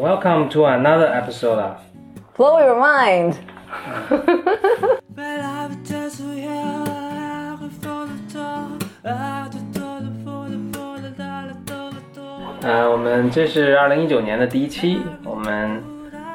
[0.00, 1.76] welcome to another episode of
[2.34, 3.34] Blow Your Mind。
[12.62, 15.82] 呃，我们这是二零一九年的第一期，我们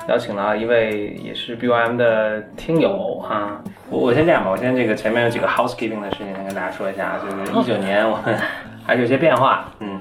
[0.07, 3.59] 邀请了一位也是 BYM 的听友哈。
[3.89, 8.37] 我我先这样吧，我先这个前面有几个 housekeeping 的事情先跟大家说一下，就是一九年我们
[8.85, 9.99] 还是有些变化，嗯，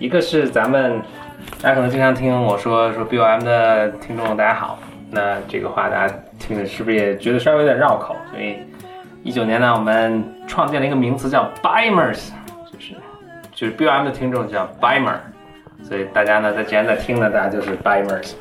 [0.00, 1.00] 一个是咱们
[1.66, 4.78] 大家可能经常听我说说 BOM 的听众大家好，
[5.10, 8.14] 那这个话大家听的是不是也觉得稍微有点绕口？
[8.30, 8.58] 所以
[9.24, 12.30] 一九年呢，我们创建了一个名词叫 Bimers，
[12.72, 12.94] 就是
[13.52, 15.16] 就是 BOM 的听众叫 Bimer。
[15.82, 18.34] 所以大家呢，在既然在听呢，大家就是 Bimers。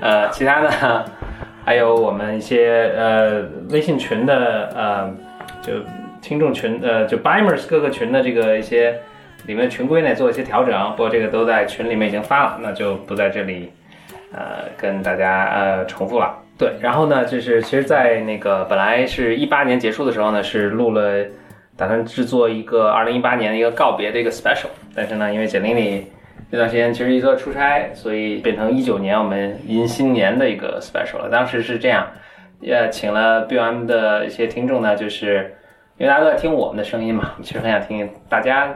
[0.00, 1.04] 呃，其他呢，
[1.64, 5.14] 还有我们一些呃微信群的呃
[5.62, 5.74] 就
[6.20, 9.00] 听众群呃就 Bimers 各个群的这个一些
[9.46, 13.72] 里面群规呢做一些调整，不过这个都在群里面已经发了，那就不在这里
[14.32, 16.36] 呃跟大家呃重复了。
[16.58, 21.24] 对，然后呢，就是其实，在那个本来是一八年结束的时候呢，是录了
[21.76, 26.06] 打算制作一个二零一八年的一个告别的一个 special，但是呢，因为简历里。
[26.50, 31.28] 这段时间其实一直在出差，所以变成一九年我们迎新年的一个 special 了。
[31.28, 32.06] 当时是这样，
[32.60, 35.56] 也请了 BOM 的一些听众呢，就是
[35.96, 38.72] 因为大家都在听我们的声音嘛，其实很想听大家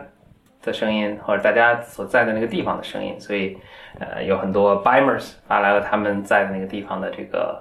[0.69, 3.59] 的声音或者大家所在的那个地方的声音，所以
[3.99, 7.61] 呃有很多 Bimers 发来了他们在的那个地方的这个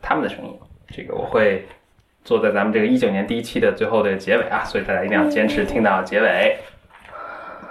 [0.00, 0.58] 他们的声音。
[0.88, 1.66] 这个我会
[2.24, 6.56] 坐在咱们这个一九年第一期的最后的结尾啊，所以大家一定要坚持听到结尾。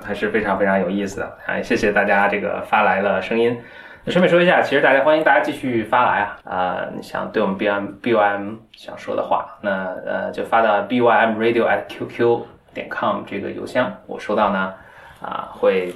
[0.06, 1.62] 还是非常非常有意思的啊！
[1.62, 3.58] 谢谢大家这个发来了声音。
[4.04, 6.86] 那顺便说一下，其实大家欢迎大家继续发来啊啊！
[6.94, 13.24] 你想对我们 B M B Y M 想说的话，那呃就发到 B Y M Radio at Q Q 点 com
[13.26, 14.74] 这个邮箱，我收到呢
[15.22, 15.94] 啊会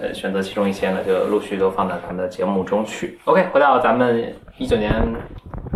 [0.00, 3.18] 呃选择其中一些呢，就陆续都放到咱们的节目中去。
[3.24, 4.92] OK，回到咱们一九年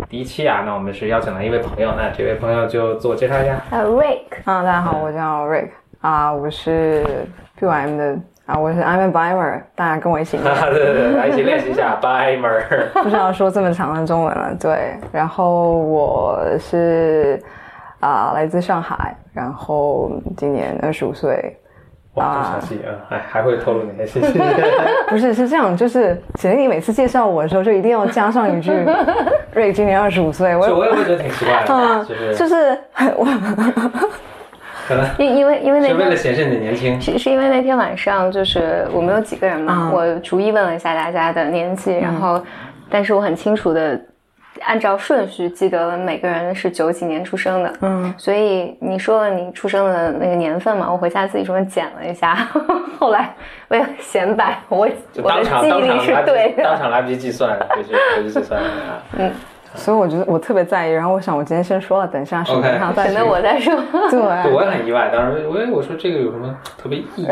[0.09, 3.61] 第一期啊，那我们是邀请了一位朋友，那这位朋友就自我介绍一下。
[3.71, 5.69] 呃，Rick 啊，大家好，我叫 Rick。
[5.99, 7.03] 啊，我是
[7.59, 8.15] pym 的
[8.45, 10.37] 啊，我是 I'm a Bimer，大家跟我一起
[10.71, 12.91] 对对对，来一起练习一下 Bimer。
[13.01, 14.95] 不知道说这么长的中文了，对。
[15.11, 17.41] 然后我是
[17.99, 21.55] 啊，来自上海，然后今年二十五岁。
[22.15, 24.39] 哇，详细啊，还还会透露哪些信息？
[25.07, 28.71] 不是，是这样，就是简历每次介绍我的时候，就一定要加上一句
[29.53, 30.55] 瑞今年二十五岁。
[30.55, 32.77] 我我也会觉得挺奇怪的， 就是就是
[33.15, 33.27] 我。
[35.19, 42.41] 因因为因为那天是为了显示你的年轻，是是因为那天晚上就是我们有几个人嘛，我逐一问了一下大家的年纪，然后，
[42.89, 43.99] 但是我很清楚的
[44.61, 52.47] 按照顺序记得了每个人是九几年出生的，嗯，所以你说了你出生的那个年份嘛，我回家自己专门剪了一下，
[52.99, 53.33] 后来
[53.69, 54.87] 为了显摆，我
[55.23, 59.31] 我的记忆力是对的，当场来不及计算，回去回去计算啊，嗯。
[59.77, 63.73] 所以我觉得我特别在意，然后我想我今天先说了，等一下视频上再等我再说。
[64.09, 67.27] 对，我也很意外，当时我我说这个有什么特别意义？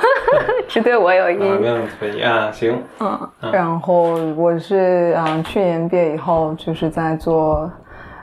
[0.68, 2.50] 是对我有意义，没有特别意义啊。
[2.52, 3.18] 行，嗯，
[3.50, 7.70] 然后我是嗯去年毕业以后就是在做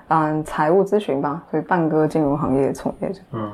[0.09, 3.51] 嗯财务咨询吧，所以半个金融行业从业者，嗯，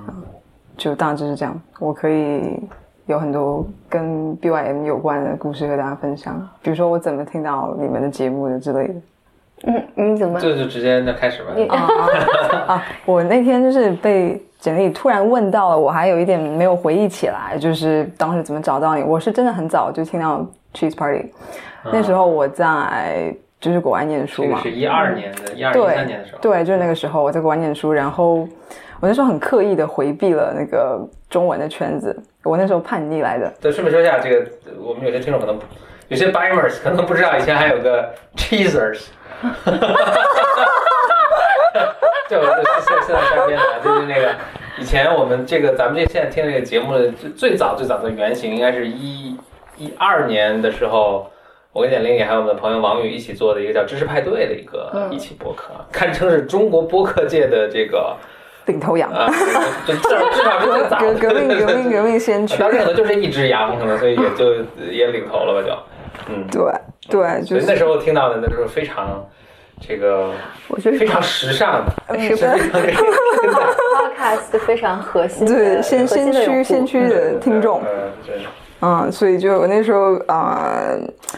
[0.76, 1.60] 就大致是这样。
[1.80, 2.60] 我可以
[3.06, 8.94] 有很多跟 BYM 有关的故事和大家分享，比如说我怎么听到你们的节目的之类的。
[9.68, 10.40] 嗯，你怎么？
[10.40, 11.54] 就就直接那开始吧。
[12.68, 19.04] 啊， 我那天就是被简历突然问到了，我还有一点没有回忆起来，就是当时怎么找到你？
[19.04, 21.32] 我是真的很早就听到 Cheese Party，
[21.92, 28.48] 那时候我在就是国外念书嘛，是一二年的，一二一三年的时候，对，就是那个时候我在国外念书，然后
[29.00, 31.00] 我那时候很刻意的回避了那个
[31.30, 33.54] 中文的圈子，我那时候叛逆来的。
[33.62, 34.46] 对，顺便说一下，这个
[34.80, 35.60] 我们有些听众可能
[36.12, 39.04] 有些 Bimers 可能不知道，以前还有个 Cheesers。
[39.42, 40.66] 哈哈哈哈
[41.74, 41.96] 哈！
[42.28, 44.36] 对，我是现现在改编的，就是那个
[44.78, 49.38] 以前我们这个咱们这现在听这个节目的最早最早的原型，应该是一
[49.78, 51.31] 一二年的时候，
[51.72, 58.18] 我跟简玲也还有我们的朋友王宇一起做的一个叫知识派对的一个一起播客，堪称是中国播客界的这个
[58.66, 59.31] 领头羊啊，
[59.88, 64.56] 就至少至少是最早革革命革命革命先驱，当时可能就是一只羊，可能所以也就
[64.92, 65.74] 也领头了吧，就
[66.29, 66.62] 嗯，对。
[67.09, 69.27] 对，就是那时候听到的，那时候非常
[69.81, 70.31] 这个，
[70.69, 72.53] 我觉得非常时尚的， 是吧？
[73.97, 78.35] Podcast 非常核心，对，先先驱先驱的听众，嗯，对，
[78.81, 80.95] 嗯，所以就我那时候啊，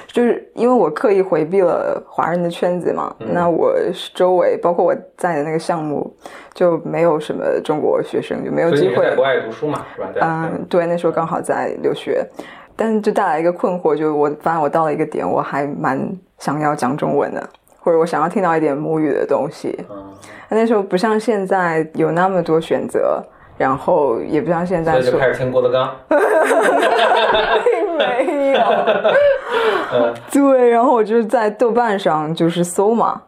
[0.08, 3.74] 就是因为我刻意回避了华人的圈子嘛，那我
[4.14, 6.14] 周围包括我在的那个项目
[6.54, 9.10] 就没有什么中国学生，就没有机会。
[9.10, 10.10] 在国外读书嘛，是吧？
[10.22, 12.24] 嗯，对，那时候刚好在留学。
[12.76, 16.00] 但是就带来一个困惑，就是我发现我到了一个点，我还蛮
[16.40, 17.50] 想要讲中文的，
[17.80, 19.78] 或者我想要听到一点母语的东西。
[19.90, 20.14] 嗯，
[20.50, 23.24] 那时候不像现在有那么多选择，
[23.58, 25.96] 然后也不像现在，所以就开始听郭德纲。
[27.64, 28.60] 并 没有。
[30.32, 33.22] 对，然后我就是在豆瓣上就是搜嘛。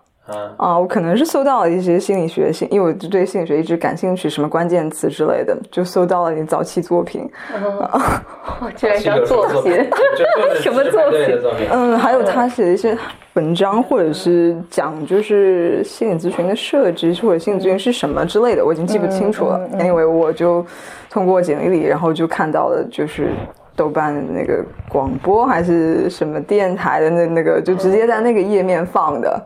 [0.57, 7.29] 啊，我可能是搜到了一些心理学性，因为我对心理学一直感兴趣，什么关键词之类的，就搜到了你早期作品。
[8.59, 9.73] 我居然叫作品，
[10.61, 11.67] 什么作品？
[11.71, 12.97] 嗯，还有他写的一些
[13.33, 19.61] 文章，或者是讲就是心理咨询的设置，或者心理咨询是什么之类的，我已经记不清楚了。
[19.79, 20.65] 因为我就
[21.09, 23.29] 通过简历里，然后就看到了，就是
[23.75, 29.39] 豆瓣那个广播还是什么电台的那那个，就直接在那个页面放的。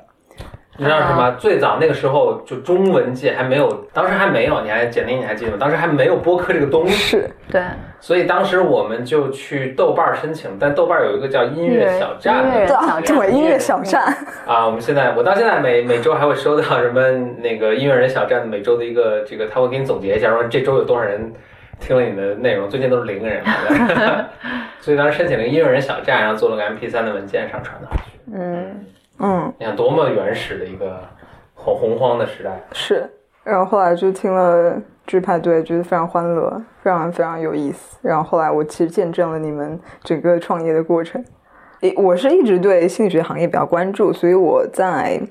[0.80, 1.30] 你知道什么？
[1.38, 5.58] 最早那个时候，就中文界还没有，当时还没有，你还简历你还记得吗？
[5.60, 6.94] 当时还没有播客这个东西。
[6.94, 7.62] 是，对。
[8.00, 12.46] 所以当时我们就去豆瓣申请，但豆瓣有一个叫音乐小站，
[13.06, 14.04] 对，音乐小站。
[14.48, 17.02] 啊，我们现在，我到现在每每周还会收到什么
[17.42, 21.34] 那个音乐人小站的每周的一个这个，他会给你总结一下，说这周有多少人
[21.81, 23.44] 听了你的内容，最近都是零个人。
[24.80, 27.88] 所以当时申请了个音乐人小站，然后做了个 MP3 的文件上传的。
[28.34, 28.86] 嗯。
[29.19, 31.01] 嗯，你看多么原始的一个
[31.54, 32.60] 红洪荒的时代。
[32.71, 33.10] 是，
[33.44, 34.75] 然后后来就听了
[35.06, 37.98] 剧派对，觉得非常欢乐，非常非常有意思。
[38.01, 41.24] 然后后来我其实见证了你们整个创业的过程。
[41.81, 45.21] 诶，我是一直对心理学行业比较关注，所以我在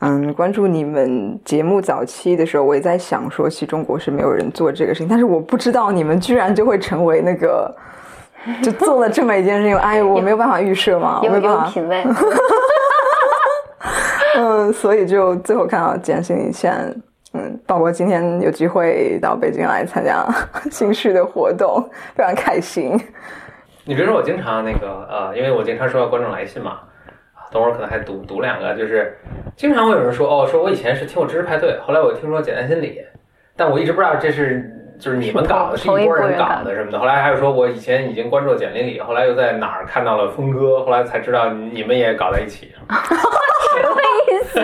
[0.00, 7.74] 嗯关注你们节目早期的时候，我也在想说，其实中国是没有人做这个事情，但是我不知道你们居然就会成为那个，
[8.62, 9.76] 就做了这么一件事情。
[9.76, 12.04] 哎，我没有办法预设嘛，我没有办法品味。
[14.40, 16.94] 嗯，所以就最后看到简信现在，
[17.40, 20.24] 嗯，包括今天有机会到北京来参加
[20.70, 21.82] 新绪的活动，
[22.14, 22.96] 非常开心。
[23.84, 26.78] 你比如说我经常那个呃，因为我经常收到观众来信嘛，
[27.50, 29.18] 等会儿可能还读读两个，就是
[29.56, 33.00] 经常会有人说哦，说我以前是听我知识派对，后来我听说简单心理，
[33.56, 36.98] 但我一直不知道这是就是你们搞的，是一拨人搞的什么的。
[36.98, 42.72] 后来还有说我以前已经关注简历里，后来又在哪儿看到了峰哥，后来才知道你们也搞在一起。
[43.80, 43.96] 什么
[44.26, 44.60] 意思？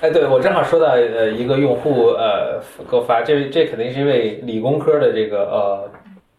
[0.00, 5.90] 哎，对我正好说到呃一个用户呃给我发，这这肯定是一位理工科的这个呃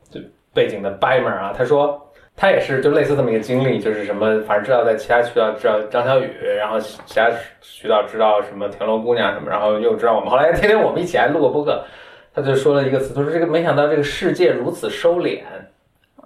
[0.09, 0.21] 就
[0.53, 2.06] 背景的 Bimer 啊，他说
[2.37, 7.29] 他也是就类似这么一个经历，就是什么反正知道在其他渠道知道张小雨，然后其他
[7.59, 11.83] 渠道知道什么田螺姑娘什么，然后又知道我们，后来天天我们一起还录过播客，
[12.33, 15.41] 他就说了一个词，他说这个没想到这个世界如此收敛，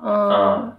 [0.04, 0.74] 嗯。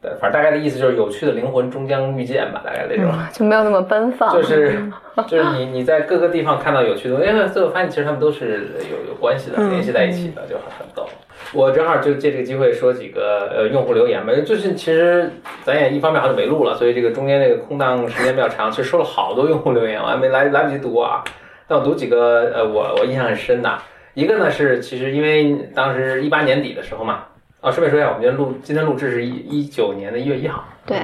[0.00, 4.32] 对，反正大概的意思就是有趣的灵魂终将遇见吧，大概那种，就没有那么奔放。
[4.32, 4.80] 就是
[5.26, 11.04] 就是你你在各个地方看到有趣的东西，因为最后发现其实他们都是有有关系的，联系在一起的，就很很逗。
[11.52, 15.28] 我正好就借这个机会说几个呃用户留言吧，就是其实
[15.64, 21.24] 咱也一方面好久没录了，所以这个中间这个空档时间比较长，其实收了好多用户留言，我还没来来不及读啊。
[21.66, 23.78] 但我读几个呃我我印象很深的，
[24.14, 27.24] 一个呢是其实因为当时一八年底的时候嘛。
[27.60, 30.64] 啊，顺便说一下，我们今天录今天录制是一一九年的一月一号。
[30.86, 30.96] 对，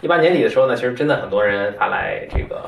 [0.00, 2.64] 一八年底的时候呢，其实真的很多人发来这个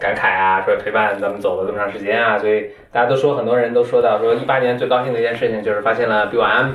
[0.00, 6.70] 感慨啊，说陪伴咱们走了这么长时间啊，所以大家都说，很多人都说到说一八年最高兴的一件事情就是发现了 BYM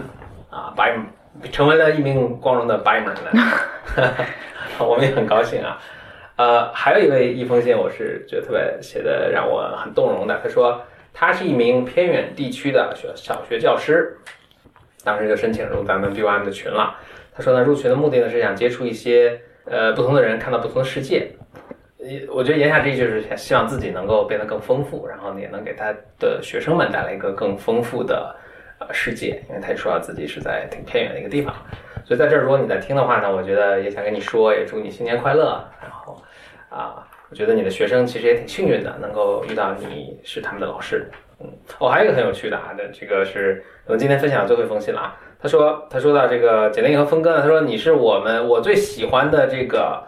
[0.51, 5.79] 啊，by 成为了一名光荣的 b y m e r 我们也很高兴啊。
[6.35, 10.79] 呃，还有一位一封信，我是觉得特别写的让我很动容的，他说
[11.11, 14.15] 他是一名偏远地区的学小学教师。
[15.07, 16.93] 当时就申请入咱们 BYM 的群了。
[17.33, 21.31] 他说呢，入群的目的呢是想接触一些呃不同的人，看到不同的世界。
[22.29, 28.35] 我觉得言下之意就是希望自己能够变得更丰富，然后也能给他的学生们带来一个更丰富的
[28.79, 29.41] 呃世界。
[29.47, 31.55] 因为他也说到自己是在挺偏远的一个地方，
[32.03, 35.63] 所以在这儿如果你在听的话呢，我觉得也想跟你说，也祝你新年快乐。
[35.81, 36.21] 然后
[36.69, 41.09] 啊，我觉得你的学生其实也挺幸运的，能够遇到你是他们的老师。
[41.39, 45.15] 嗯，哦，还有一个很有趣的啊，那这个是我们今天分享的最后一封信了啊。
[45.39, 50.03] 他说，他说到这个简历和峰哥呢，他说你是我们我最喜欢的这个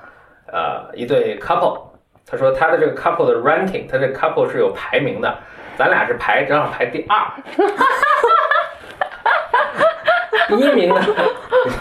[0.51, 1.81] 呃一对 couple。
[2.25, 5.35] 他说他的这个 couple 的 ranking，他这 couple 是有排名的，
[5.77, 7.17] 咱俩是排正好排第二。
[7.17, 7.85] 哈哈
[9.33, 11.01] 哈第一名呢，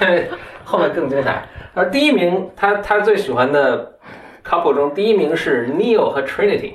[0.64, 1.42] 后面更精彩。
[1.74, 3.94] 而第一名，他他最喜欢的
[4.44, 6.74] couple 中，第一名是 Neil 和 Trinity。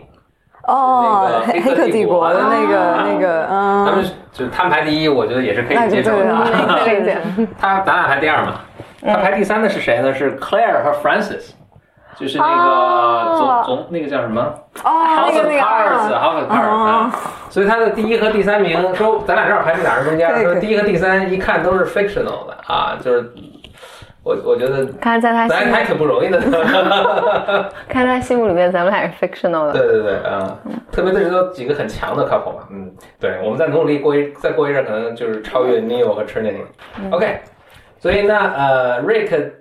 [0.67, 6.25] 哦，黑客帝国的那个那个，嗯，他们就他们排第一，我觉得也是可以接受的。
[7.59, 8.53] 他咱俩排第二嘛，
[9.05, 10.13] 他排第三的是谁呢？
[10.13, 11.51] 是 Claire 和 Francis，
[12.17, 17.11] 就是那个总总那个叫什么？House of Cards，House of Cards 啊，
[17.49, 23.29] 所以他的第一和第三名说，咱俩正好排在俩人中间，说第一和第三一看都是 fictional 的啊，就是
[24.23, 26.39] 我我觉得，看在他心还挺不容易的，
[27.89, 30.57] 看他心目里面咱们俩是 fictional 的，对对对啊，
[30.91, 37.39] 特别是说几个很强的 couple 嘛，嗯，对，我们再努努力过一再过一阵，可能就是超越 Neil 和 Trinity，OK，
[37.99, 39.51] 所以那呃 Rick。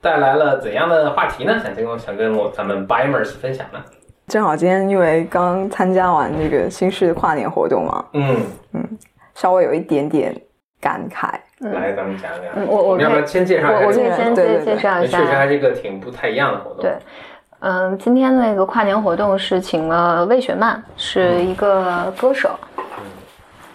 [0.00, 1.58] 带来了怎样的话题呢？
[1.64, 3.82] 想跟我想跟我咱们 Bimers 分享呢？
[4.28, 8.36] 正好今天因为刚参加完那个新式的跨年活动嘛，嗯
[8.74, 8.86] 嗯，
[9.34, 10.38] 稍微有一点点
[10.78, 11.30] 感慨。
[11.60, 12.66] 来，咱们讲讲。
[12.66, 13.86] 我我要不要先介绍一下？
[13.86, 15.18] 我可以先介介绍一下。
[15.18, 16.80] 确实还是一个挺不太一样的活动。
[16.80, 16.92] 对，
[17.60, 22.58] 嗯，今天那个跨年活动是请了魏雪曼，是一个歌手，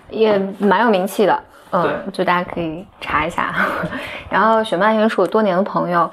[0.09, 1.39] 也蛮有名气的。
[1.71, 3.53] 嗯，就大家可以查一下。
[4.29, 6.09] 然后雪曼因为是我多年的朋友，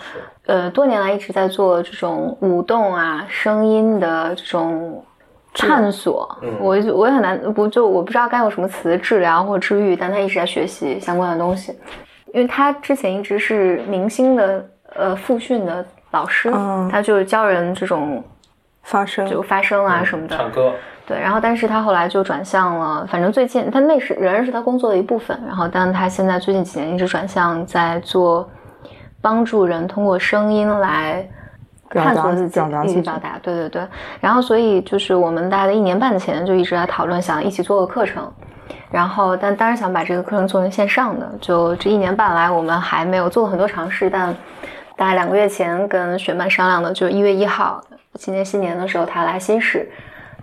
[0.46, 5.02] 呃，多年来一直在做这种舞动啊、声音的这种
[5.56, 6.28] 探索。
[6.60, 11.72] 我我也很难不就我不知道该用什么词治疗或治愈，但他一直在学习相关的东西。
[12.34, 16.50] 因为他之前一直是明星的呃复训的老师，
[16.90, 18.22] 他就是教人这种
[18.82, 20.72] 发声就发声啊什么的，唱歌。
[21.06, 28.46] 对，然后但是他后来就转向了，反正最近他那是仍然是他工作的一部分，然后但他现在最近几年一直转向在做
[29.22, 31.26] 帮助人通过声音来
[31.90, 33.38] 探索自己、一起表达。
[33.42, 33.86] 对对对，
[34.20, 38.32] 然后所以就是我们大概一年半前就一直在讨论，想一起做个课程，
[38.90, 41.30] 然后但当然想把这个课程做成线上的。
[41.40, 44.34] 就这一年半来，我们还没有做很多尝试，但
[44.96, 47.80] 大概两个月前跟雪曼商量的，就一月一号，
[48.14, 49.90] 今年新年的时候他来新市。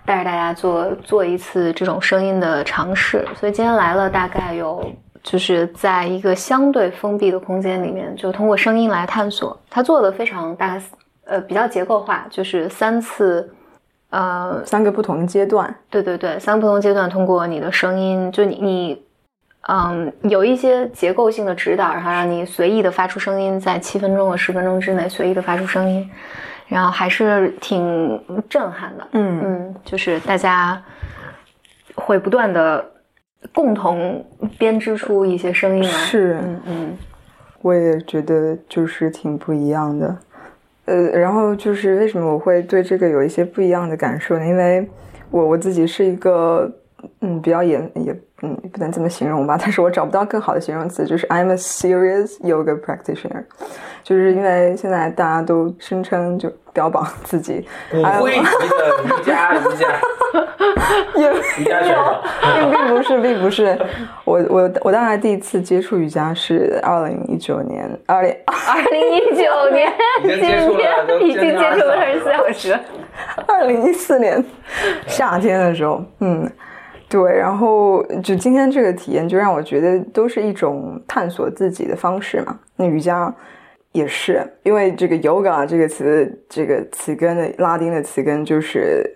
[0.06, 4.84] 带着大家做做一次这种声音的尝试，所以今天来了，大概有
[5.22, 9.58] 就是在一个相对封闭的空间里面，就通过声音来探索。
[9.70, 10.78] 他做的非常大，
[11.26, 13.52] 呃，比较结构化，就是三次，
[14.10, 15.74] 呃，三个不同的阶段。
[15.90, 19.02] 对对对，三个不同阶段，通过你的声音，就你你，
[19.68, 26.10] 嗯，有一些结构性的指导，然后让你随意的发出声音，在七分钟和十分钟之内随意的发出声音。
[26.66, 30.82] 然后还是挺震撼的，嗯嗯，就是大家
[31.94, 32.82] 会不断的
[33.52, 34.24] 共同
[34.58, 36.98] 编织出一些声音来，是，嗯嗯，
[37.60, 40.16] 我也觉得就是挺不一样的，
[40.86, 44.46] 呃，然后就是为什么我会对这个有一些不一样的感受呢？
[44.46, 44.88] 因为
[45.30, 46.70] 我我自己是一个，
[47.20, 48.14] 嗯，比较严也。
[48.42, 53.44] 嗯，不能这么形容吧， 但是我找不到更好的形容词，就是 I'm a serious yoga practitioner，
[54.02, 59.88] 就是因为现在大家都声称就标榜自己骨灰级的瑜伽瑜伽，
[61.60, 62.22] 瑜伽 选手，
[62.60, 63.78] 并并不是，并不是，
[64.26, 69.90] 我我我大概第一次接触瑜伽是二零一九年，二零 二零一九年，
[70.22, 72.78] 已经接触了，已经接触了二十四小时，
[73.46, 74.44] 二零一四年
[75.06, 76.50] 夏天的时候，嗯。
[77.14, 82.58] 对，然后就今天这个体验，就让我觉得都是一种探索自己的方式嘛。
[82.74, 83.32] 那瑜伽
[83.92, 89.08] 也是，因为这个 yoga 这个词，这个词根的拉丁的词根就是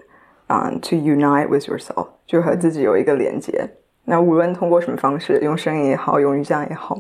[0.47, 3.69] 啊，to unite with yourself，就和自己有一个连接。
[4.05, 6.97] 那无论通过什么方式，用声音也好，用瑜伽也好，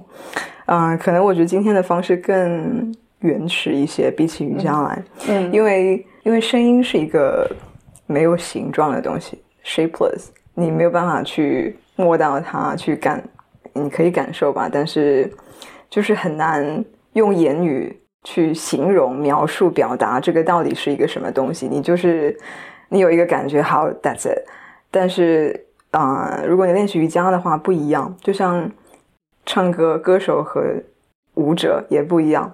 [0.66, 7.48] 嗯，可能我觉得今天的方式更原始一些，比起瑜伽来，嗯，因为因为声音是一个
[8.08, 10.30] 没有形状的东西，shapeless。
[10.58, 13.22] 你没有办法去摸到它，去感，
[13.74, 15.32] 你可以感受吧，但是
[15.88, 21.68] 就是很难用言语去形容、描述、表达这个到底是一个什么东西。
[21.68, 22.36] 你就是
[22.88, 24.48] 你有一个感觉，好，That's it。
[24.90, 28.12] 但是啊，如果你练习瑜伽的话，不一样。
[28.20, 28.68] 就像
[29.46, 30.60] 唱歌，歌手和
[31.34, 32.52] 舞者也不一样。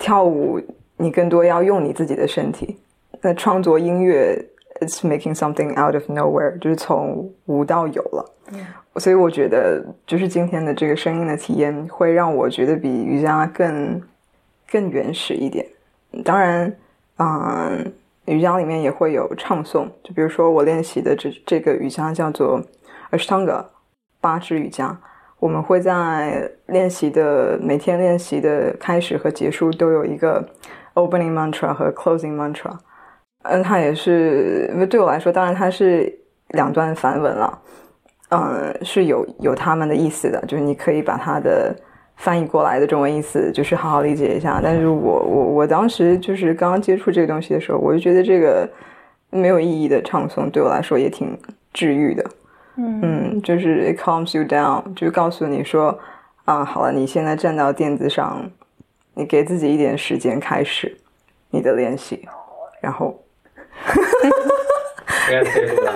[0.00, 0.60] 跳舞，
[0.96, 2.76] 你更多要用你自己的身体。
[3.20, 4.46] 那创作音乐。
[4.80, 8.24] It's making something out of nowhere，就是从无到有了，
[8.96, 14.00] 所以我觉得就是今天的这个声音的体验会让我觉得比瑜伽更
[14.72, 15.66] 更原始一点。
[16.24, 16.74] 当然，
[17.18, 17.92] 嗯，
[18.24, 22.62] 瑜伽里面也会有唱诵，就比如说我练习的这这个瑜伽叫做
[23.10, 23.66] Ashtanga
[24.18, 24.96] 八支瑜伽，
[25.38, 30.48] 我们会在练习的每天练习的开始和结束都有一个
[30.94, 32.78] opening mantra 和 closing mantra。
[33.42, 36.14] 嗯，它也是，因为对我来说，当然它是
[36.48, 37.58] 两段梵文了，
[38.28, 41.74] 嗯，是有有他们的意思的，就是你可以把它的
[42.16, 44.60] 翻译过来的中文意思，就是好好理解一下。
[44.62, 48.68] 但是我我我当时就是刚刚接触这个东西的时候，我就觉得这个
[49.30, 51.34] 没有意义的唱诵对我来说也挺
[51.72, 52.24] 治愈的，
[52.76, 55.98] 嗯，就是 it calms you down，就告诉你说，
[56.44, 58.50] 啊，好了，你现在站到垫子上，
[59.14, 60.94] 你给自己一点时间开始
[61.48, 62.28] 你的练习，
[62.82, 63.18] 然后。
[65.30, 65.92] 该退出了。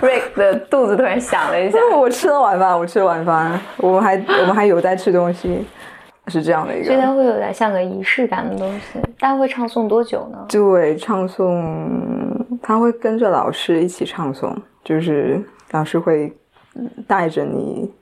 [0.00, 1.78] Rick 的肚子突然响了一下。
[1.94, 5.66] 我吃了晚饭，我吃了晚饭，我们还我们还有在吃东西，
[6.28, 6.86] 是这样的一个。
[6.86, 8.98] 所以它会有点像个仪式感的东西。
[9.18, 10.38] 大家会唱诵多久呢？
[10.48, 11.78] 对，唱诵，
[12.62, 16.32] 他会跟着老师一起唱诵，就是老师会
[17.06, 17.92] 带着你，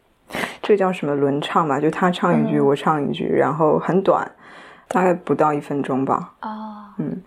[0.63, 1.81] 这叫什么轮唱吧？
[1.81, 4.31] 就他唱一句，我唱一句，然后很短，
[4.88, 6.35] 大概不到一分钟吧。
[6.42, 7.23] 哦，嗯，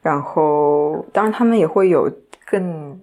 [0.00, 2.10] 然后当然他们也会有
[2.46, 2.98] 更。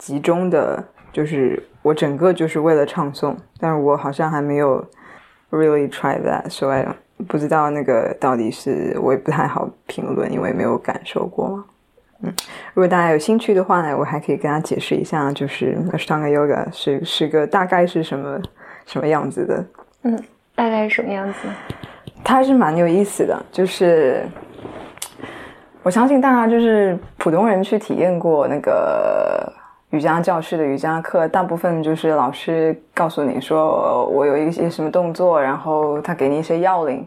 [0.00, 0.82] 集中的，
[1.12, 4.82] 就是我整个就是为了唱诵，但是我好像还没有
[5.50, 6.82] really try that，所以
[7.28, 11.64] 不知道那个到底是我也不太好评论，因为没有感受过嘛。
[12.22, 12.32] 嗯，
[12.72, 18.40] 如果大家有兴趣的话呢，我还可以跟大家解释一下，就是 Ashtanga Yoga 是是个大概是什么
[18.86, 19.62] 什么样子的。
[20.04, 20.18] 嗯，
[20.54, 21.38] 大概是什么样子？
[22.24, 24.24] 它还是蛮有意思的，就是
[25.82, 29.52] 我相信大家就是普通人去体验过那个。
[29.90, 37.04] 瑜伽教室的瑜伽课，大部分就是老师告诉你说，我有一些什么动作，然后他给你一些要领，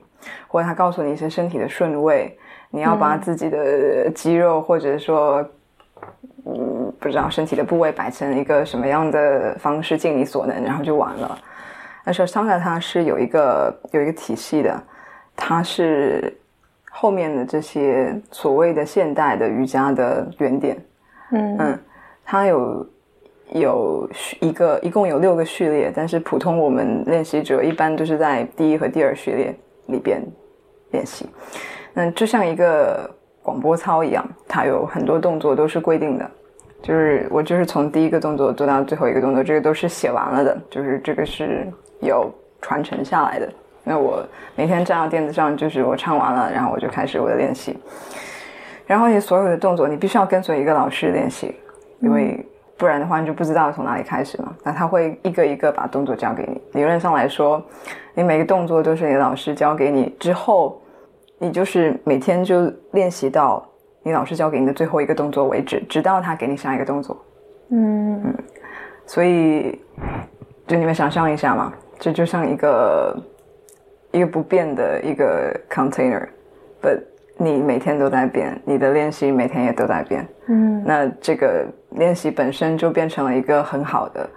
[0.49, 2.37] 或者他告诉你一些身体的顺位，
[2.71, 5.41] 你要把自己的肌肉或者说，
[6.45, 11.39] 嗯，不知道身体的部位摆成一个什么样的方式，尽你所能，然后就完了。
[12.03, 14.77] 但是桑卡它是有一个有一个体系的，
[15.35, 16.35] 它是
[16.91, 20.77] 后面的这些所谓的现代的瑜伽的原点，
[21.31, 21.79] 嗯嗯。
[22.25, 22.87] 它有
[23.51, 24.09] 有
[24.39, 29.53] 一个，一共有六个序列，但是普通我们练习者一般都是在第一和第二序列
[29.87, 30.21] 里边
[30.91, 31.27] 练习。
[31.93, 33.09] 那就像一个
[33.41, 36.31] 广播操一样，它有很多动作都是规定的，
[36.81, 41.67] 就是我就是从第一个动作做到最后一个动作，这个都是写完了的，就是这个是
[41.99, 43.51] 有传承下来的。
[43.83, 44.25] 那我
[44.55, 47.77] 每天站到垫子上，就是我唱完了，然后我就开始我的练习。
[48.85, 51.55] 然后你所有的动作，你必须要跟随一个老师练习。
[51.99, 52.45] 因为
[52.77, 54.53] 不然的话，你就不知道从哪里开始嘛。
[54.63, 56.61] 那他会一个一个把动作教给你。
[56.73, 57.63] 理论上来说，
[58.13, 60.81] 你每个动作都是你老师教给你之后，
[61.39, 63.65] 你就是每天就练习到
[64.01, 67.17] 你老师教给你的最后一个动作为止，直到他给你下一个动作。
[67.69, 68.35] 嗯嗯。
[69.05, 69.79] 所以，
[70.67, 73.15] 就你们想象一下嘛，这就像一个
[74.13, 77.01] 一个不变的一个 container，but
[77.35, 80.25] 你每天都在变，你的练习每天也都在变。
[80.47, 81.67] 嗯，那这个。
[81.95, 84.27] 练习本身就变成了一个很好的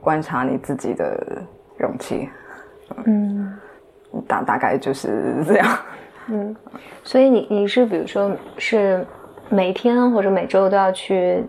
[0.00, 1.16] 观察你自己的
[1.78, 2.28] 容器，
[3.04, 3.56] 嗯，
[4.26, 5.78] 大大概就是这样，
[6.26, 6.56] 嗯，
[7.04, 9.06] 所以你你是比如说是
[9.48, 11.44] 每天或者每周都要去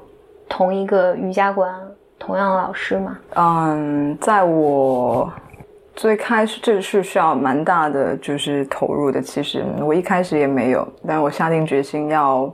[0.47, 1.73] 同一个瑜伽馆，
[2.19, 3.17] 同样的老师吗？
[3.33, 5.33] 嗯，在我
[5.95, 12.51] 最开始这是需要蛮大的就是投入的，其实我一开始也没有，但我下定决心要。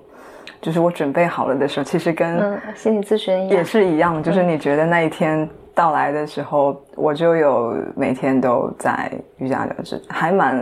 [0.62, 4.22] 就是我准备好了的时候，其实跟心理咨询也是一样。
[4.22, 10.56] 就是你觉得那一天到来的时候，我就有每天都在瑜伽教室，还蛮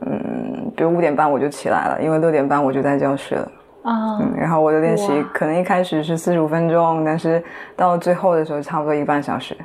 [0.00, 3.52] 嗯，比如五点半我就起来了，因为六点半我就在教室了
[3.84, 4.20] 啊。
[4.36, 7.42] 然后我的练习可能一开始是四十五分钟，但是
[7.74, 9.56] 到最后的时候差不多一个半小时。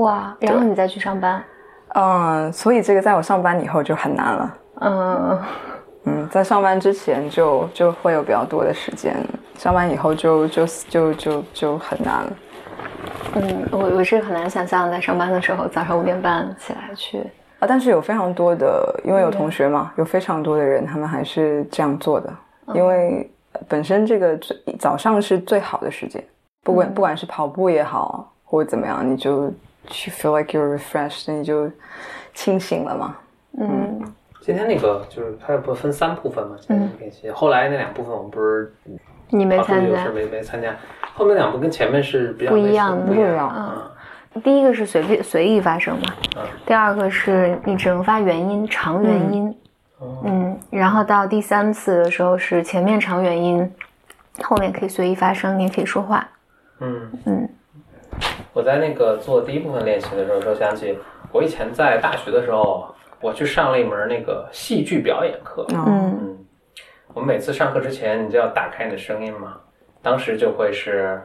[0.00, 0.36] 哇！
[0.40, 1.42] 然后你再去上班？
[1.94, 4.56] 嗯，所以这个在我上班以后就很难了。
[4.80, 5.40] 嗯。
[6.06, 9.16] 嗯，在上班之前就就会有比较多的时间，
[9.56, 12.32] 上班以后就就就就就很难了。
[13.36, 17.20] 嗯，我我是很难想象在上班的时候早上五点半起来去
[17.58, 22.30] 啊，但是有非常多的，因为有同学嘛，有非常多的人他们还是这样做的，
[22.74, 23.30] 因为
[23.66, 26.22] 本身这个最早上是最好的时间，
[26.62, 29.50] 不管不管是跑步也好或者怎么样，你就
[29.86, 31.70] 去 feel like you're refreshed，你就
[32.32, 33.16] 清醒了嘛。
[33.58, 34.00] 嗯。
[34.40, 37.30] 今天那个就是它不分三部分嘛，今天练习。
[37.30, 38.74] 后来那两部分我们不是
[39.30, 40.76] 你没参加，没没参加。
[41.14, 43.90] 后面两部跟前面是比较不一样的，不一样。
[44.34, 46.42] 嗯，第一个是随便随意发生嘛，嗯。
[46.66, 49.56] 第二个是你只能发原因，长元音。
[50.24, 50.60] 嗯。
[50.68, 53.72] 然后到第三次的时候是前面长元音，
[54.42, 56.28] 后面可以随意发生，你也可以说话。
[56.80, 57.48] 嗯嗯。
[58.52, 60.98] 我在那个做第一部分练习的时候，就想起
[61.32, 62.92] 我以前在大学的时候。
[63.20, 65.64] 我去上了一门那个戏剧表演课。
[65.74, 66.44] 嗯，
[67.14, 69.58] 我们每次上课之前，你就要打开你的声音嘛。
[70.02, 71.18] 当时就会是，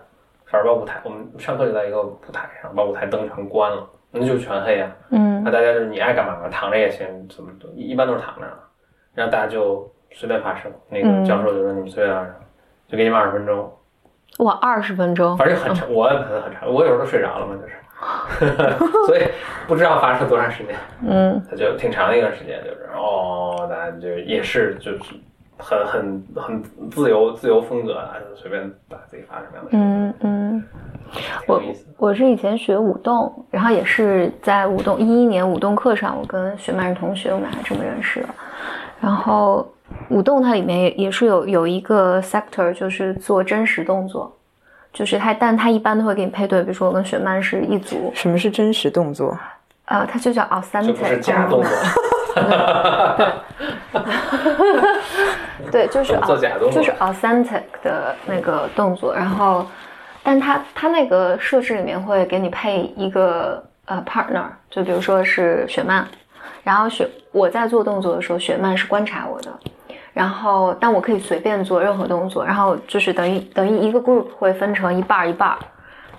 [0.46, 4.90] 反正把舞台，我们上课就在一个舞台上，把舞台灯全关了，那就全黑啊。
[5.10, 8.48] 嗯，那大家就是你爱干嘛嘛，躺着也行，怎么都一般都是躺着，
[9.14, 10.72] 然后大家就随便发声。
[10.88, 12.34] 那个教授就说你们随便发声，
[12.88, 13.70] 就给你们二十分钟。
[14.40, 17.74] 哇，二十分钟，反正很长，我可能很长，我有时候都睡着了嘛，就是。
[19.08, 19.24] 所以
[19.68, 20.74] 不知道发生多长时间，
[21.06, 25.00] 嗯，他就挺长的一段时间，就是哦，大家就也是就是
[25.58, 30.64] 很很很自由自由风格啊，随便把自己发什么样的嗯嗯，
[31.46, 31.62] 我
[31.98, 38.30] 我是以前学舞动，然后也是在舞动一一年舞动课上，我跟雪曼是同学，我们俩这么认识的。
[39.02, 39.70] 然后
[40.10, 44.36] 舞动它里面也也是有有一个 sector，就是做真实动作，
[44.92, 48.12] 就是它，但它一般都会给你配对，比如说我跟雪曼是一组。
[48.16, 49.38] 什么是真实动作？
[49.86, 51.72] 呃，它就叫 authentic，是假动作。
[55.72, 59.16] 对，就是做假动作，就是 authentic 的那个动作。
[59.16, 59.66] 然后，
[60.24, 66.08] 但它它那个设置里面会给你配一个呃 partner，就比如说是雪曼，
[66.64, 69.52] 然后雪我在做动作的时候，雪曼是观察我的。
[70.14, 72.46] 然后，但我可以随便做任何动作。
[72.46, 75.58] 然后就是等于等于一个 group 会分成一半一半，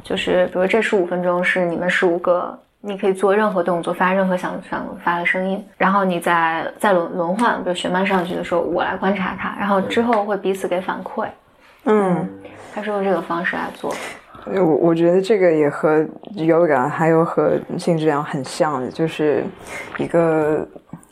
[0.02, 2.58] 就是比如这十五分钟是你们十五个。
[2.82, 11.26] 你可以做任何动作，发任何想想发的声音，然后你再再轮轮换，比如雪曼上去的时候，我来观察他，然后之后会彼此给反馈。
[11.84, 12.26] 嗯，
[12.74, 13.94] 他是用这个方式来做。
[14.46, 16.02] 我我觉得这个也和
[16.38, 19.44] yoga 还有和性质量很像的，就是
[19.98, 20.66] 一个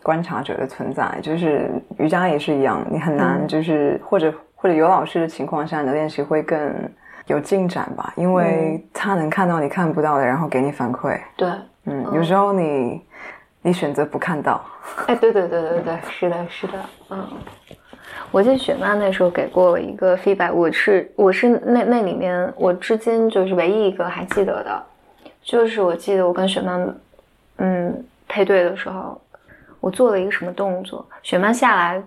[0.09, 1.19] 观察者的存在。
[1.21, 6.59] 就是瑜伽也是一样，你很难就是或者或者有老师的情况下，你的练习会更。
[7.29, 11.21] 有进展吧，因为他能看到你看不到的，然后给你反馈。
[11.37, 11.47] 对，
[11.85, 13.03] 嗯，有时候你
[13.61, 14.65] 你选择不看到。
[15.07, 16.73] 哎，对对对对对，是的，是的，
[17.11, 17.29] 嗯。
[18.31, 24.83] 我记得雪曼那时候给过我一个 feedback，我是我是那那里面我至今就是唯一一个还记得的，
[25.43, 26.97] 就是我记得我跟雪曼
[27.59, 29.21] 嗯配对的时候，
[29.81, 32.03] 我做了一个什么动作，雪曼下来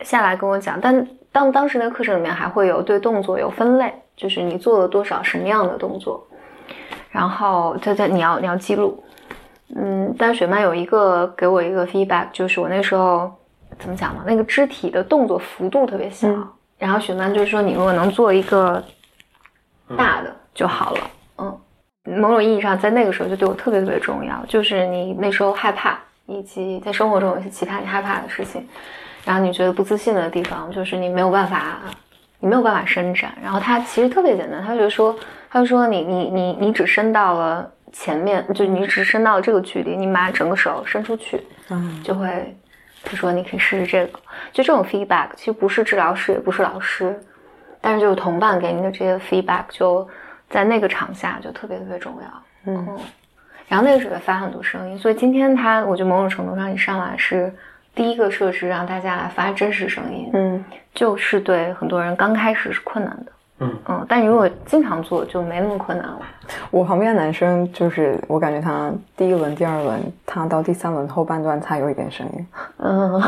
[0.00, 3.92] 下来跟我讲，但当当时那个课程里面还会有对动作有分类。
[4.18, 6.26] 就是你做了多少什么样的动作，
[7.08, 9.00] 然后他在你要你要记录，
[9.76, 13.32] 嗯，但雪曼有一个给我一个 feedback，就是我那时候
[13.78, 14.24] 怎么讲呢？
[14.26, 16.28] 那个肢体的动作幅度特别小，
[16.78, 18.82] 然后雪曼就是说你如果能做一个
[19.96, 21.60] 大的就好了，嗯，
[22.20, 25.96] 某种意义上在那个时候就对我特别特别重要，就是你那时候害怕，
[26.28, 28.64] 以及在生活中有些其他你害怕的事情，
[29.24, 31.80] 然后你觉得不自信的地方，就是你没有办法。
[32.40, 35.12] 你没有办法伸展，然后他其实特别简单，他就说，
[35.50, 42.56] 他就说你你你你只伸到了前面，就你只伸到了这个距离，你把整个手伸出去，嗯，就会，
[43.02, 44.20] 他说你可以试试这个，
[44.52, 47.20] 就这种 feedback，其实不是治疗师，也不是老师，
[47.80, 50.08] 但是就是同伴给你的这些 feedback，就
[50.48, 52.96] 在那个场下就特别特别重要，嗯，
[53.68, 57.52] 然后那个时候发很多声音，所以今天他，我觉得某种程度上一上来是。
[57.94, 66.20] 第一个设置让大家来发真实声音，嗯，就是对很多人刚开始是困难的，嗯嗯，但如果经常做就没那么困难了。
[66.70, 73.20] 我旁边的男生就是我感觉他第一轮、第二轮，他到第三轮后半段才有一点声音，嗯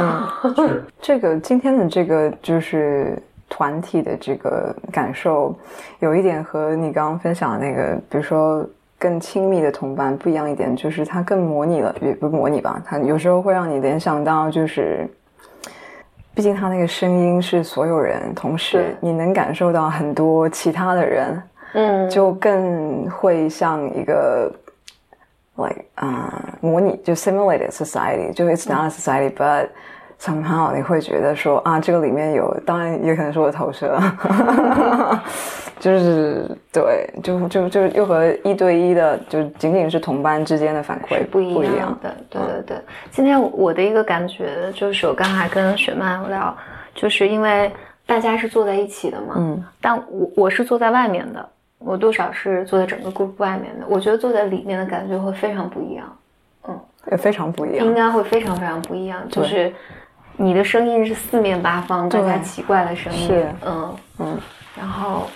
[0.57, 5.53] 嗯， 这个今天的这个就是团体的这个感受，
[5.98, 8.64] 有一点和你刚刚分享的那个，比如说。
[9.01, 15.09] 更亲密的同伴不一样一点，就是它更模拟了，也不模拟吧，它有时候会让你联想到，就是，
[16.35, 24.53] 毕竟他那个声音是所有人，同时你能感受到很多其他的人，嗯，就更会像一个
[25.57, 29.69] ，like 啊，模拟就 simulated society，就 it's not a society，but
[30.20, 33.98] somehow 你会觉得说啊，这个里面有，当然也可能是我投射。
[35.80, 42.14] 就是对，就就就又和一对一的，就仅仅是同班之间的反馈不一样的。
[42.28, 42.76] 对对对，
[43.11, 46.54] 今天我的一个感觉就是，我刚才跟雪曼聊，
[46.94, 47.72] 就是因为
[48.04, 56.04] 大家是坐在一起的嘛，嗯，但我我是坐在外面的，我多少是坐在整个 group 外面的，我觉得坐在里面的感觉会非常不一样，
[56.68, 56.78] 嗯，
[57.11, 59.72] 也非常不一样，应该会非常非常不一样，就是
[60.40, 63.46] 你的声音是四面八方大家奇怪的声音，是。
[63.66, 63.96] 嗯。
[64.18, 64.38] 嗯，
[64.76, 65.26] 然后。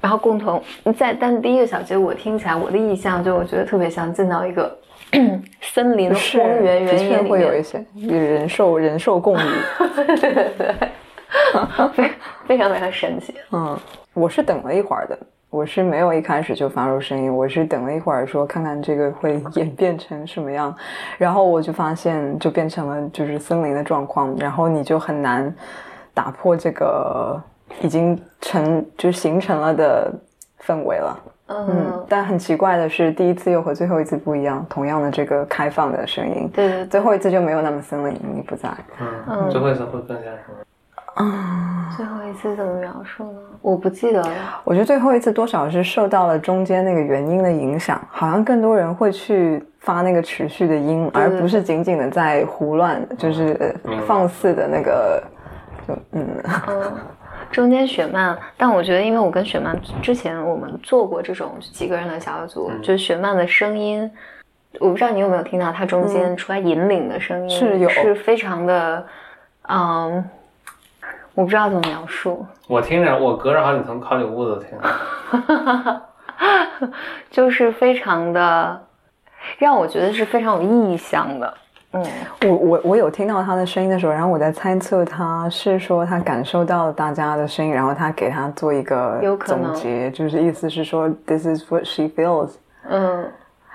[0.00, 0.62] 然后共同
[0.96, 4.78] 在，但是第一个小节我听起来，我的意象就我觉得特别像进到一个
[5.60, 7.20] 森林荒原原野。
[7.20, 9.38] 里会有一些与人兽人兽共舞，
[9.96, 10.74] 对对对，
[11.94, 12.10] 非
[12.46, 13.34] 非常非常神奇。
[13.50, 13.76] 嗯，
[14.14, 15.18] 我是等了一会儿的，
[15.50, 20.74] 我是没有一开始就发出声音，我是等了一会儿说看看这个会 演变成什么样，
[21.16, 25.54] 然后我就发现就变成了就是森林的状况，然后你就很难
[26.14, 27.40] 打破这个。
[27.82, 30.10] 已经成就形成了的
[30.64, 38.70] 氛围了，嗯，但很奇怪的是，第一次又和最后一次不一样，同样的这个开放的声音，对对，最后一次就没有那么森林，你不在，
[39.28, 40.64] 嗯，最后一次会更加什么？
[41.18, 43.38] 啊，最后一次怎么描述呢？
[43.60, 44.30] 我不记得了。
[44.64, 53.74] 我觉得最后一次多少是受到了中间那个原音的影响，好像更多人会去发那个持续的音，而不是仅仅的在胡乱，就是
[54.06, 55.22] 放肆的那个。
[55.88, 56.26] 就嗯
[56.68, 56.92] 嗯，
[57.50, 64.08] 中间雪曼，但我觉得，因为我跟雪曼之前我们做过这种几个人的小组，就是雪曼的声音，
[64.80, 69.06] 我不知道你有没有听到他中间出来引领的声音，是有是非常的，
[69.70, 70.22] 嗯，
[71.38, 74.76] 我不知道怎么描述，我听着，我隔着好几层好几个屋子都听，
[77.30, 78.82] 就是非常的
[79.56, 81.54] 让我觉得是非常有意向的。
[81.92, 82.04] 嗯，
[82.42, 92.54] 我我我有听到他的声音的时候，然后我在猜测他是说他感受到了大家的声音，然后他给他做一个总结，就是意思是说 this is what she feels。
[92.88, 93.30] 嗯，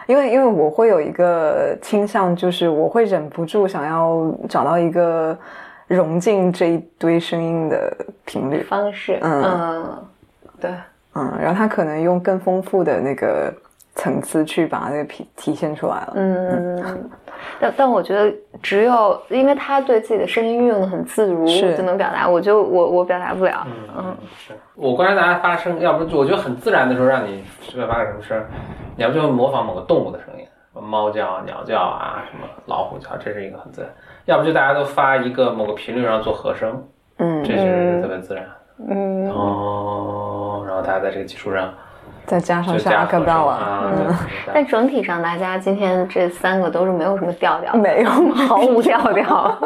[0.08, 5.38] 因为因为我会有一个倾向，就是我会忍不住想要找到一个
[5.94, 9.20] 融进这一堆声音的频率方式。
[9.22, 10.06] 嗯，
[10.60, 10.72] 对，
[11.16, 13.54] 嗯，然后他可能用更丰富的那个。
[13.96, 16.14] 层次去把那个体体现出来了。
[16.16, 17.10] 嗯，
[17.60, 22.28] 但但我觉得只有因为他对自己的声音运用的很自如，就能表达。
[22.28, 23.68] 我就我我表达不了。
[23.96, 28.44] 嗯，是我观察大家发声，要不我觉得很自然的时候让你随便发个什么声，
[28.96, 30.48] 你要不就模仿某个动物的声音，
[30.82, 33.92] 猫叫、鸟叫啊，什么老虎叫，这是一个很自然。
[34.26, 36.84] 要不就大家都发一个某个频率，然后做和声。
[37.18, 38.46] 嗯，这是特别自然。
[38.90, 41.74] 嗯哦，然后大家在这个基础上。
[42.26, 44.16] 再加上是阿克贝了，嗯，
[44.54, 49.58] 但整体上大家今天这三个都是没有什么调调，没有，毫无调调，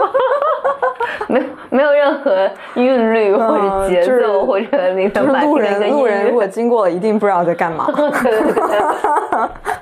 [1.30, 1.40] 没
[1.70, 7.88] 没有任何韵律或者节奏或者那个路人路人如果经过了一定不知道在干嘛。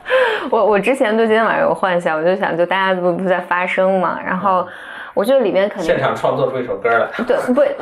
[0.49, 4.67] 我我之前对今天晚上有幻想，我就想就大家不不在发声嘛，然后
[5.13, 7.37] 我觉得里面肯定现场创作出一首歌来，对，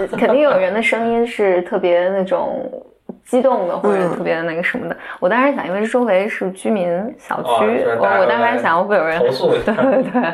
[0.07, 2.69] 不肯定有人的声音是特别那种。
[3.25, 9.49] 激动的或者特别的那个什么的，我当时想，因为周围是居民小区，我我当时还想会不会有人投诉？
[9.63, 10.33] 对对 对，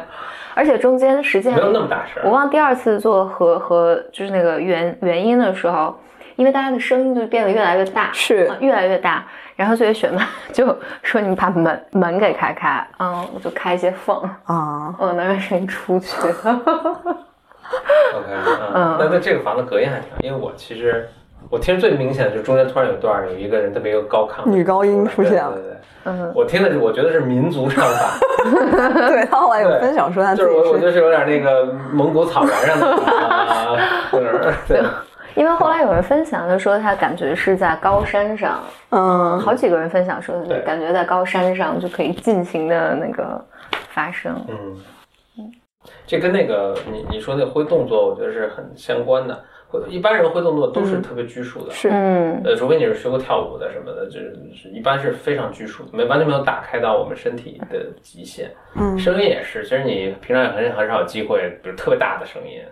[0.55, 2.23] 而且中间时间没有那么大声。
[2.25, 5.95] 我忘第二次做和和就是那个原原因的时候，
[6.39, 8.49] 因为大家的声音就变得越来越大，是。
[8.61, 9.25] 越来越大。
[9.57, 10.65] 然后所以雪曼 就
[11.03, 14.15] 说：“你们把门门给开开，嗯，我就开一些缝。
[14.45, 16.63] 啊，我能让声音出去。” OK，
[18.73, 21.09] 嗯，那那这个房子隔音还挺好，因为我其实。
[21.49, 28.19] 我听最明显的就是中间突然有段有一个人特别高亢女高音出现了，对对对，嗯，我听的是我觉得是民族唱法，
[29.07, 33.73] 对他后来有分享说他就是我我就是有点那个蒙古草原上的啊，
[34.67, 34.83] 对，
[35.39, 43.41] 因为后来有人分享就说他感觉是在高山上，嗯，好几个人分享说感觉在高山上就可以尽情的那个
[43.91, 44.77] 发声，嗯。
[45.37, 45.51] 嗯，
[46.05, 49.41] 这跟那个你你说那挥动作我觉得是很相关的。
[49.87, 51.89] 一般人挥动作都是特别拘束的，是，
[52.43, 54.35] 呃，除非你是学过跳舞的什么的，就是
[54.73, 58.51] 一般是非常拘束，没完全没有打开到我们身体的极限。
[58.75, 62.63] 嗯，声音也是，其实你平常也很很少有机会，比如特别大的声音，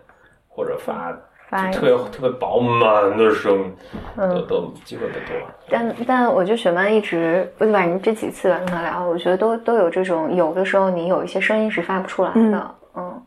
[0.49, 1.15] 或者发
[1.49, 3.73] 特别特别饱满的声音，
[4.17, 5.47] 都都机会不多。
[5.69, 13.21] 但但我觉得雪曼一直，我反正这几次跟他聊，我觉得都都有这种，有的时候你有一些声音是发不出来的，嗯。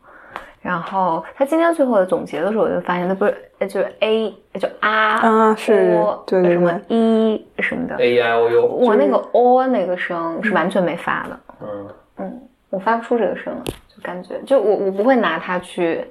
[0.61, 4.29] 然后他今天最后的总结的时候，我就发现他不是，就是 A
[4.59, 11.87] 就啊啊是，对对什么 E 什么的 A I O U，我那个 O 那个声是完全没发的，嗯。
[12.17, 16.05] 嗯，我发不出这个声，就感觉就我我不会拿它去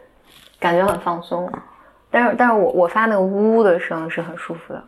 [0.59, 1.49] 感觉很放松，
[2.11, 4.83] 但是但是我我发那个呜呜的声是很舒服的，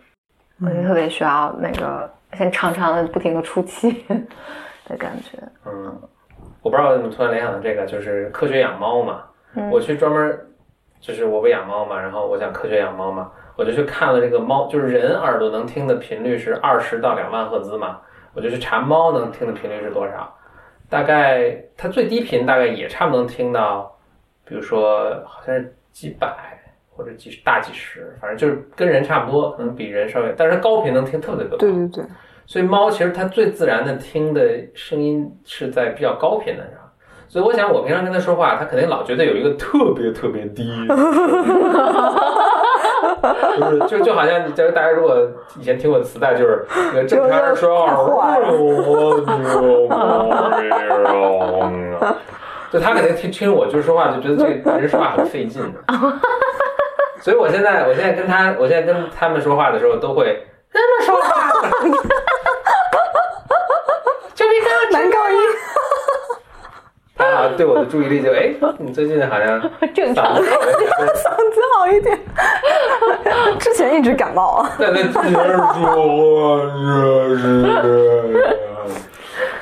[0.60, 4.04] 我就特别需要那个先长长的不停的出气
[4.88, 6.00] 的感觉，嗯，
[6.62, 9.22] 我不知道为什么突然联想到这个，就是科学养猫嘛。
[9.70, 10.46] 我去专门，
[10.98, 18.00] 就是我不养猫嘛，然后我想科学养猫嘛，我就去看了这个猫，就是人耳朵能听的频率是二十到两万赫兹嘛，
[18.32, 20.34] 我就去查猫能听的频率是多少，
[20.88, 23.94] 大概它最低频大概也差不多能听到，
[24.46, 26.34] 比如说好像是几百
[26.94, 32.04] 或者几十大几十，反正就是跟人差不多，可能比人稍微，但是它高频能听特别多对对对，
[32.46, 34.42] 所以猫其实它最自然的听的
[34.74, 36.78] 声音是在比较高频的上。
[37.28, 40.62] 所以我想，我平常跟它说话，它肯定老觉得有一个特别特别低，
[43.56, 45.16] 就是就就好像，就是大家如果
[45.58, 46.66] 以前听过磁带，就是
[47.08, 48.36] 正常人说话，
[52.70, 55.62] 就他肯定听听我就是说话，就觉得这个人说话很费劲。
[57.22, 61.52] 所以我现在，我现在跟他，我现在跟他们说话的时候，都会这么说话，
[64.34, 64.66] 就比较
[64.98, 65.38] 男高音。
[67.18, 69.60] 啊，对我的注意力就哎，你最近好像
[69.94, 70.50] 正常，嗓子
[71.76, 72.18] 好一点。
[73.60, 74.72] 之前一直感冒啊。
[74.78, 75.22] 在那接说，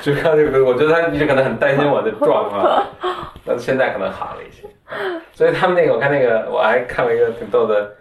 [0.01, 2.83] 就看这个，我觉得他一直可能很担心我的状况，
[3.45, 4.67] 但现在可能好了一些。
[5.33, 7.91] 所以他们那个，我看那个，我还看了一个挺逗的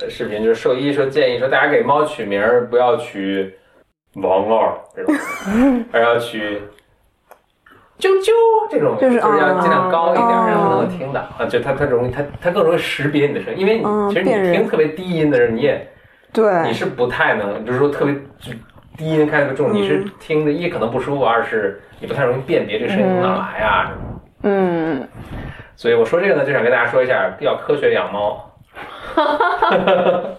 [0.00, 3.54] 呃视频，就是兽医说建议说，大家给猫取名儿不要取
[4.14, 5.14] 王二这种，
[5.92, 6.62] 而要取
[7.98, 8.30] 啾啾
[8.70, 15.86] 这种，就是就是要尽量高一点，哦让它能够听到啊，就它它容易它它更容易识别你的声音，因为你嗯其实你听特别低音的人，你也
[16.32, 18.14] 对，你是不太能，就是说特别
[18.98, 23.92] 就低音开那个重，你是听的一可能不舒服，二是你不太容易辨别这声音从哪来啊。
[24.42, 25.08] 嗯，
[25.76, 28.44] 所以我说这个呢，就想跟大家说一下，要科学养猫。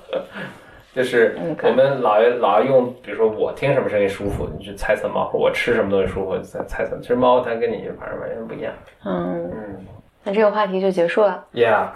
[0.95, 6.97] 就是我们老老要用，比如说我听什么声音舒服，你去猜测猫；或我吃什么东西舒服，猜猜测。
[6.99, 8.73] 其实猫它跟你反正完全不一样。
[9.05, 9.85] 嗯，嗯
[10.23, 11.45] 那这个话题就结束了。
[11.53, 11.87] ，Yeah，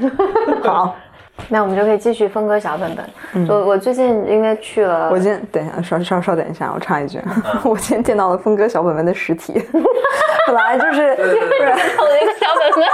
[0.64, 0.96] 好。
[1.48, 3.48] 那我们就可以继续分割小本本。
[3.48, 7.20] 我我最近因为去了，我今天等一下，稍稍稍等一下，我插一句，
[7.64, 9.54] 我今天见到了峰哥小本本的实体，
[10.46, 11.30] 本来就是不是
[11.98, 12.84] 我的一个小本本。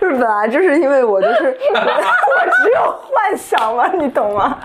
[0.00, 4.56] 就是本来就是因为我就是我我只有幻想嘛，你懂吗？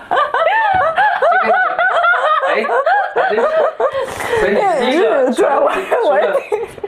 [2.50, 2.64] 哎，
[4.40, 5.70] 所以你第一个，对我
[6.10, 6.32] 我除了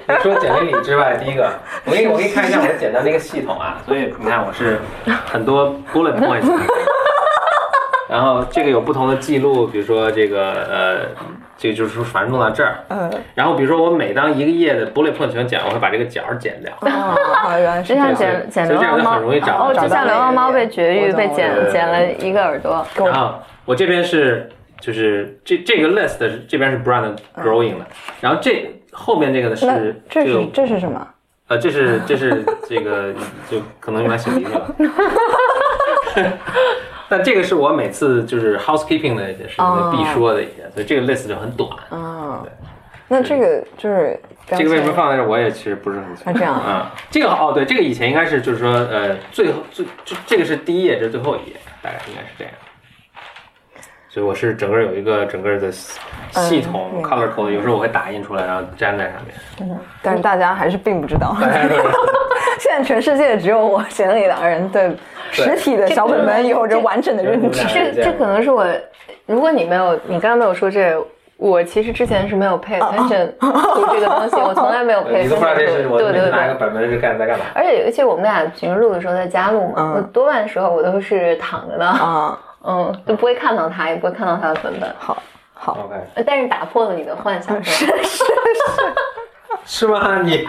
[0.09, 1.51] 你除了简历里之外，第一个，
[1.85, 3.79] 我给你我给你看一下我简单的一个系统啊。
[3.87, 4.79] 所以你看我是
[5.27, 6.51] 很多 bullet points，
[8.09, 10.99] 然后这个有不同的记录，比如说这个呃，
[11.57, 16.73] 这个就是说反正弄到这儿，嗯，然后比如说我每当一个页的 bullet point 全剪，我会把这个角儿剪掉。
[16.81, 17.17] 哦，
[17.59, 18.35] 原来 是就像这样。
[18.51, 22.85] 剪剪所以这样就流浪猫，很容易找哦，就像流浪猫被绝育被剪剪了一个耳朵。
[22.97, 24.51] 然后我这边是
[24.83, 27.87] 就是这这个 list 是这边是 brand growing 的，
[28.21, 31.07] 然后这后面这个呢是这个是这是什么？
[31.47, 33.15] 呃，这是这是这个
[33.49, 34.75] 就可能用来擤鼻涕了。
[37.09, 41.71] 但这个是我每次就是 housekeeping 的一些事情必说的一些，所以这个 list 就很短。
[41.91, 42.43] 啊，
[43.07, 46.31] 那这个就是这个为什么放在这儿，我也其实不是很清楚。
[46.31, 52.53] 啊这样啊、这个哦，对，这个以前应该是就是说呃，最后最就这个是第一页，这是最后一页，大概应该是这样。
[54.13, 59.79] 所以我是整个有一个整个的系统、嗯 color code，有时候我会打印出来，然后粘在上面。
[60.03, 61.35] 但是大家还是并不知道，
[62.61, 64.95] 现在全世界只有我贤里两人对
[65.31, 67.65] 实体的小本本有着完整的认知。
[67.67, 68.67] 这这这可能是我，
[69.25, 70.95] 如果你没有，你刚刚没有说这，
[71.39, 76.61] 我其实之前是没有 pay attention to 这个东西，我从来没有 pay 你都不知道这是对对每次拿一个对。
[76.61, 77.47] 本本是干在干嘛？
[77.55, 85.17] 而且尤其我们俩平时录的时候在家录嘛，多半时候我都是躺着的，啊，嗯，就不会看到他，也不会看到他的本本，好，
[85.55, 87.93] 好，OK，呃但是打破了你的幻想， 是吧
[89.65, 90.21] 是吗？
[90.23, 90.49] 你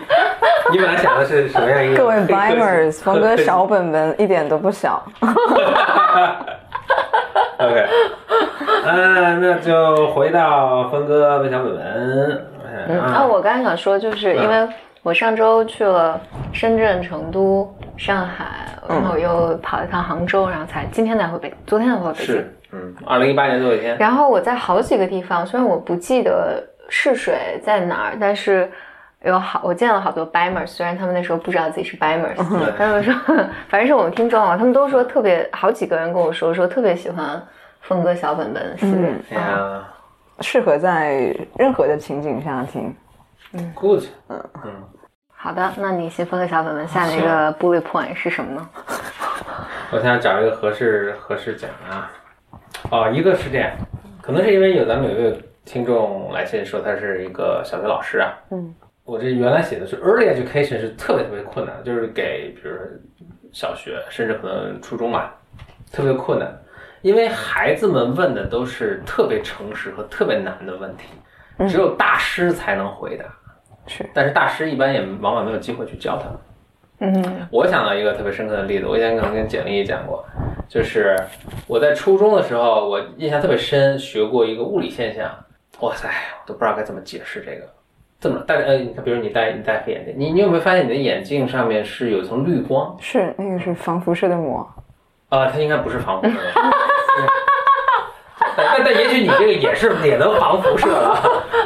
[0.71, 1.97] 你本来想的是什么样一个？
[1.97, 5.03] 各位黑科技 Bimers，峰哥小本本一点都不小。
[7.59, 7.87] OK，
[8.85, 12.45] 嗯，那就回到峰哥的小本本。
[12.89, 14.67] 嗯，啊，我刚才想说，就是因为
[15.03, 16.19] 我上周去了
[16.53, 18.45] 深圳、成都、上海，
[18.87, 22.25] 然后又跑一趟杭州，然后才今天才回北，昨天才回北京。
[22.25, 23.97] 是，嗯，二零一八年最后一天。
[23.97, 28.71] 然后我在好几个地方，虽然我不记得试水在哪儿，但是
[29.25, 32.37] 有好我见了好多 Bimers，虽然他们那时候不知道自己是 Bimers，、
[32.77, 33.13] 他们说
[33.67, 37.41] 反正是我们听众啊，他们都说特别好几个人跟我说说特别喜欢
[37.81, 39.11] 峰哥小本本系列。
[39.31, 39.83] 哎呀
[40.39, 42.95] 适合在任何的情景下听。
[43.75, 44.43] ，Good，嗯
[45.35, 48.69] 好的，那你先分个小本本下面一个 bullet point 是什么呢？
[49.91, 52.11] 我想找一个合适合适讲的啊。
[52.89, 53.71] 哦，一个是这样，
[54.21, 58.33] 可能是因为有咱们有一位听众来信说他是一个小学老师啊。
[58.51, 58.73] 嗯。
[59.03, 62.79] 我这原来写的是 early education 是特别特别困难，就是给比如说
[63.51, 65.35] 小学甚至可能初中吧，
[65.91, 66.49] 特别困难，
[67.01, 71.09] 因为孩子们问的都是特别诚实和特别难的问题，
[71.67, 73.25] 只有大师才能回答。
[73.87, 76.37] 是，但是大师一般也往往没有机会去教他们。
[76.99, 80.23] 嗯我想到一个特别深刻的例子，我以前可能跟简历也讲过，
[80.69, 81.17] 就是
[81.67, 85.29] 我在初中的时候，我印象特别深，学过一个物理现象，
[85.81, 87.67] 哇塞，我都不知道该怎么解释这个。
[88.21, 94.65] 这么戴呃，比如你戴你戴黑眼镜，你你有没有发现你的眼镜上面是有一层绿光是那个是防辐射的膜。
[95.27, 96.41] 啊、它应该不是防辐射的。
[98.55, 101.19] 但但但也许你这个也是也能防辐射了。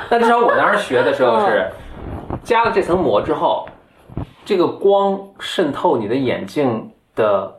[0.10, 1.70] 但至少我当时学的时候是
[2.48, 3.68] 加了这层膜之后，
[4.46, 7.54] 这个光渗透你的眼镜的，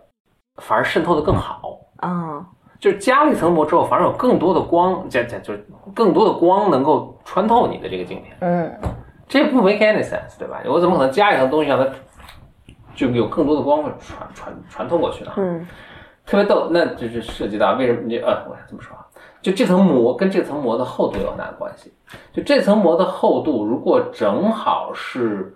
[0.63, 1.79] 反而渗透的更好。
[1.99, 2.43] 啊，
[2.81, 8.81] 就是加了一层膜之后，反而有更多的光，这这就是更多的光能够穿透你的这个镜片，嗯，
[9.29, 10.63] 这不 make any sense，对吧？
[10.65, 11.87] 我怎么可能加一层东西让它
[12.95, 15.33] 就有更多的光会传传传透过去呢？
[15.37, 15.69] 嗯
[16.25, 18.98] 特别逗，那就是涉及到为什么你呃，我想这么说啊，
[19.41, 21.93] 就这层膜跟这层膜的厚度有很大的关系。
[22.33, 25.55] 就这层膜的厚度，如果正好是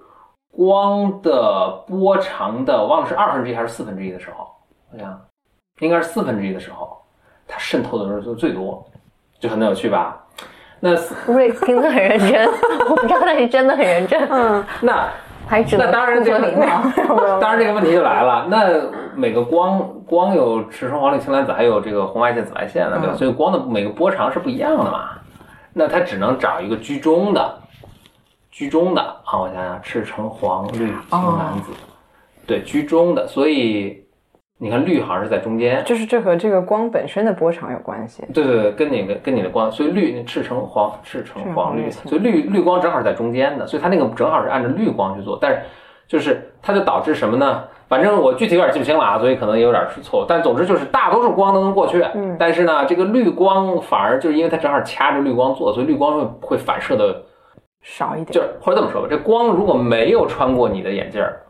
[0.51, 4.47] 光的波长的，忘了是二分之一还是四分之一的时候，
[4.93, 5.21] 我想
[5.81, 6.97] 应该是四分之一的时候，
[7.49, 8.85] 它渗透的时候就最多，
[9.41, 10.19] 就很有趣吧？
[10.85, 10.95] 那
[11.33, 12.47] 瑞听得很认真，
[12.91, 14.29] 我不知道他是真的很认真。
[14.29, 15.09] 嗯，那
[15.79, 16.39] 那当然这个。
[17.41, 18.81] 当然这个问题就来了，那
[19.15, 23.15] 每个光光有赤橙黄绿青蓝紫，还有这个红外线、紫外线的，对吧？
[23.17, 25.11] 所以光的每个波长是不一样的嘛。
[25.73, 27.55] 那它只能找一个居中的，
[28.51, 31.73] 居中的啊，我想想，赤橙黄绿青蓝紫，
[32.47, 33.27] 对，居中的。
[33.27, 34.05] 所以
[34.63, 38.23] 你看绿好像是在中间，就是这和这个光本身的波长有关系。
[38.33, 45.63] 对对对，跟你的跟你的光，所以绿赤橙黄赤橙黄绿，所以绿绿光正好是在中间的，所以它那个正好是按照绿光去做，但是
[46.07, 47.65] 就是它就导致什么呢？
[47.89, 50.27] 反正我具体有点记不清了啊，所以可能也有点是错误。
[50.29, 57.21] 但总之就是大多数光都能过去，嗯，但是呢，这个绿光反而就是因为它正好掐着绿光做，所以绿光会会反射的
[57.83, 58.27] 少一点。
[58.31, 61.41] 就是或者这么说吧，这光如果没有穿过你的眼镜儿，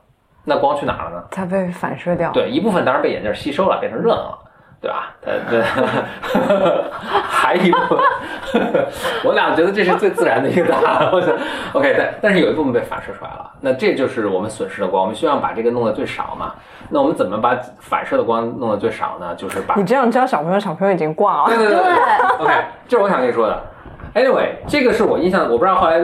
[0.44, 1.24] 那光去哪了呢？
[1.30, 2.30] 它被反射掉。
[2.32, 4.38] 对，一部分当然被眼镜吸收了，变成热能了。
[4.82, 5.14] 对吧？
[5.24, 5.62] 呃，对，
[6.90, 8.84] 还一部分，
[9.24, 11.08] 我俩觉得这是最自然的一个答案。
[11.12, 11.32] 我想
[11.72, 15.02] ，OK，但但是有一部分被反射出来了，那这就是我们损失的光。
[15.02, 16.54] 我们希望把这个弄得最少嘛。
[16.88, 19.32] 那我们怎么把反射的光弄得最少呢？
[19.36, 21.46] 就是把你这样教小朋友，小朋友已经挂了。
[21.46, 21.78] 对对对，
[22.44, 22.52] OK，
[22.88, 23.62] 这是我想跟你说的。
[24.16, 26.00] Anyway，这个是我印象，我不知道后来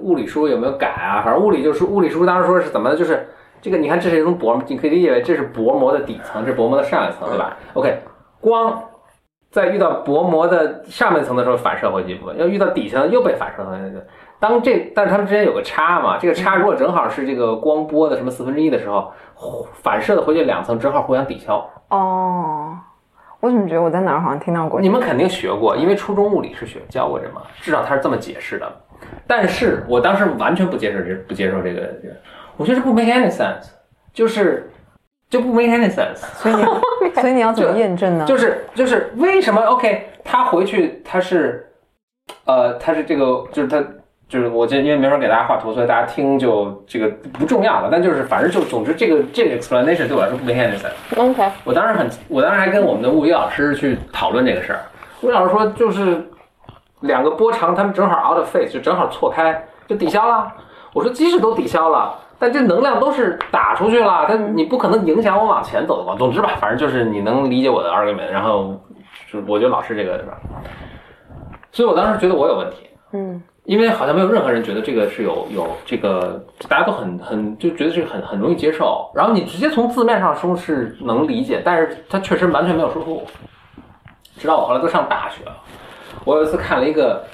[0.00, 1.22] 物理书有没有改啊？
[1.24, 3.28] 反正物理就是物理书当时说是怎么就是。
[3.62, 7.96] 这个你看，这是一层薄膜，你可以理解为这是薄膜的底层，这是薄膜的上一层，对吧？OK，
[8.40, 8.82] 光
[9.52, 13.96] 在遇到薄膜的上面层的时候反射回去一部分，要遇到底层又被反射回去。
[14.40, 19.12] 当这，但是它们之间有个差嘛，这个差如果正好是这个光波的什么四分之一的时候，
[19.74, 21.64] 反射的回去两层正好互相抵消。
[21.90, 22.76] 哦，
[23.38, 24.80] 我怎么觉得我在哪儿好像听到过？
[24.80, 28.66] 你们肯定学过，因为初中物理是学教过这嘛，至少它是这么解释的。
[29.26, 31.88] 但是我当时完全不接受这不接受这个。
[32.56, 33.66] 我觉得不 make any sense，
[34.12, 34.70] 就是
[35.30, 36.64] 就不 make any sense，所以你
[37.20, 38.24] 所以你要怎么验证呢？
[38.26, 41.66] 就是就是为什么 OK，他回去他是，
[42.44, 43.82] 呃，他是这个就是他
[44.28, 47.88] 就是我这因为没法给大家画图，所以大家听就这个不重要了。
[47.90, 50.92] 但就是反正就总之这个这个 explanation 对我来说不 make any sense。
[51.16, 54.80] OK，我当时很我当时还跟我们的物理老师去讨论这个事儿，
[55.22, 56.24] 物理老师说就是
[57.00, 60.52] 两个波长他们正好 out of phase，就正好错开就抵消了。
[60.92, 62.18] 我说即使都抵消了。
[62.42, 66.18] 但这能量都是打出去了，但你不可能影响我往前走的光。
[66.18, 68.74] 总之吧，反正就是你能理解我的 argument，然后
[69.30, 70.36] 就我觉得老师这个对吧？
[71.70, 79.08] 所以我当时觉得我有问题，嗯，因为好像没有任何人觉得这个是有有这个，大家都很很就觉得这个很很容易接受。
[79.14, 83.22] 然后你直接从字面上说是能理解，但是它确实完全没有说服我。
[84.36, 85.52] 直到我后来都上大学了，
[86.24, 87.24] 我有一次看了一个。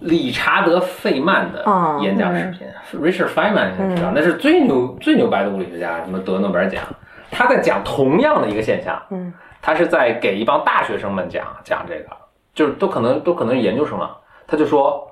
[0.00, 1.64] 理查德·费曼的
[2.00, 2.66] 演讲视频
[3.00, 6.82] ，Richard Feynman 你知道，那是最牛最牛掰的物理学家，什么得诺贝尔奖。
[7.30, 12.16] 他在讲同样的一个现象，嗯，他是在给一帮大学生们讲讲这个，
[12.54, 14.16] 就是都可能都可能是研究生了。
[14.46, 15.06] 他就说，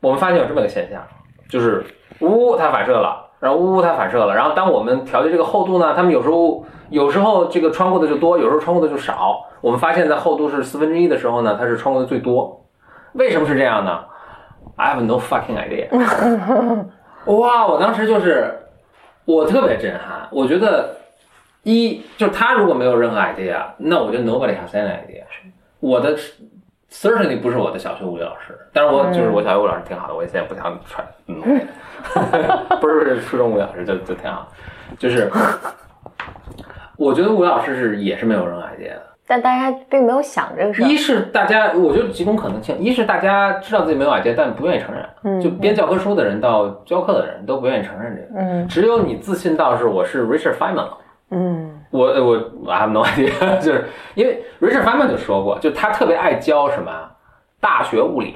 [0.00, 1.02] 我们发现有这么个现象，
[1.48, 1.84] 就是
[2.20, 9.44] 呜它反射了，然后呜它反射了，然后当我们调节这个厚度呢，他们有时候有时候这个穿过的就多，有时候穿过的就少。
[9.60, 12.64] 我们发现，在厚度是四分之一的时候呢，它是穿过的最多。
[13.14, 14.04] 为什么是这样呢
[14.78, 15.88] ？I have no fucking idea。
[17.26, 18.50] 哇，我当时就是，
[19.26, 20.26] 我特别震撼。
[20.30, 20.96] 我觉得，
[21.64, 25.24] 一就是他如果没有任何 idea，那我觉得 nobody has any idea。
[25.80, 26.16] 我的
[26.90, 31.06] certainly 不是我的小学物理老师，但是我就是我小学物理老师挺好的，我现在不想传。
[31.26, 31.42] 嗯，
[32.80, 34.50] 不是不是初中物理老师就就挺好，
[34.98, 35.30] 就是
[36.96, 39.07] 我觉得物理老师是也是没有任何 idea 的。
[39.28, 40.86] 但大家并没有想这个事儿。
[40.86, 45.04] 一是大家，我觉得几种可能性：一是大家知道自己没有矮阶，但不愿意承认。
[45.24, 48.40] 嗯，就编教科书的人到教课的人都不愿意承认这个。
[48.40, 50.88] 嗯，只有你自信到是我是 Richard Feynman。
[51.30, 52.36] 嗯，我我
[52.72, 56.90] I have no idea， 就是因为 Richard Feynman 就说过，就他特别爱教什么
[57.60, 58.34] 大学物理，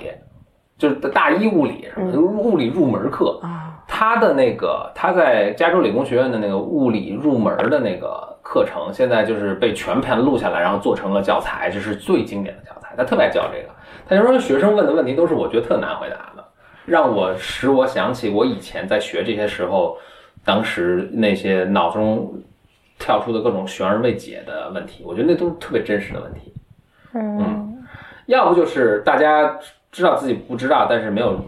[0.76, 3.71] 就是大一物理什么物理入门课啊。
[3.86, 8.30] 他的那个他在加州理工学院的那个物理入门的那个。
[8.44, 12.92] 课程现在就是被全盘录下来，然后做成了教材，这是最经典的教材。
[12.96, 13.68] 他特别爱教这个，
[14.06, 16.44] 他就说学生问的问题都是我觉得特难回答的，
[16.84, 19.96] 让我使我想起我以前在学这些时候，
[20.44, 22.34] 当时那些脑中
[22.98, 26.52] 跳出的各种悬而未解的问题，我觉得那都是特别真实的问题。
[27.14, 27.84] 嗯，
[28.26, 29.56] 要不就是大家
[29.92, 31.40] 知道自己不知道，但是没有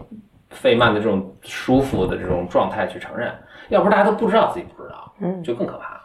[0.49, 3.29] 费曼的这种舒服的这种状态去承认；
[3.69, 6.01] 要不是大家都不知道自己不知道，嗯，就更可怕。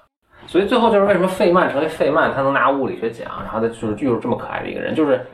[0.47, 5.25] 所以最后就是为什么费曼成为费曼，他能拿物理学奖，然后他就是就是这么可爱的一个人，就是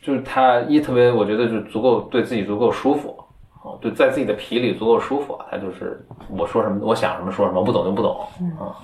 [0.00, 3.22] 就是他一特别，我觉得就足够对自己足够舒服，
[3.62, 8.26] 哦，对，在自己的皮里足够舒服，他就是我说什么我想什么说什么，不懂就不懂，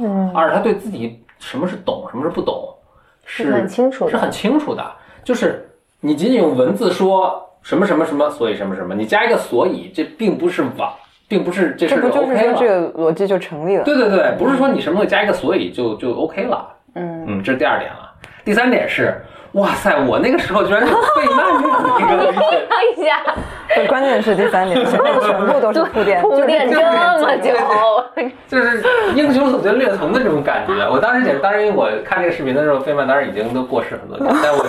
[0.01, 2.69] 嗯，二他对自己什么是懂，什么是不懂，
[3.25, 4.85] 是很清楚，是很清楚的，
[5.23, 5.67] 就是
[6.01, 10.95] 你仅仅用文字说什么什么什么，所以什么什么，你加一个所以，这并不是网，
[11.27, 17.25] 并不是这事就 OK 了，这个逻辑就成立了，对对对，不是说你什么东西加一个所以就就 OK 了，嗯。
[17.27, 18.13] 嗯，这是第二点了，
[18.45, 19.21] 第三点是。
[19.55, 19.95] 哇塞！
[20.07, 22.33] 我那个时候居然是费曼这样的一个，
[22.93, 23.21] 一下。
[23.75, 27.53] 对，关键是第三点，前面全部都是铺垫，铺垫这么久，
[28.49, 28.85] 就是
[29.15, 30.73] 英雄所见略同的这种感觉。
[30.91, 34.65] 我当时也，当时因为我看这个视频的时候，费曼当时已经都过世很多年，但我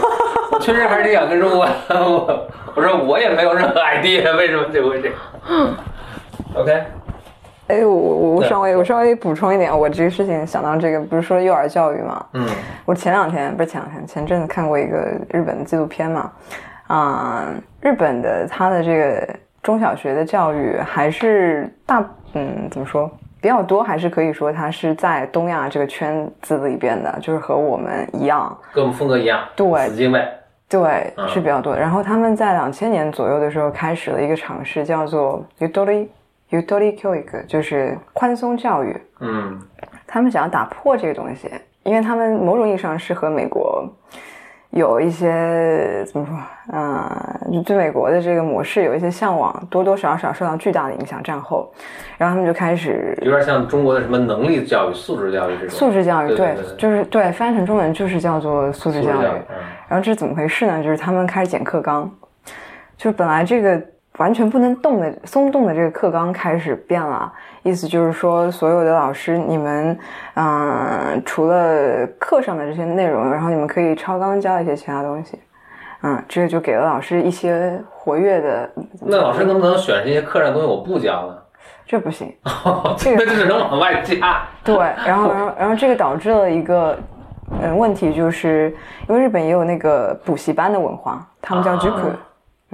[0.51, 5.17] 我确实还是挺想跟中国，我我说我也没有任何 idea 为什么就会这样。
[6.55, 6.83] OK。
[7.67, 12.25] 哎，我我稍微我稍微补充一点，我这个事情想到这个，不是说幼儿教育嘛？
[12.33, 12.47] 嗯，
[12.85, 14.97] 我前两天不是前两天，前阵子看过一个
[15.31, 16.31] 日本的纪录片嘛，
[16.87, 17.47] 啊，
[17.81, 23.09] 日本的他的这个中小学的教育还是大，嗯，怎么说
[23.41, 30.23] 比较多，还是可以说它是在东亚这个圈子里边的，就是和我们一样，跟我们风格一样，对，紫金味，
[30.69, 31.75] 对，是比较多。
[31.75, 35.43] 然后他们在两千年左右的时候开始了一个尝试，叫做
[36.51, 36.61] Udori。
[36.61, 39.59] Utility 教育就是宽松教育，嗯，
[40.05, 41.49] 他们想要打破这个东西，
[41.83, 43.83] 因为他们某种意义上是和美国
[44.69, 46.37] 有一些怎么说，
[46.71, 51.21] 嗯，对美国的这个模式有一些向往，多多少少受到巨大的影响。
[51.23, 51.73] 战后，
[52.17, 55.69] 然后他们就开始有点像中国的什么能力教育、素质教育这种。
[55.69, 59.25] 素质教育，对，就是对，翻译成中文就是叫做素质教育。
[59.87, 60.83] 然后这是怎么回事呢？
[60.83, 62.09] 就是他们开始剪课纲，
[62.97, 63.81] 就是本来这个。
[64.17, 67.31] 完全不能动的松动的这个课纲开始变了，
[67.63, 69.97] 意思就是说，所有的老师，你们，
[70.35, 75.37] 嗯，除了课上的这些内容，然后你们可以超纲教一些其他东西，
[76.03, 78.69] 嗯，这个就给了老师一些活跃的。
[79.01, 81.37] 那老师能不能选这些课上东西我不教呢？
[81.85, 82.33] 这不行，
[82.97, 84.43] 这个只能往外加。
[84.63, 86.97] 对，然后，然后，然后这个导致了一个
[87.61, 88.73] 嗯问题，就是
[89.09, 92.13] 因为日本也有那个补习班的文化，他们叫 JUKU。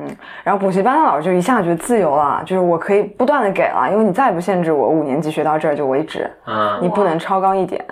[0.02, 7.84] 嗯，然后补习班的老师就一下觉得自由了，就是我可以不断的给了，因为你再也不限制我五年级学到这儿就为止，啊，你不能超纲一点，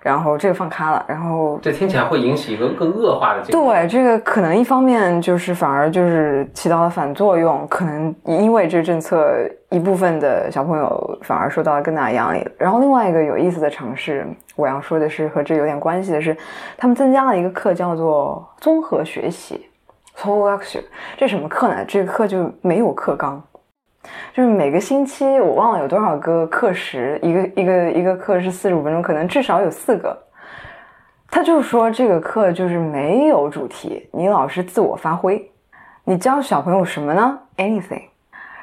[0.00, 3.72] 然后这个放开了，然后这听起来会引起一个更恶化的结果。
[3.72, 9.28] 对，这个可能一方面就是反而就是起到了反作用，可能因为这个政策
[9.70, 12.46] 一部分的小朋友反而受到了更大的压力。
[12.56, 16.36] 然后另外一个有意思的尝试，我要说的是和这有点关系的是，
[16.78, 19.65] 他们增加了一个课叫做综合学习。
[20.16, 20.82] Torture
[21.16, 21.84] 这什么课呢？
[21.86, 23.42] 这个课就没有课纲，
[24.32, 30.16] 就是每个星期我忘了有多少个课时，一个一个一个课是四十五分钟，可能至少有四个。
[31.28, 35.50] 他就说这个课就是没有主题，你老是自我发挥，
[36.04, 38.04] 你教小朋友什么呢？Anything。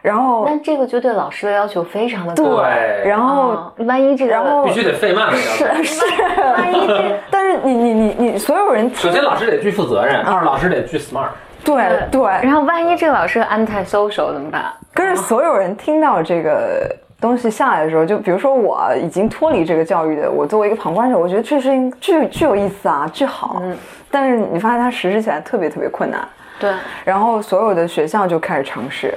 [0.04, 2.58] 然后那这个就对老师的要求非常的高。
[2.58, 5.34] 对，然后万一这个，然后必须得费曼。
[5.34, 6.06] 是是，
[6.56, 11.30] 万一这， 但是你你你你所有人，首先老师得巨负责任，二老师得巨 smart。
[11.64, 11.82] 对
[12.12, 14.66] 对，然后万一这个老师 anti social 怎么办？
[14.94, 23.62] 可是所有人听到这个东西下来的时候，就比如说我已经脱离这个教育的，我作为一个旁观者，我觉得这事情巨巨有意思啊，巨好。
[23.64, 23.78] 嗯。
[24.12, 26.28] 但是你发现它实施起来特别特别困难。
[26.60, 26.74] 对。
[27.06, 29.14] 然后所有的学校就开始尝试。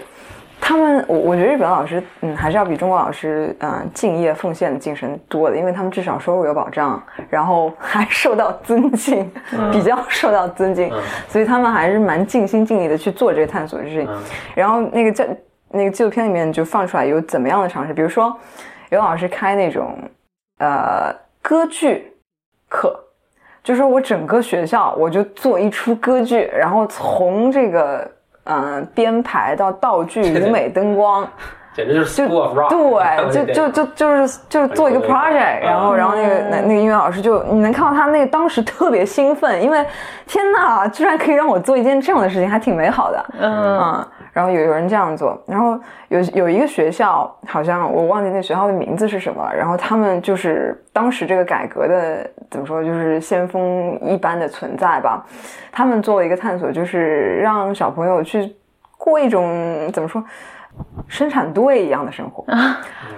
[0.69, 7.01] 他们，我我觉得日本老师，嗯，还是要比中国老师，嗯，敬业奉献的精神多的，因为他们至少收入有保障，
[7.31, 9.31] 然后还受到尊敬，
[9.71, 10.93] 比较受到尊敬，
[11.29, 14.09] 所以他们还是蛮尽心尽力的去做这个探索的事情。
[14.57, 15.25] 然后那个叫
[15.71, 18.37] 那个纪录片里面就放出来有怎么样的尝试，比如说
[18.91, 19.97] 有老师开那种
[20.59, 22.13] 呃歌剧
[22.69, 22.99] 课，
[23.63, 28.11] 就是我整个学校我就做一出歌剧，然后从这个。
[28.47, 31.29] 嗯，编排到道具、舞美、灯光，
[31.75, 32.71] 简直就是 school of rock。
[32.71, 39.85] 对，就就就就是就是做一个 project，然后然后那个那那个音乐老师就你能看到他那个当时特别兴奋，因为
[40.27, 43.27] 天哪，居然可以让我做一件这样的事情，还挺美好的。
[43.41, 44.07] 嗯。
[44.33, 49.51] 然后有有人这样做，然后有有一个学校，好像我忘记那学校的名字是什么了。
[49.57, 55.25] 然后他们就是当时这个改革的怎么说，就是先锋一般的存在吧。
[55.73, 58.55] 他们做了一个探索，就是让小朋友去
[58.99, 60.23] 过一种怎么说，
[61.09, 62.45] 生产队一样的生活，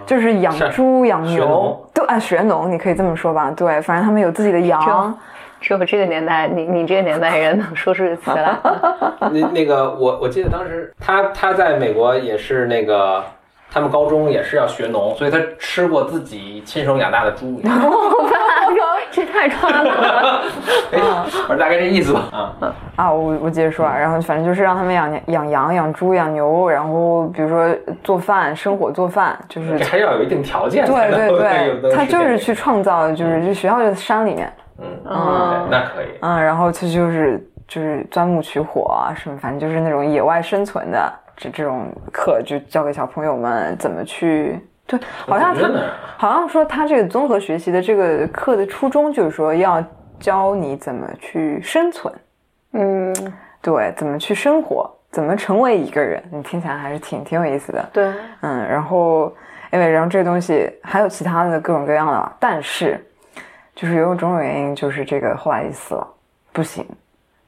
[0.07, 3.51] 就是养猪养牛，对啊，学农，你可以这么说吧。
[3.51, 5.17] 对，反正他们有自己的羊。
[5.61, 8.57] 只有这个年代，你你这个年代人能说出这词来。
[9.33, 13.25] 那那个我我记得当时他他在美国也是那个
[13.71, 17.61] 他们高中也是要学农，所以他吃过自己亲手养大的猪。
[19.11, 20.43] 这太夸张了。
[21.49, 22.29] 我大概这意思吧。
[22.31, 30.85] 啊啊，我我接着说啊，然后反正就是让他们养养羊、养猪、养牛，然后比如说做饭、生火做饭，就是还要有一定条件。
[30.87, 34.53] 对对对， 他就是去创造，就是这学校就在山里面。
[34.79, 36.07] 嗯嗯，那可以。
[36.21, 44.61] 嗯，然后他就是就是钻木取火啊什么，反正就是那种野外生存的这这种课，就教给小朋友们怎么去。
[44.87, 45.71] 对，好像他
[46.17, 49.85] 好像说他这个综合学习的这个课的初衷就是说要
[50.19, 52.13] 教你怎么去生存，
[52.73, 53.15] 嗯，
[53.61, 57.89] 对，怎么去生活，怎么成为一个人，你听起来还是挺挺有意思的。
[57.93, 58.11] 对，
[58.41, 59.31] 嗯，然后
[59.71, 62.99] 因为然后这个东西还有其他的各种各样的，但是
[63.75, 66.09] 就是有种种原因，就是这个后来死了，
[66.51, 66.85] 不行。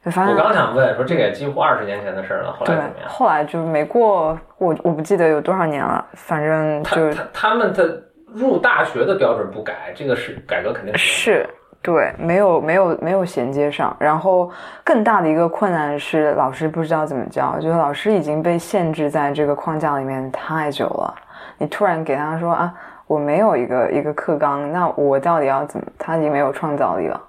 [0.03, 3.09] 我刚想问说，这个也几乎二十年前的事了，后来怎么样？
[3.09, 11.47] 后来就没过，我我不记得有多少年了，反正就他他们的入大学的标准不改，这个是改革肯定是
[11.83, 13.95] 对，没有没有没有衔接上。
[13.99, 14.51] 然后
[14.83, 21.15] 更大的一个困难是，老师不知道怎么教，就是老师已经被限制在这个框架里面太久了。
[21.59, 22.73] 你突然给他说啊，
[23.07, 25.87] 我没有一个一个课纲，那我到底要怎么？
[25.99, 27.21] 他已经没有创造力了。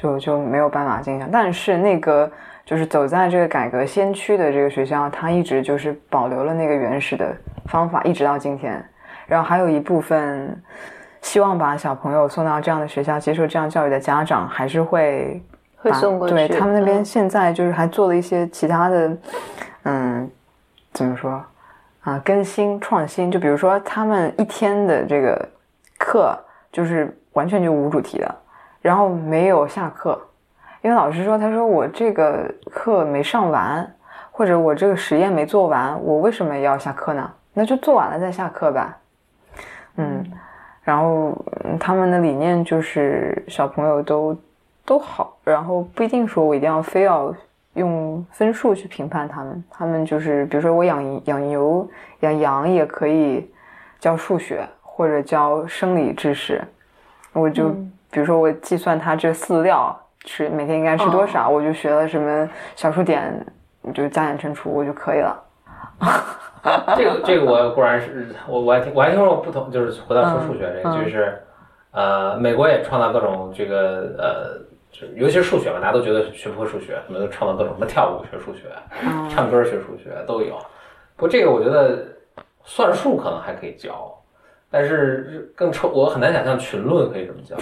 [0.00, 2.30] 就就没有办法进行，但是那个
[2.64, 7.34] 就是走在这个改革先驱的这个学校，它一直就是保留了那个原始的
[7.66, 8.80] 方法，一直到今天。
[9.26, 10.56] 然后还有一部分
[11.20, 15.42] 希望把小朋友送到这样的学校接受这样教育的家长，还是会
[15.78, 16.34] 会送过去。
[16.34, 19.16] 对他们那边现在就是还做了一些其他的，
[19.82, 20.30] 嗯，
[20.92, 21.44] 怎么说
[22.02, 22.22] 啊？
[22.24, 25.48] 更新创新，就比如说他们一天的这个
[25.98, 26.38] 课
[26.70, 28.34] 就是完全就无主题的。
[28.80, 30.18] 然后没有下课，
[30.82, 33.94] 因为老师说，他说我这个课没上完，
[34.30, 37.28] 或者我这个实验没做完，我为什么要下课呢？
[37.52, 38.96] 那就做完了再下课吧。
[39.96, 40.24] 嗯，
[40.82, 41.36] 然后
[41.80, 44.36] 他们的理念就是小朋友都
[44.84, 47.34] 都好，然后不一定说我一定要非要
[47.74, 53.50] 用分数去评判他们，他们就是比如说我养养牛养羊也可以
[53.98, 56.62] 教数学或者教生理知识，
[57.32, 57.74] 我就。
[58.10, 59.94] 比如说，我计算它这饲料
[60.24, 63.46] 吃每天应该吃多少，我就学了什么小数点，
[63.92, 65.44] 就加减乘除，我就可以了。
[66.96, 71.38] 这个这个我固然是我我还听我还听说过不同，就是回到说数学这个，就是
[71.92, 74.58] 呃，美国也创造各种这个呃，
[74.90, 78.62] 就尤其是数学嘛，大家都觉得学不会数学，什么都创造各种什么跳舞学数学，
[79.28, 80.56] 唱歌学数学都有。
[81.16, 82.04] 不过这个我觉得
[82.64, 84.17] 算术可能还可以教。
[84.70, 87.58] 但是更抽，我很难想象群论可以这么讲，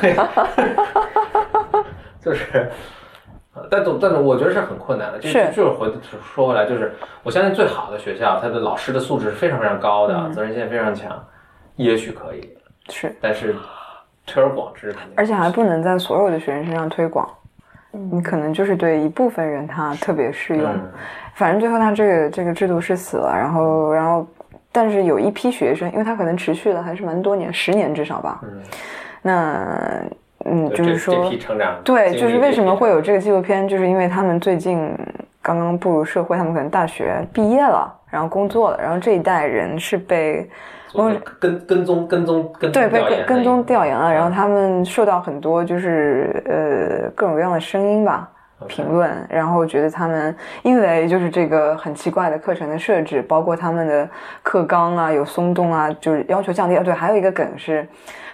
[0.00, 0.14] 对，
[2.22, 2.70] 就是，
[3.68, 5.92] 但总但是我觉得是很困难的，就是就是回
[6.34, 6.92] 说回来，就是
[7.24, 11.20] 我相信最好的学校，它的老师的素质是非常非常高的，责任心非常强，
[11.74, 12.56] 也许可以
[12.88, 13.56] 是，但是
[14.24, 17.28] 推而广之，而且还不能在所有的学生身上推广，
[17.90, 20.72] 你可能就是对一部分人他特别适用，
[21.34, 24.24] 反正最后他这个这个制度是死了，然后然后。
[24.72, 28.40] 但是有一批学生，因为他可能持续了还是蛮多年，十年至少吧。
[28.42, 28.48] 嗯，
[29.20, 30.02] 那
[30.46, 31.30] 嗯，就是说，
[31.84, 34.92] 对，就是为什么会有这个纪录片，就是因为他们最近
[35.40, 40.50] 刚刚步入社会，他们可能大学毕业了，然后工作了，然后这一代人是被
[41.38, 48.28] 跟跟踪跟踪跟对被跟跟踪调研了，然后他们受到很多就是呃各种各样的声音吧。
[48.62, 54.08] 评论，然后觉得他们因为就是这个很奇怪的课程的设置，包括他们的
[54.42, 56.76] 课纲啊有松动啊，就是要求降低。
[56.84, 57.86] 对，还有一个梗是，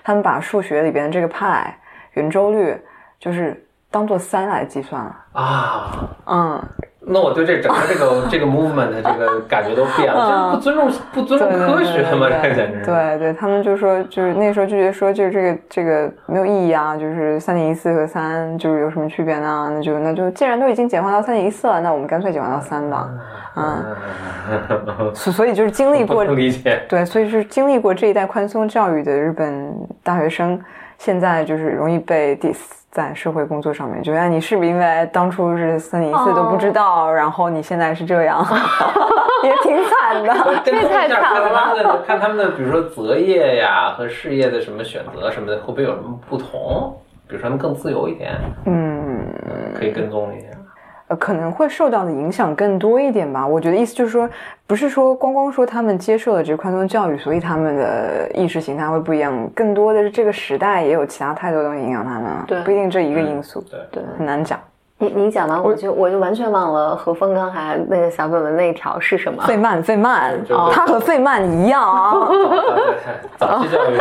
[0.03, 1.77] 他们把数学里边的这个派
[2.13, 2.81] 圆周率
[3.19, 6.63] 就是当做三来计算了啊，嗯。
[7.11, 12.29] 那我对这整个这个 这个 movement 的这个感觉都变了，不尊重不尊重科学吗？
[12.43, 19.71] 这简直对 对，他们就说就是那时候就觉得说就是这个这个没有意义啊，就是三点一四和三就是有什么区别呢？
[19.73, 23.09] 那就那就既然都已经简化到三点一四了，那我们干脆简化到三吧。
[23.57, 30.61] 嗯， 所所以就是经历过理解对，所以是经历过这一代宽松教育的日本大学生，
[30.99, 32.75] 现在就是容易被 diss。
[32.91, 38.43] 在社会工作上面，就得你是不是因为当初是三年一次都不知道，然后你现在是这样，
[39.45, 40.35] 也挺惨的，
[40.65, 42.03] 这太惨了。
[42.07, 46.97] 看他们的，比如说择业呀和事业的什么选择什么的，会不会有什么不同？
[47.29, 48.33] 比如说他们更自由一点，
[48.65, 49.29] 嗯，
[49.79, 50.47] 可以跟踪一下。
[51.09, 53.47] 呃，可能会受到的影响更多一点吧。
[53.47, 54.29] 我觉得意思就是说，
[54.67, 59.51] 不是说光光说他们接受了这个宽松教育，所以他们的意识形态会不一样。
[59.55, 64.61] 更多的是这个时代也有其他太多东西影响他们，对，不一定这一个因素，对对，很难讲。
[64.99, 69.43] 你你讲完我就我就完全忘了何峰刚才那个小本本那一条是什么？
[69.45, 72.29] 费曼，费曼，他和费曼一样啊。
[73.37, 73.97] 早期教育，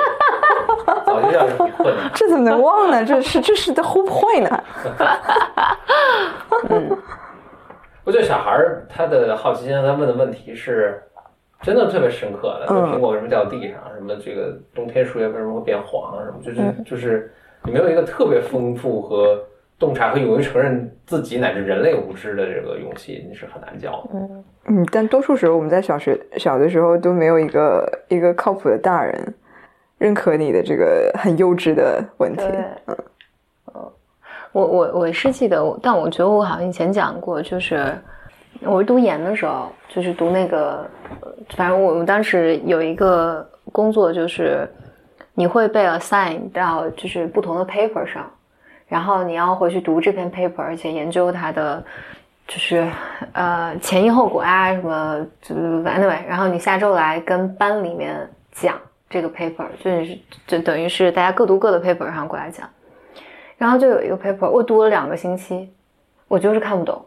[1.06, 2.10] 早期教育很困难。
[2.14, 3.06] 这怎么能忘呢？
[3.06, 4.64] 这是这是在 whole point 呢。
[6.70, 6.98] 嗯，
[8.04, 11.02] 我觉得小孩儿他的好奇心，他问的问题是。
[11.64, 13.80] 真的特别深刻的，苹果为什么掉地上？
[13.96, 16.16] 什么这个冬天树叶为什么会变黄？
[16.24, 17.34] 什么就是就是
[17.64, 19.44] 你没有一个特别丰富和
[19.80, 24.10] 洞察和勇于承认自己乃至人类无知的这个勇气，你是很难教的。
[24.14, 29.34] 嗯嗯，但多数时候我们在小学小的时候都没有一个一个靠谱的大人
[29.98, 32.44] 认可你的这个很幼稚的问题。
[32.88, 32.98] 嗯
[33.76, 33.92] 嗯，
[34.52, 37.94] 我我我是记得，但我觉得我好像以前讲过，就是。
[38.64, 40.84] 我是读研的时候，就是读那个，
[41.52, 44.68] 反正我们当时有一个工作，就是
[45.36, 48.28] 你会被 assign 到就是不同的 paper 上，
[48.88, 51.84] 然后你要回去读这篇 paper，而且研究它的
[52.48, 52.90] 就是
[53.34, 58.76] 呃前因后果啊什么，就 anyway，然后你下周来跟班里面讲
[59.10, 62.70] 这个 paper，就是就等于是大家各读各的 paper，然后过来讲，
[63.58, 65.70] 然后就有一个 paper，我读了两个星期。
[66.28, 67.02] 我就是看不懂，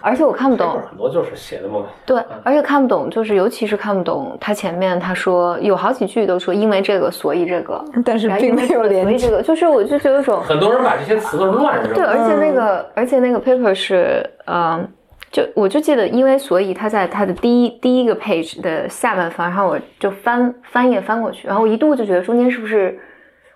[0.00, 1.80] 而且我看不懂 很多就是写的嘛。
[2.06, 11.92] 对，而且看不懂，就是尤其是看不懂他前面他说有好几句都说因为这个所以这个， 但是并没有连所以这个就是我就觉得有种 很多人把这些词都乱扔。
[11.92, 14.88] 对，而且那个而且那个 paper 是嗯，
[15.32, 22.96] 就我就记得因为所以他在他的第一第一个 page 的下半方，然后我就翻翻页翻过去，然后我一度就觉得中间是不是。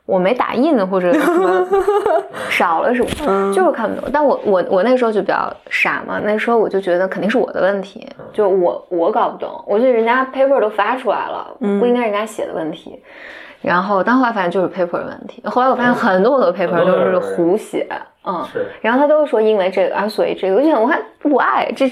[0.07, 1.67] 我没打印或者什么
[2.49, 4.09] 少了什么，就是看不懂。
[4.13, 9.63] 但我我我那时候就比较傻嘛，那时候我就觉得肯定是我的问题，就我我搞不懂。
[9.67, 13.03] 我觉得人家 paper 都发出来了，不应该人家写的问题。
[13.63, 15.43] 然后，但后来发现就是 paper 的问题。
[15.45, 17.85] 后来我发现很多很多 paper 都是胡写，
[18.25, 18.65] 嗯，是。
[18.81, 21.91] 然后他都说因为这个啊，所以这个，我想我还不爱这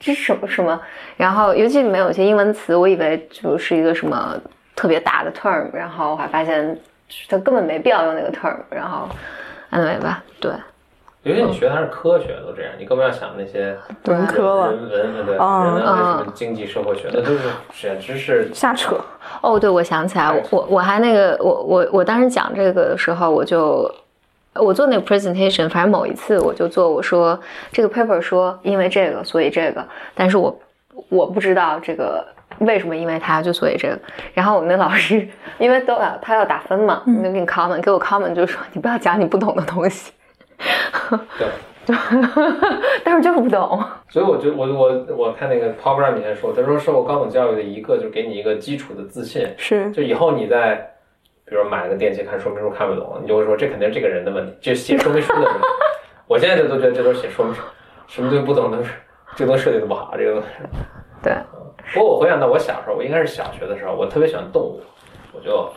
[0.00, 0.80] 这什么什么。
[1.18, 4.34] 然后尤其里面有些英文词，我以为就是一个什么
[4.74, 6.74] 特别大的 term，然后我还发现。
[7.28, 9.08] 他根本没必要用那个 term，然后
[9.70, 10.52] ，anyway 吧，对。
[11.22, 13.74] 因为你学的还是科学，都这样，你更不要想那些
[14.04, 17.40] 文科了，人文对对，人文什么经济社会学，那都是
[17.72, 19.00] 简直是瞎扯。
[19.40, 23.90] 哦，对，我想起来，我我我还那个，我我我当时讲这个的时候，我就
[24.52, 27.40] 我做那个 presentation，反正某一次我就做，我说
[27.72, 29.82] 这个 paper 说因为这个所以这个，
[30.14, 30.54] 但是我
[31.08, 32.22] 我不知道这个。
[32.58, 32.96] 为什么？
[32.96, 33.98] 因为他就所以这个，
[34.32, 35.26] 然后我们那老师
[35.58, 40.12] 因为都要他要打分嘛，就给你 comment，给我 comment 就说你不要讲你不懂的东西。
[41.38, 41.48] 对，
[43.04, 43.82] 但是就是不懂。
[44.08, 50.76] 所以我就我我我看那个 Paul Brown 以前说，他说受过高等教育的一个，就给你一个基础的自信，是就以后你在
[51.44, 55.60] 比如买了个电器看说明书看不懂，你就会说这肯定是这个人的问题，就写说明书的问题。
[56.26, 57.60] 我现在就都觉得这都是写说明书，
[58.06, 58.92] 什么东西不懂都是
[59.36, 60.46] 这都设计的不好，这个东西。
[61.22, 61.34] 对。
[61.92, 64.80] 不过我回想到我小时候，我应该是小学的时候，我特别喜欢动物，
[65.32, 65.70] 我就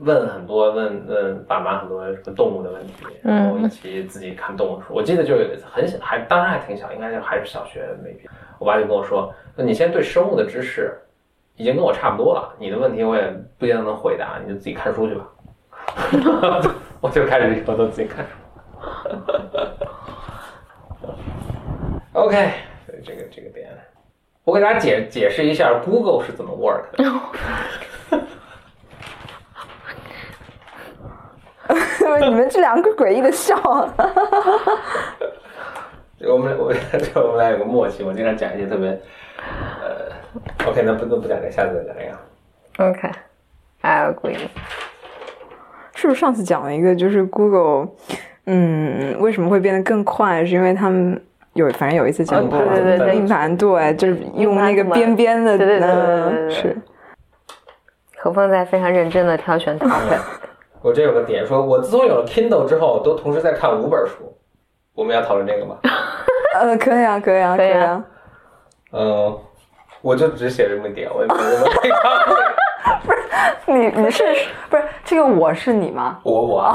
[0.00, 4.86] 问很多问问爸妈很多什么动物的问题，然后一起自己看动物书。
[4.94, 8.28] 我记得就有一次很小，还当时还挺小，应该就还是小学那边，
[8.58, 10.96] 我爸就跟我说：“那你现在对生物的知识
[11.56, 15.28] 已经跟我差不多了，你的问题我也不一定能回答，你就自己看书去吧。
[17.00, 18.30] ”我就开始以后都自己看书。
[22.14, 22.52] OK，
[23.04, 23.53] 这个这个点。
[24.44, 27.04] 我给大家解解释一下 Google 是怎么 work 的。
[32.28, 33.56] 你们这两个诡异的笑。
[36.26, 36.72] 我们我
[37.16, 38.90] 我们俩有个默契，我经常讲一些特别
[39.82, 40.12] 呃
[40.66, 42.90] ，OK，那不那不讲这个，下次再讲这个。
[42.90, 44.48] OK，I agree。
[45.94, 47.88] 是不是上次讲了一个，就是 Google，
[48.44, 50.44] 嗯，为什么会变得更快？
[50.44, 51.20] 是因为他们。
[51.54, 52.58] 有，反正有一次讲过，
[53.12, 56.76] 硬盘对，就是用那个边边的，对对对是。
[58.18, 60.18] 何峰在非常认真的挑选 topic。
[60.82, 64.36] 我这有个点，说我自从有了 Kindle 之后，都同时在看五本书。
[64.94, 65.76] 我们要讨论这个吗？
[66.54, 68.04] 呃，可以啊，可以啊，可以啊。
[68.92, 69.38] 嗯，
[70.02, 71.98] 我就只写这么点，我也没什么配方。
[73.04, 73.12] 不
[73.72, 74.24] 是你，你是
[74.70, 76.18] 不是这个我是你吗？
[76.22, 76.72] 我我。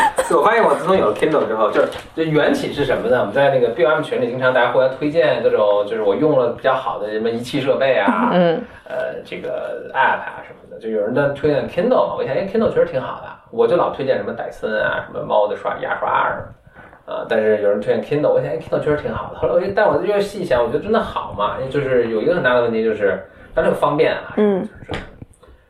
[0.36, 3.18] 我发现我自从有了 Kindle 之后，就是这缘起是什么呢？
[3.20, 12.14] 我们在那个 BOM 群里，经常大家互相推荐各种，就是我用了比较好的什么仪器设备啊，嗯， 呃，这个 App 啊什么的，就有人在推荐 Kindle 嘛。
[12.16, 19.38] 我想，哎，Kindle 确实挺好的，我就老推荐什么戴森啊，什么猫的刷牙刷啊什么，啊，但是有人推荐 Kindle，我想，哎，Kindle 确实挺好的。
[19.38, 21.56] 后来我就，但我就细想，我觉得真的好嘛？
[21.70, 23.20] 就是有一个很大的问题，就是
[23.54, 24.66] 它这个方便啊，嗯，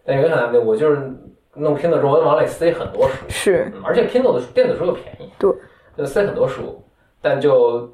[0.05, 1.01] 但有一个很大的问题，我就是。
[1.61, 5.51] 弄 Kindle 之后，我能往里塞很多书，是，而且 Kindle 的电子书又便宜，对，
[5.97, 6.83] 就塞很多书，
[7.21, 7.89] 但就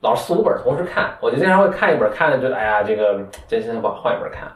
[0.00, 4.48] 老是四五本同时看，我就经常会看一本，看着觉得哎呀，这个真心话，换一本看，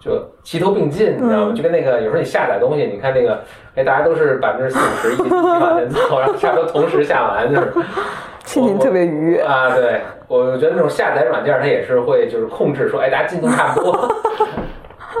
[0.00, 1.52] 就齐头并进，你知道吗？
[1.54, 3.42] 就跟那个有时候你下载东西，你看那个，
[3.74, 7.72] 哎，大家都是百分之四五十一起一起往前走，然后差不多同时下完，就是
[8.46, 9.74] 心情特别愉悦啊。
[9.74, 14.14] 对，我觉得那种下载软件它也是会就是控制说，哎，大家进度差不多。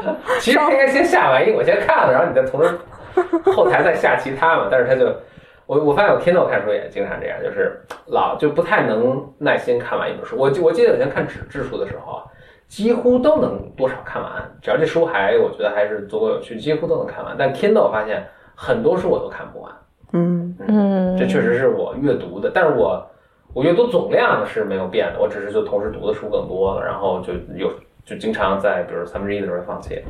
[0.40, 2.78] 其实应该先下完因为，我先看了，然后你再同时
[3.52, 4.68] 后台再下其他嘛。
[4.70, 5.12] 但是他就，
[5.66, 10.36] 我我发现我 Kindle 看书也经常这样，就是老就不太能耐心看完一本书。
[10.36, 12.24] 我我记得以前看纸质书的时候啊，
[12.68, 14.30] 几乎都能多少看完，
[14.62, 17.34] 只要这书还我觉得还是足够有趣，几乎都能看完。
[17.38, 19.72] 但 Kindle 我发现很多书我都看不完。
[20.12, 23.06] 嗯嗯，这确实是我阅读的，但是我
[23.52, 27.70] 我阅读总量是没有变的，我只是就同时读的书更多了，然后就有。
[28.08, 30.02] 就经常在，比如三分之一的时候放弃。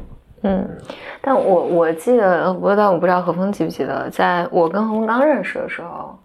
[0.43, 0.65] 嗯，
[1.21, 6.17] 但我我记得，我但我不知道何峰记不记得，在我跟何峰刚认识的时候，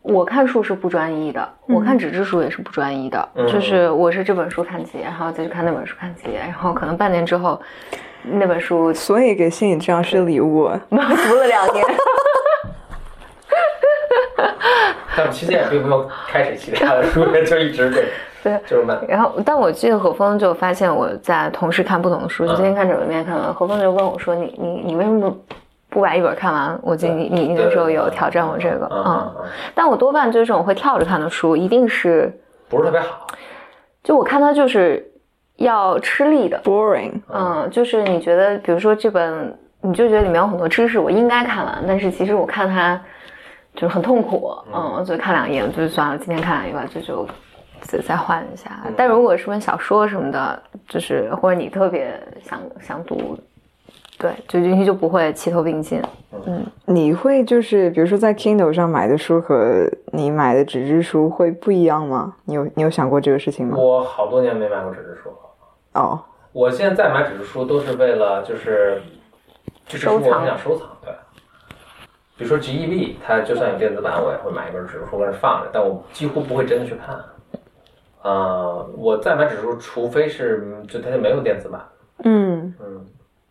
[0.00, 7.60] 我看书是不专一的，我看纸质书也是不专一的，就是我是这本书看几页，然后再去看那本书看几页，然后可能半年之后
[8.24, 10.96] 那本书，所以给心理治疗师礼物， 读
[11.36, 11.86] 了两年。
[15.14, 18.08] 但其实也并没有开始其他的书，就一直对。
[18.42, 18.98] 对， 就是慢。
[19.08, 23.54] 然后，但我记得何峰就发现我在同时看不同的书，就今天看这本，明天看完。
[23.54, 25.36] 何峰就问我说：“你你你为什么不
[25.90, 29.34] 不把一本看完？”我记得你你那时候有挑战我这个，嗯。
[29.74, 32.36] 但我多半就是这种会跳着看的书，一定是
[32.68, 33.26] 不是特别好。
[34.02, 35.08] 就我看它就是
[35.56, 37.12] 要吃力的，boring。
[37.28, 43.00] 嗯，就是你觉得，比如说这本，你就觉得里面有很多知识，我应该看完，但是其实我看它
[43.74, 47.24] 就是很痛苦，嗯，就看两页就算了，今天看两页吧，就就。
[47.82, 53.36] 再再换一下，但如果是本小说什么的，就是或者你特别想想读，
[54.18, 56.00] 对，就进去就不会齐头并进。
[56.46, 62.34] 嗯，你会就是比如说在 Kindle 上买的书和你买的纸质书会不一样吗？
[62.44, 63.76] 你有你有想过这个事情吗？
[63.76, 66.00] 我好多年没买过纸质书了。
[66.00, 66.18] 哦，
[66.52, 69.02] 我现在再买纸质书都是为了就是
[69.86, 70.88] 收藏，我想收藏。
[71.02, 71.12] 对，
[72.36, 77.14] 比如说 GEB，它就算有电子版，我也会买一本纸质书在那放着，但我几乎不会真的去看。
[78.22, 81.80] 呃，我再买指数，除非是就它就没有电子版。
[82.24, 83.04] 嗯嗯，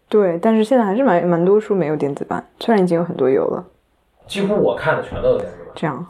[0.07, 3.63] 对，但是现在还是蛮蛮多书没有电子版，虽然已经有很多有了。
[4.27, 5.67] 几乎我看的全都有电子版。
[5.75, 6.05] 这样。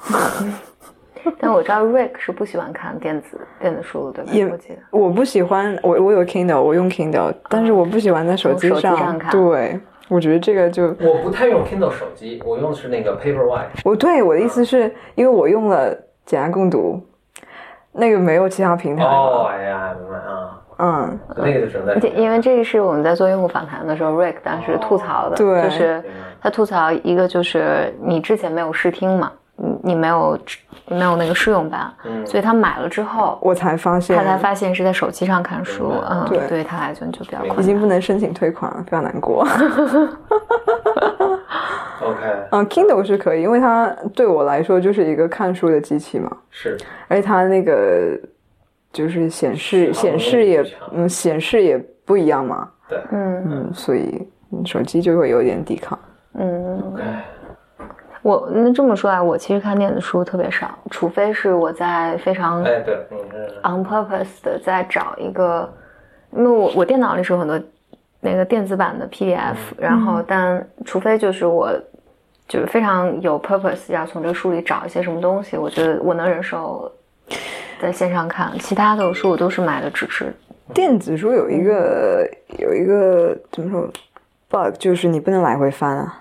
[1.39, 4.57] 但我知道 Rick 是不喜欢看电子电子书的，对吧？
[4.67, 9.31] 也我不喜欢，我我有 Kindle，我用 Kindle，但是我不喜欢在手机上看。
[9.31, 13.67] 对，我觉得这个就我不太用 Kindle 手机，我用的是那个 Paperwhite。
[13.85, 15.95] 我对我的意思是因为我用了
[16.25, 16.99] 简单共读。
[17.93, 26.03] 那个没有其他平台哦，哎呀，明白啊，嗯，那个就只能在，因为这个是我们在做用户访谈的时候，Rick 当时吐槽的，对，就是
[26.41, 30.39] 他吐槽一个就是你之前没有试听嘛，你你没有
[30.87, 39.45] 没有那个试用版，嗯，所以他买了之后，我才发现，他才发现是在手机上看书，嗯，对，对他来讲就比较已经不能申请退款了，非常难过。
[42.01, 42.19] OK，
[42.51, 46.35] 嗯，Kindle 是可以，因为它对我来说就是一个看书的机器嘛。
[46.49, 46.77] 是，
[47.07, 48.17] 而且它那个
[48.91, 52.69] 就是显示显示也嗯显示也不一样嘛。
[52.87, 54.27] 对，嗯嗯，所以
[54.65, 55.99] 手机就会有点抵抗。
[56.35, 57.03] 嗯，OK。
[58.23, 62.95] 我那这么说啊，我其实看电子书特别少，除非是我在非常哎对
[63.63, 65.71] ，on purpose 的在找一个，
[66.31, 67.59] 因为我我电脑里是有很多。
[68.21, 71.69] 那个电子版的 PDF，然后但除非就是我
[72.47, 76.91] 就是非常有 purpose 要从这个书里找一些什么东西，我觉得我能忍受
[77.81, 78.51] 在线上看。
[78.59, 80.31] 其他的书我都是买的纸质。
[80.73, 83.91] 电子书有一个有一个怎么说
[84.49, 86.17] bug，就是你不能来回翻啊。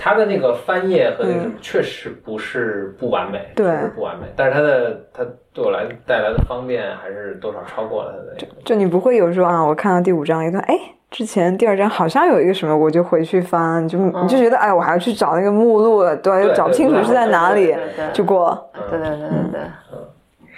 [0.00, 4.26] 它的那个翻页和那个确实不是不完美，对，不完美。
[4.36, 8.34] 但是它的它对我来带来的方便还是多少超过了它的。
[8.36, 10.78] 就就你不会有说啊，我看到第五章一段，哎。
[11.10, 17.74] 之前第二章好像有一个什么，我就回去翻，就你就觉得哎，我还要去找那个目录，对，又找不清楚是在哪里，
[18.12, 18.66] 就过了。
[18.88, 19.60] 对对对对对，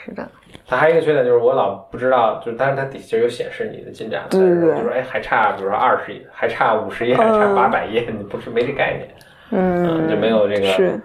[0.04, 0.28] 是的。
[0.72, 9.06] 它还有一个缺点就是我老不知道，就是但是它底下有显示你的进展，对对对，就说哎还差，比如说二十页，还差五十页，还差八百页，你不是没这概念，
[9.50, 10.98] 嗯，就没有这个是。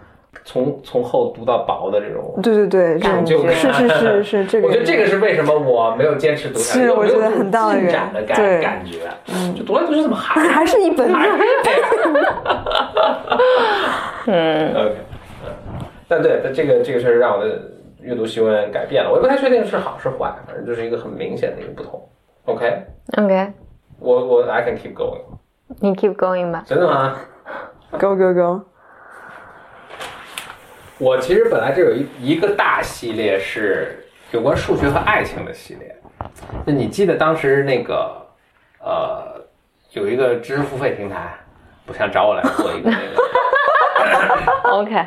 [0.45, 4.68] 从从厚读到薄的这种，对对对，成就感是是是 是这个。
[4.68, 8.99] 我觉得这个是为什么我没有坚持读下来，我觉得很大的进展的感感觉，
[9.34, 11.11] 嗯，就读来读去怎么还 还是一本。
[14.28, 14.95] 嗯，OK，
[15.43, 15.51] 嗯，
[16.07, 17.59] 但对，但这个这个确实让我的
[18.08, 22.01] 阅读习惯改变了，我也不太确定是好是坏，反正就是一个很明显的一个不同。
[22.45, 23.51] OK，OK，
[23.99, 25.20] 我我 I can keep going，
[25.82, 26.64] 你 keep going 吧。
[26.66, 27.18] 真的吗
[27.91, 28.62] ？Go go go！
[30.99, 35.93] 我其实本来这有一一个大系列是有关数学和爱情的系列。
[36.66, 38.26] 那你记得当时那个
[38.80, 39.45] 呃
[39.91, 41.38] 有一个知识付费平台，
[41.86, 45.05] 不想找我来做一个那个 OK，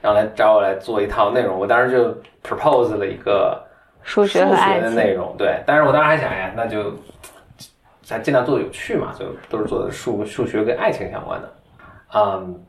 [0.00, 3.60] 然后来找我来做一套内容，我当时就 propose 了一个
[4.02, 5.60] 数学的内容，对。
[5.66, 6.92] 但是我当时还想呀，那就
[8.02, 11.52] 咱尽量做的有趣嘛，就都是做的数数学跟爱情相关的，
[12.14, 12.60] 嗯。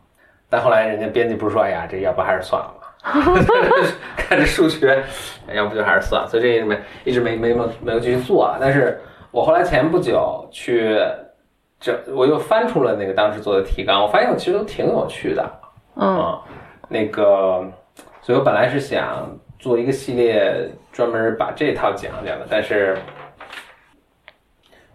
[0.50, 2.88] 但后来人家编辑不是说，哎呀，这要不还是算了吧？
[4.16, 5.04] 看着数学，
[5.54, 6.28] 要不就还是算了。
[6.30, 8.56] 所以这一直没一直没没没没有继续做。
[8.58, 8.98] 但是
[9.30, 10.98] 我后来前不久去
[11.82, 15.52] 这，我又翻出了那个当时做的提纲，我发现我其实都挺有趣的。
[15.98, 16.40] 嗯，
[16.88, 17.66] 那个，
[18.22, 19.30] 所以我本来是想
[19.60, 22.48] 做一个系列，专门把这套讲讲的。
[22.50, 22.98] 但是，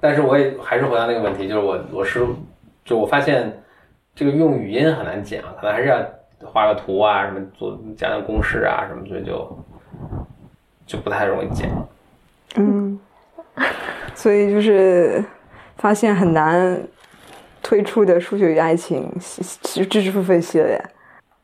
[0.01, 2.27] 但是我也还是回到那个问题，就是我我是
[2.85, 3.59] 就我发现。
[4.15, 5.97] 这个用语音很难讲，可能还是要
[6.45, 9.65] 画个图啊，什么做讲讲公式啊，什么所以就
[10.85, 11.67] 就不太容易讲。
[12.57, 13.01] 嗯，
[14.15, 15.25] 所以就是
[15.79, 16.79] 发现很难
[17.63, 20.79] 推出的数学与爱情知识付费系列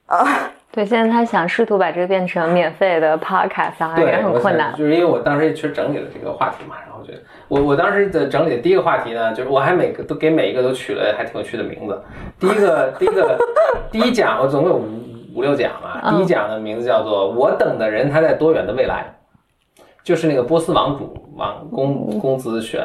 [0.08, 0.26] 啊。
[0.70, 4.70] 对，现在他想试图把这个变成免费的 podcast，也很困难。
[4.76, 12.00] 就是因为我当时也去整理了这个话题嘛，然后觉得我我当时的整理的第一个话题呢，就是我还每个都给每一个都取了还挺有趣的名字。
[12.38, 13.38] 第一个第一个
[13.90, 14.86] 第一讲我总共有五
[15.36, 19.06] 五六讲嘛，第一讲的名字叫做“我等的人他在多远的未来”，
[20.04, 22.84] 就是那个波斯王主王公公子选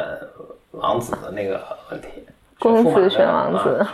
[0.71, 1.61] 王子的那个
[1.91, 2.07] 问题。
[2.59, 3.85] 公子选王子。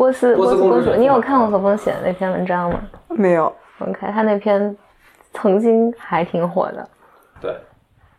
[0.00, 2.80] 波斯波斯公主，你有看过何峰写的那篇文章吗？
[3.08, 3.54] 没有。
[3.80, 4.74] OK，他那篇
[5.34, 6.88] 曾经还挺火的。
[7.38, 7.54] 对，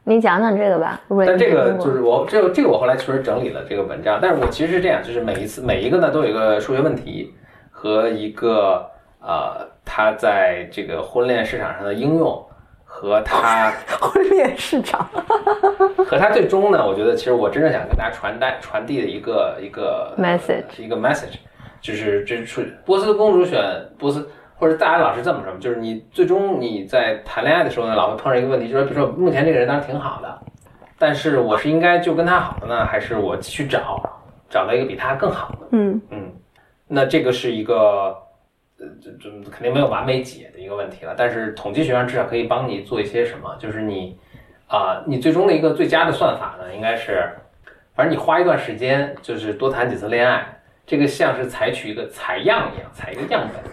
[0.03, 1.01] 你讲讲这个吧。
[1.25, 7.33] 但这个就是我这个这个我后来确实整理了这个文章，但是我其实是这样，就是每一次每一个呢都有一个数学问题
[7.71, 8.85] 和一个
[9.19, 12.39] 呃他在这个婚恋市场上的应用
[12.85, 15.09] 和他 婚恋市场
[16.05, 21.37] 和他最终呢，我觉得其实我真正想跟大家传达传递的一个一个 message 一个 message。
[21.81, 23.59] 就是这出波斯公主选
[23.97, 30.39] 波斯，或者大家老是这么说，就是你最终你在谈恋爱的时候呢，老会碰上一个问题，就是比如说目前这个人当然挺好的，
[30.99, 34.01] 但是我是应该就跟他好的呢，还是我继续找，
[34.47, 35.67] 找到一个比他更好的？
[35.71, 36.31] 嗯嗯，
[36.87, 38.15] 那这个是一个
[38.79, 44.15] 呃这这肯定没有完美解的一个问题了，但是统计学上至少可以帮你做一些什么，就是你
[44.67, 47.27] 啊，你最终的一个最佳的算法呢，应该是，
[47.95, 50.57] 反正你花一段时间，就是多谈几次恋爱。
[50.91, 53.63] 这个像是采取一个采样一样，采一个样本，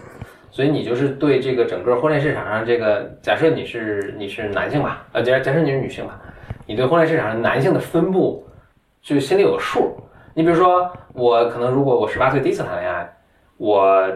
[0.49, 6.17] 所以你就是对这个整个婚恋市场上这个，假设你是你是男性吧，呃，假假设你是女性吧，
[6.65, 8.47] 你对婚恋市场上男性的分布
[9.01, 9.97] 就心里有数。
[10.33, 13.13] 你比如说，我可能如果我十八岁第一次谈恋爱，
[13.57, 14.09] 我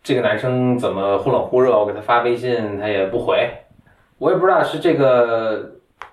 [0.00, 3.50] 这个男生怎么忽冷忽热，我给他发微信他也不回，
[4.18, 5.72] 我也不知道是这个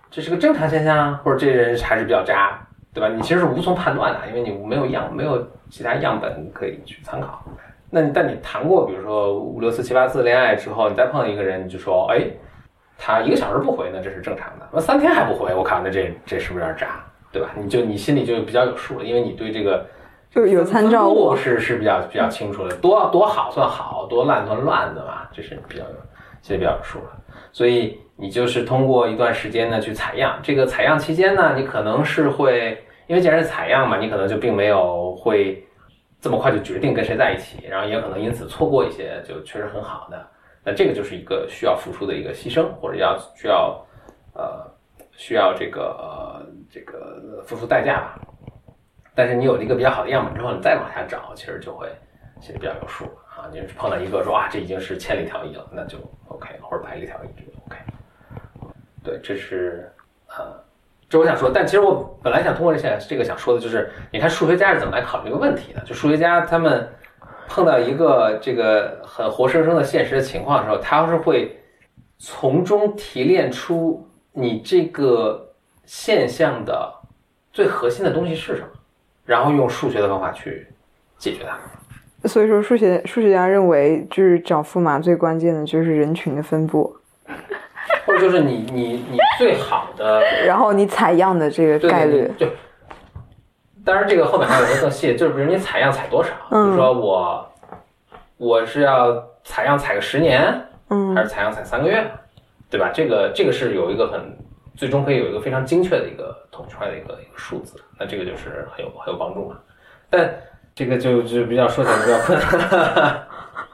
[0.09, 2.64] 这是个正常现象，或者这人还是比较渣。
[2.95, 3.09] 对吧？
[3.13, 7.43] 你其实是无从判断的，因为你没有样，没有其他样本可以去参考。
[7.91, 12.25] 那但你谈过，比如说五六次、七八次恋爱之后，你再碰到一个人，你就说，哎，
[12.97, 14.65] 他一个小时不回，那这是正常的。
[14.71, 17.03] 那三天还不回，我靠，那这这是不是有点渣？
[17.31, 17.49] 对吧？
[17.53, 19.85] 你就你心里就比较有数了，因为你对这个
[20.29, 22.73] 就是有参照物，是是比较比较清楚的。
[22.77, 25.95] 多多好算好，多烂算烂的嘛，这是比较有
[26.41, 27.11] 心里比较有数了。
[27.51, 32.81] 所以你就是通过一段时间呢去采样，这个采样期间呢，你可能是会。
[33.07, 35.63] 因为既然是采样嘛，你可能就并没有会
[36.19, 40.27] 这么快就决定跟谁在一起，然后也可能因此错过一些就确实很好的。
[40.63, 43.79] 那这个就是一个需要付出的一个牺牲，或者要需要
[44.33, 44.65] 呃
[45.11, 48.19] 需要这个这个付出代价吧。
[49.13, 51.87] 但是你有了一个比较好的样本之后，你再往下找，其实就会
[52.41, 53.45] 心里比较有数啊。
[53.53, 55.99] 你碰到一个说啊，这已经是千里挑一了，那就
[56.29, 57.77] OK，或者百里挑一就 OK。
[59.05, 59.89] 对，这是
[60.27, 60.65] 呃。
[61.07, 65.79] 这我想说，但其实我本来想通过这些这个想说的就是，你看数学家是怎么来考虑这个问题的？
[65.81, 66.89] 就数学家他们
[67.47, 71.59] 碰到一个这个很活生生的现实的情况的时候，他是会
[72.17, 75.53] 从中提炼出你这个
[75.85, 76.91] 现象的
[77.53, 78.67] 最核心的东西是什么，
[79.25, 80.65] 然后用数学的方法去
[81.19, 82.27] 解决它。
[82.27, 86.97] 所以说，数学数学家认为，就是找驸马最关键的就是人群的分布。
[88.19, 92.47] 就是你你你最好的， 然后你采样的这个概率，就
[93.83, 97.53] 当然这个后面还有一个更细，就是比如你采样采多少，比如说我
[98.37, 102.05] 我是要采样采个十年，嗯，还是采样采三个月，
[102.69, 102.91] 对吧？
[102.93, 104.37] 这个这个是有一个很
[104.75, 109.57] 最终可以有一个非常精确的一个统计出来的一个一个数字，那这个就是很有很有帮助嘛。
[110.09, 110.33] 但
[110.73, 113.27] 这个就就比较说起来比较困难。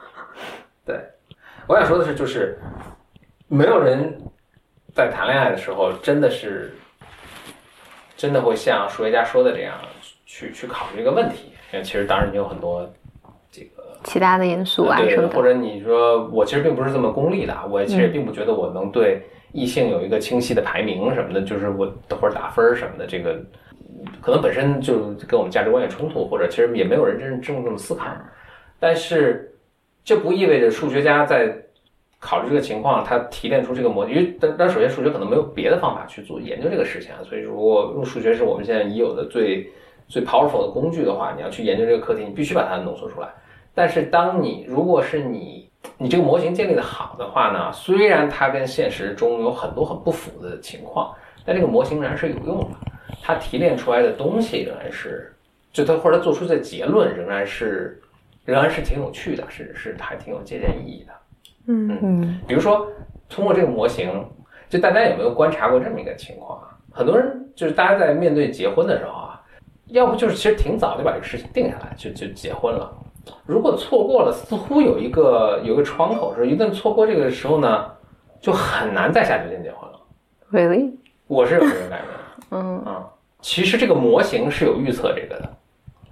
[0.86, 1.00] 对，
[1.66, 2.58] 我想说的是，就是
[3.48, 4.16] 没有人
[4.94, 6.74] 在谈恋爱的时候真的是
[8.16, 9.74] 真的会像数学家说的这样
[10.26, 12.88] 去去考虑这个问题，因为其实当然你有很多
[13.50, 19.22] 这个其他的因素啊对什么的，或者你说我其实并不是这么功利的，我其实并不觉得我能对
[19.52, 21.86] 异性有一个清晰的排名什么的，就是我
[22.20, 23.40] 或者打分什么的，这个
[24.20, 28.06] 可能本身就跟我们价值观有冲突，或者其实也没有人真正这么思考。
[28.78, 29.54] 但是
[30.04, 31.54] 这不意味着数学家在
[32.22, 39.68] 考虑这个情况，他提炼出这个模，因为但但首先数学可能没有别的方法去做研究这个事情啊，所以如果用数学是我们现在已有的最
[40.06, 43.28] 最 powerful 的工具的话，你要去研究这个课题，你必须把它浓缩出来。
[43.74, 45.68] 但是当你如果是你
[45.98, 51.12] 你这个模型建立的好的话呢，虽然它跟现实中有很多很不符的情况，
[51.44, 52.76] 但这个模型仍然是有用的，
[53.20, 55.34] 它提炼出来的东西仍然是，
[55.72, 58.00] 就它或者它做出的结论仍然是
[58.44, 61.12] 仍然是挺有趣的，是是还挺有借鉴意义的。
[61.66, 61.98] 嗯。
[62.02, 62.86] 嗯比如说
[63.28, 64.24] 通过这个模型，
[64.68, 66.68] 就大家有没有观察过这么一个情况啊？
[66.90, 69.40] 很多人就是大家在面对结婚的时候啊，
[69.86, 72.92] 要不就是其实挺早就把这个事情定下来，就就结婚了。
[73.46, 77.86] 如果错过了，似乎有一个有一个窗口，是一旦错过这个时候呢，
[78.40, 79.98] 就很难再下决定结婚了。
[80.50, 80.92] really，
[81.28, 82.78] 我是有这种感觉嗯。
[82.84, 83.08] 啊、
[83.40, 85.50] 其实这个模型是有预测这个的，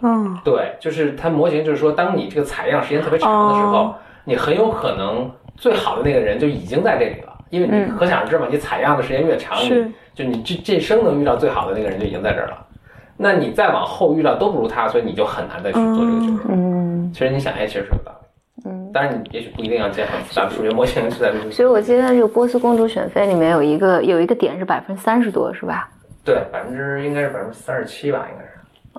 [0.03, 0.39] 嗯。
[0.45, 3.95] 对，就是它模型就是说，当你这个采样时间特别长的时候，哦。
[4.25, 5.31] 你很有可能
[5.61, 12.67] 最好的那个人就已经在这里了，因为你嗯可想而知嘛，你采样的时间越长，是你就你这这生能遇到最好的那个人就已经在这儿了。
[13.17, 16.41] 那你再往后遇到都不如他，所以你就很难再去做这个决定。
[16.49, 18.71] 嗯其实你想，哎，其实是有道理。
[18.71, 18.91] 嗯。
[18.93, 25.89] 当然，你也许不一定要建很复杂的数学模型去在这个所以我记得这个波斯公主选妃里面有一个有一个点是百分之三十多，是吧？
[26.25, 28.51] 对百分之应该是百分之三十七吧，应该是。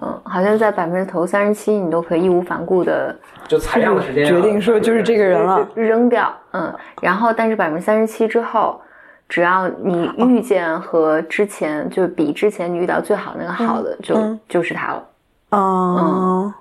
[0.03, 3.15] 嗯，好像在百分之头三十七，你都可以义无反顾的
[3.51, 5.67] 就采样的时间啊决定说就是这个人了。
[5.75, 8.79] 扔掉，嗯，然后但是百分之三十七之后，
[9.27, 15.03] 只要你遇见和之前就比之前你遇到最好那个好的，就嗯就是他了，
[15.49, 16.53] 哦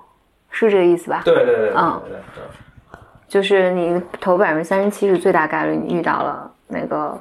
[0.49, 1.21] 是这个意思吧？
[1.23, 2.49] 对对对对对嗯对对。
[3.29, 7.17] 就是你投百分之三十七是最大概率你遇到了那个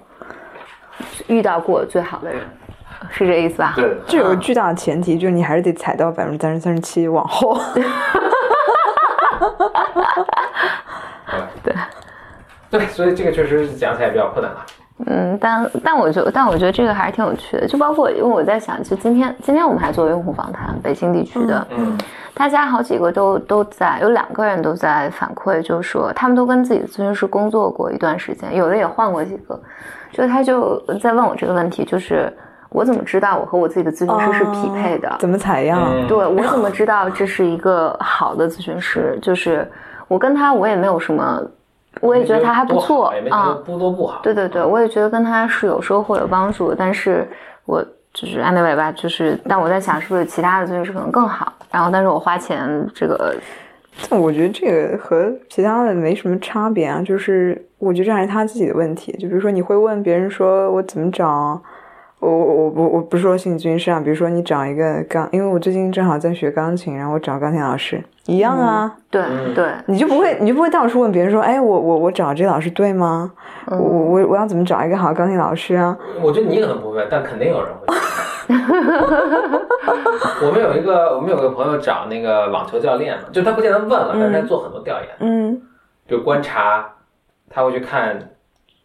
[1.29, 2.41] 遇到过最好的人，
[3.09, 3.75] 是这意思吧？
[3.77, 7.57] 对对这有个巨大的前提，就是你还是得踩到百分之三十三十七往后。
[11.63, 11.75] 对
[12.71, 14.67] 对，所以这个确实是讲起来比较困难了。
[15.07, 17.67] 嗯，但但我觉得，但我觉得这个还是挺有趣的。
[17.67, 21.97] 就包括，因为我在想，就今天今天我们还做用户访谈，北京地区的，嗯
[22.35, 29.59] 大家好几个都都在，有两个人都在反馈，就是说他们都跟自己的咨询师工作过一段时间，有的也换过几个，
[30.13, 32.33] 就他就在问我这个问题，就是
[32.71, 35.15] 我怎么知道我和我自己的咨询师是匹配的？
[35.19, 35.81] 怎么采样？
[35.93, 39.19] 嗯，对我怎么知道这是一个好的咨询师？
[39.21, 39.69] 就是
[40.09, 41.43] 我跟他，我也没有什么，
[42.01, 43.59] 我也觉得他还不错啊。
[43.67, 44.21] 不多不好。
[44.23, 47.29] 对对对，我也觉得跟他是有收获有帮助，但是
[47.65, 53.35] 我就是安内伟吧，就是但我在想是不是其他的咨询师可能更好，然后但是我花钱这个
[54.09, 59.13] 但我觉得这个和其他的没什么差别啊，就是我觉得这还是他自己的问题。
[59.19, 61.61] 就比如说，你会问别人说我怎么找，
[62.21, 73.33] 我我我不我不是说心理咨询师啊，比如说你找一个钢，因为我最近正好在学钢琴，然后我找钢琴老师一样啊，对嗯对，你就不会你就不会到处问别人说，哎，我我我找这老师对吗？
[73.67, 75.97] 我我我我要怎么找一个好钢琴老师啊？
[76.23, 77.87] 我觉得你可能不会，但肯定有人会。
[80.43, 85.63] 我们有一个，我们有个朋友找那个网球教练嘛，就他不见得问了，但是他做很多调研，嗯。
[86.09, 86.85] 就观察，
[87.49, 88.19] 他会去看，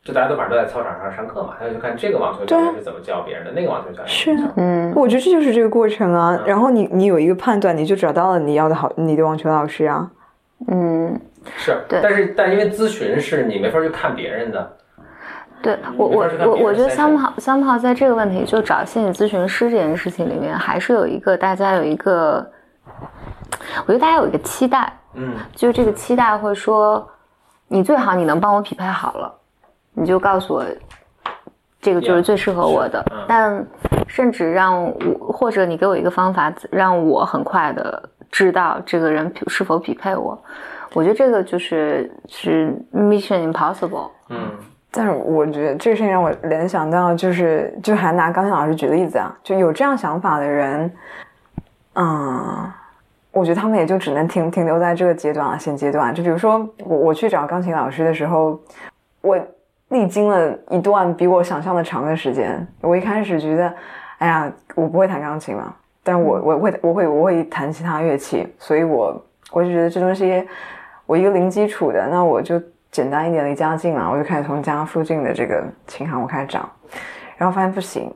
[0.05, 6.35] 就大家都晚上都在操场上上课嘛，他会去看这个网球教练是怎么教别人的，那个网球教练是嗯我觉得这就是这个过程啊。
[6.35, 10.11] 嗯然后你你有一个判断，你就找到了你要的好你的网球老师啊。
[10.67, 11.19] 嗯，
[11.57, 14.77] 是，对但是但因为咨询是你没法去看别人的，
[15.61, 22.47] 对我我我我觉得 session somehow somehow 在这个问题就找心理咨询师这件事情里面，还是有一个大家有一个，
[23.85, 27.05] 我觉得大家有一个期待，嗯，就是这个期待会说，
[27.67, 29.33] 你最好你能帮我匹配好了，
[29.95, 30.63] 你就告诉我，
[31.81, 33.03] 这个就是最适合我的。
[33.27, 33.65] 但
[34.07, 40.39] 甚至让我，或者你给我一个方法，让我很快的知道这个人是否匹配我。
[40.93, 44.09] 我觉得这个就是是 mission impossible。
[44.29, 44.51] 嗯，
[44.91, 50.91] 但是我觉得这个事情让我联想到，就是就还拿钢琴老师举例子啊，就有这样想法的人，
[51.95, 52.71] 嗯，
[53.31, 56.13] 我觉得他们也就只能停停留在这个阶段了，现阶段。
[56.15, 58.57] 就比如说我我去找钢琴老师的时候，
[59.21, 59.37] 我
[59.89, 62.65] 历经了一段比我想象的长的时间。
[62.81, 63.73] 我一开始觉得，
[64.17, 65.73] 哎呀，我不会弹钢琴嘛。
[66.03, 70.47] 但我我会我会我会弹其他乐器，所以我我就觉得这东西
[71.07, 76.69] 我一个零基础的，那我就简单一点离家近嘛，我就开始从家附近的这个琴行我开始找，
[77.37, 78.13] 然后发现不行。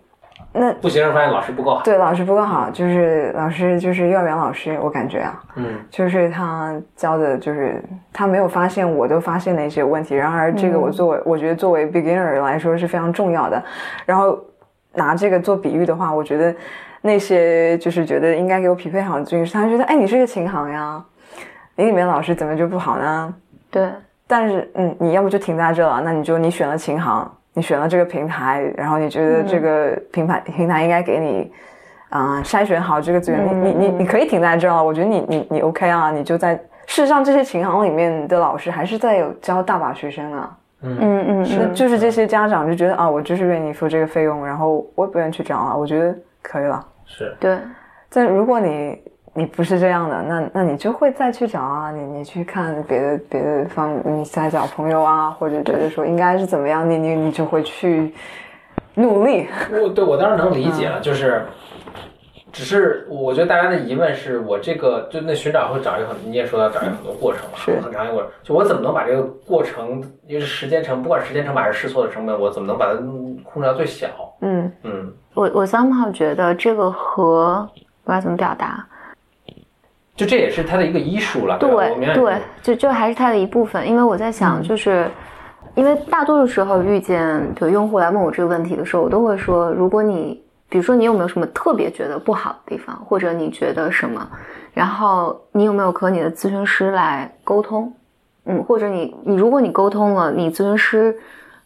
[0.51, 1.83] 那不行，发现老师不够好。
[1.83, 10.15] 对，老师不够好，就是老师就是幼儿园老师，我感觉啊，嗯，就是他教的，就是他没有发现我都发现的一些问题。
[10.15, 13.63] 然而，这个我作为我觉得作为 beginner 来说是非常重要的。
[14.07, 14.39] 然后
[14.93, 16.53] 拿这个做比喻的话，我觉得
[17.01, 21.03] 那些就是觉得应该给我匹配好的军师，他觉得哎，你是个琴行呀，
[21.75, 23.33] 你里面老师怎么就不好呢？
[23.69, 23.87] 对，
[24.25, 27.31] 但是嗯，你要不就停在这了，那你就你选了琴行。
[27.59, 31.51] 你选了这个平台，然后你觉得这个平台平台应该给你
[32.07, 34.81] 啊筛选好这个资源，你你你你可以停在这了。
[34.81, 36.55] 我觉得你你你 OK 啊，你就在
[36.85, 40.57] 事实上这些琴行里面的老师还是在有教大把学生啊。
[40.81, 46.85] 嗯嗯嗯，就是这些家长就觉得啊，我就是愿意付这个费用，然后我也不愿意去找啊，我觉得可以了。
[47.05, 47.59] 是对，
[48.09, 48.97] 但如果你。
[49.39, 58.13] 你不是这样的，那那你就会再去找啊，你你去看别的别的方，你再找朋友啊，或者觉得说应该是怎么样，你你你就会去
[58.95, 59.47] 努力。
[59.81, 61.45] 我对我当然能理解了，就是，
[62.51, 68.29] 只是我觉得大家的疑问是我这个就那寻找会找一个很，你也说要找一个很多过程嘛，是很长一个过程。
[68.43, 72.95] 就我怎么能把这个过程，因为是时间成，不管时间成本还是试错的成本，我怎么能把它
[73.43, 74.07] 控制到最小？
[74.41, 77.69] 嗯嗯，我我 somehow 觉得这个和
[78.03, 78.85] 我要怎么表达。
[80.19, 81.69] 就这也是他的一个医术了，对
[82.13, 83.87] 对，就就还是他的一部分。
[83.87, 85.09] 因为我在想，就是
[85.75, 94.29] 因为大多数时候遇见比如用户来问我这个问题的时候，我都会说，如果你比如说你有没有什么特别觉得不好的地方，或者你觉得什么，
[94.73, 97.93] 然后你有没有和你的咨询师来沟通？
[98.43, 101.15] 嗯，或者你你如果你沟通了，你咨询师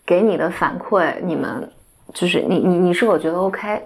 [0.06, 1.68] 给你的反馈，你们
[2.14, 3.82] 就是你你你是否觉得 OK？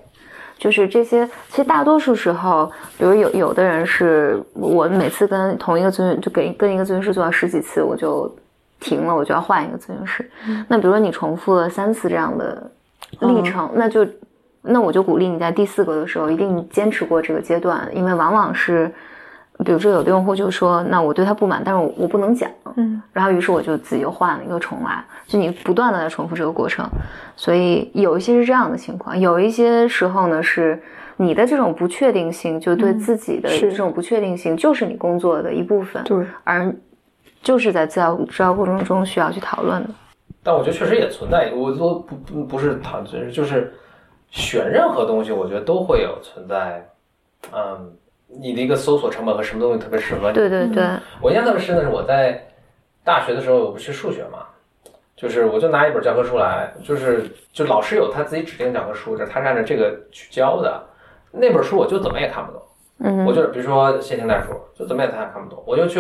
[0.58, 8.34] 就是这些，其实大多数时候，比如有有的人是我每次跟同一个咨询，就给跟一个咨询师做到十几次，我就
[8.80, 10.30] 停了，我就要换一个咨询师。
[10.68, 12.70] 那比如说你重复了三次这样的
[13.22, 14.06] 历程，那就
[14.62, 18.92] 那我就鼓励你在第四个的时候一定坚持过这个阶段，因为往往是。
[19.66, 22.48] 比如说，有的用户就说：“那我对他不满，但是我我不能讲。”
[22.78, 26.90] 嗯，然后于是我就自己又换了一个重来，就你不断的在重复这个过程，
[27.36, 30.82] 所以有一些是这样的情况，有一些时候呢是
[31.18, 36.74] 你的这种不确定性，就对自己的这种不确定性，就是你工作的一部分，对，而
[37.44, 39.90] 就是在治疗治疗过程中需要去讨论的。
[40.42, 43.74] 但我觉得确实也存在，我都不不不是讨，就是就是
[44.30, 46.88] 选任何东西，我觉得都会有存在，
[47.54, 47.92] 嗯。
[48.30, 50.34] 你的一个搜索成本和什么东西特别适合你？
[50.34, 50.84] 对对对，
[51.22, 52.46] 我印象特别深的是我在
[53.02, 54.40] 大学的时候，我不学数学嘛，
[55.18, 60.82] 就是我就拿一本教科书来，就是就老师有他自己指定教科书，就是他是按照这个去教的。
[61.32, 62.62] 那本书我就怎么也看不懂，
[63.00, 66.00] 嗯，我就比如说线性代数，就怎么也他也看不懂，我就去，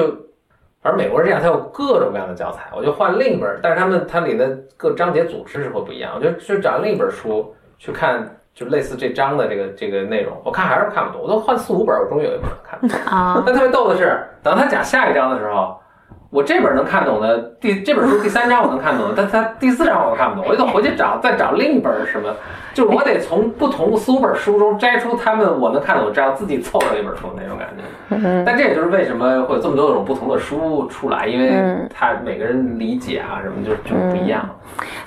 [0.84, 8.34] 而美国是这样，他有各种各样的教材，我就换另一本，但是他们它里的各章节组织是会不一样，我就去找另一本书去看。
[8.58, 13.00] 就类似这章的这个这个内容，我看还是看不懂，我都换四五本，我终于有一本看懂。
[13.06, 13.44] 啊！
[13.46, 15.80] 但特别逗的是，等他讲下一章的时候。
[16.30, 22.30] 我这本能看懂的第这本书第三章我能看懂，但它第四章我看不懂，我就得回去找再找另一本什么，
[22.74, 28.44] 就是我得从不同四五本书中摘出他们我能看懂，这样自己凑成一本书那种感觉。
[28.46, 34.50] 但这也就是为什么会有这么多种不同的书出来，因为他每个人理解啊什么就就不一样。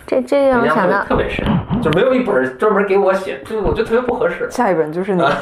[0.06, 1.44] 这这让我想到特别深，
[1.82, 4.48] 就没有一本专门给我写，就我觉得特别不合适。
[4.50, 5.22] 下一本就是你。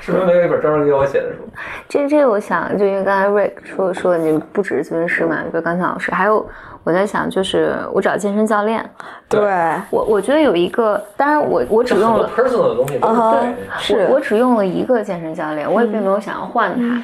[0.00, 1.48] 是不是没有一本专门给我写的书？
[1.88, 6.44] 这这，我想就因为刚才 Rick 说说你不只是咨询师嘛，比如刚才老师，还有
[6.82, 8.84] 我在想，就是我找健身教练。
[9.28, 9.40] 对，
[9.90, 17.02] 我我觉得有一个，当然我我只用了 personal 的东西，对，是我只用了一个健身教练，我也并没有想要换他。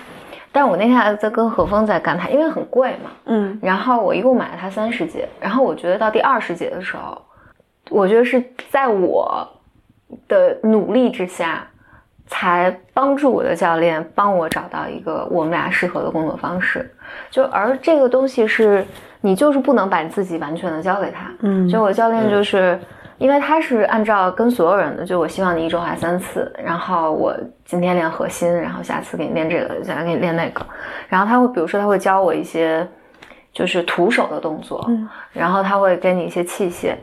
[0.59, 7.17] 但是我那天还在跟何峰在干他，因为很贵嘛，嗯，然后我一共买了他三十节，然后我觉得到第二十节的时候，
[7.91, 9.49] 我觉得是在我
[10.27, 11.65] 的努力之下。
[12.31, 16.95] 才帮助我的教练帮我找到一个我们俩适合的工作方式，
[17.31, 18.85] 就而这个东西是
[19.23, 22.79] 你就是不能把你自己完全的交给他，嗯，就我教练就是
[23.19, 30.65] 因为他是按照跟所有人的，就我希望你一周来三次，然后我今天练核心，然后下次给你练这个，下次给你练那个，
[31.09, 32.87] 然后他会比如说他会教我一些
[33.53, 36.95] 就是徒手的动作，嗯，然后他会给你一些器械，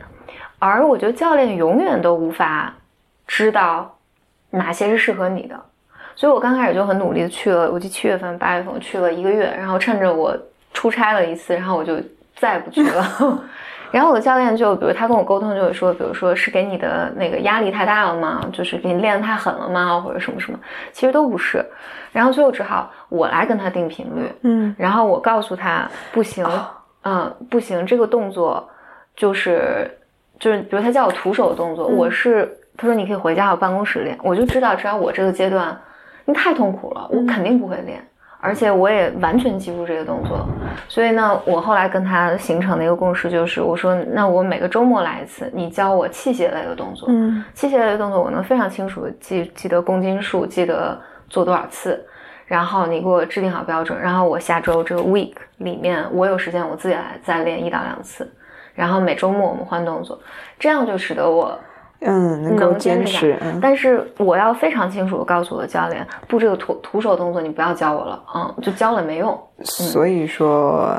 [0.58, 2.74] 而我觉得教练永远都无法
[3.26, 3.92] 知道。
[4.48, 5.60] 哪些是适合你的？
[6.14, 10.34] 所以我刚开始就很努力的去了，我记七月份、八月份我去了一个月，然后趁着我
[10.72, 12.00] 出差了一次，然后我就
[12.36, 13.42] 再也不去了。
[13.90, 18.44] 然后我的教练就，比如他跟我沟通，就会说，比如说是给你的那个压力太大了吗？
[18.52, 20.00] 就是给你练得太狠了吗？
[20.00, 20.58] 或者什么什么？
[20.92, 21.64] 其实都不是。
[22.12, 26.46] 然后最后只好我来跟他定频率，嗯，然后我告诉他不行，
[27.04, 28.66] 嗯，不行，这个动作
[29.14, 29.90] 就是
[30.38, 35.78] 就是，比如他叫我徒手动作，我是他说你可以回家我办公室练，我就知道只要我这个阶段，
[36.24, 38.02] 你太痛苦了，我肯定不会练。
[38.40, 40.46] 而且我也完全记住这个动作，
[40.88, 52.04] 所以呢，我后来跟他形成的一个共识就是，我说那我每个周末来一次，你教我器械类的动作，嗯，器械类的动作我能非常清楚的记记得公斤数，记得做多少次，
[52.46, 58.30] 然后你给我制定好标准，然后我下周这个 week 里面我有时间我自己来再练一到两次，
[58.74, 60.18] 然后每周末我们换动作，
[60.58, 61.58] 这样就使得我。
[62.00, 63.38] 嗯，能够坚持。
[63.40, 69.38] 嗯但是我要非常清楚的告诉我的教练，不，这个徒徒手动作你不要教我了，嗯，就教了没用。
[69.62, 70.94] 所以说，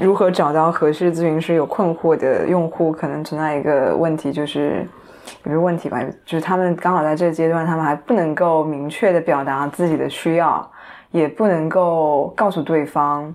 [0.00, 4.86] 如何找到合适咨询师有困惑的用户，可能存在一个问题，就是
[5.44, 10.68] 一个问题吧，就是他们刚好在这个阶段，他们还不能够明确的表达自己的需要，
[11.10, 13.32] 也不能够告诉对方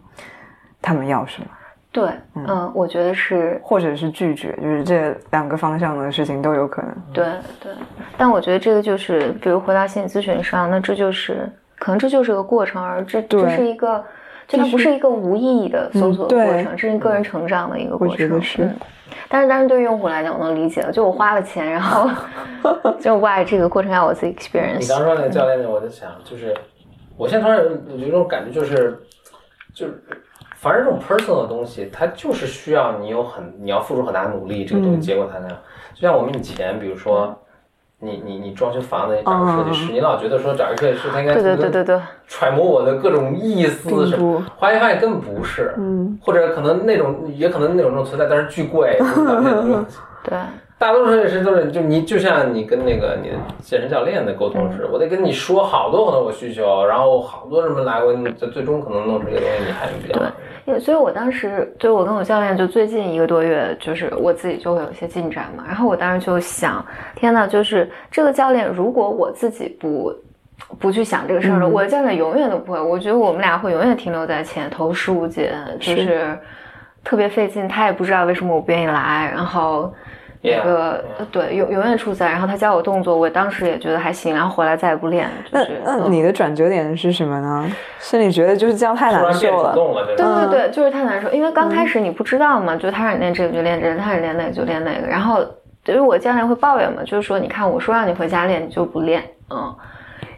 [0.82, 1.48] 他们要什么。
[1.90, 6.92] 对，嗯，我觉得是，或者是拒绝，就是这两个方向的事情都有可能。
[7.12, 7.26] 对
[7.60, 7.72] 对，
[8.16, 11.50] 但我觉得这个就是，比如回到心理咨询上，那这就是
[11.80, 14.04] 可能这就是个过程，而这这是一个，
[14.48, 18.14] 就它不是一个无意义的搜索的过程，这是个人成长的一个过程。
[18.14, 18.70] 我觉得是，
[19.28, 22.08] 但是但是对于用户来讲，我能理解了，就我花了钱，然后
[23.02, 24.80] 就 why 这个过程要我自己 experience。
[24.80, 26.54] 你刚说那个教练呢，我在想，就是
[27.16, 27.66] 我现在突然
[27.98, 29.00] 有一种感觉，就是
[29.74, 30.04] 就是。
[30.60, 35.48] 反正这种 personal 的东西，它就是需要你有很你要付出很大努力，这个东西结果才能。
[35.94, 37.34] 就像我们以前，比如说
[38.00, 48.98] 你你你装修房子找个设计师，你老觉得说找一个设计师他应该对对对对对揣摩我的各种意思什么，后来发现根本不是，嗯，或者可能那种也可能那种种存在，但是巨贵，
[50.24, 50.38] 对。
[50.80, 60.20] 大多数设计师都是，就你就像你跟那个你的健身教练的沟通似的，我得跟你说好多好多我需求，然后好多人来过，最最终可能弄出一个东西，你还比较
[60.66, 60.80] 对。
[60.80, 65.64] 所以，我当时就我跟我教练就最近一个多月，就是我自己就会有一些进展嘛。
[65.66, 66.86] 然后我当时就想，
[67.16, 70.14] 天呐，就是这个教练，如果我自己不
[70.78, 72.80] 不去想这个事儿了，我的教练永远都不会。
[72.80, 76.38] 我觉得我们俩会永远停留在前头十五节，就是
[77.04, 77.68] 特别费劲。
[77.68, 79.92] 他也不知道为什么我不愿意来，然后。
[80.42, 85.30] 那个对永永远处在，然后他教我动作，我当时也觉得还行，然后回来再也不练。
[85.52, 87.70] 那那你的转折点是什么呢？
[88.00, 89.74] 是你觉得就是这样太难受了？
[90.16, 95.08] 对对对，就是太难受，因为刚开始你不知道嘛，就他让你练这个就练这个，他让你练那个就练那个。
[95.08, 95.42] 然后
[95.86, 99.76] 因为我教练会抱怨嘛，就是说你看我说让你回家练，你就不练，嗯。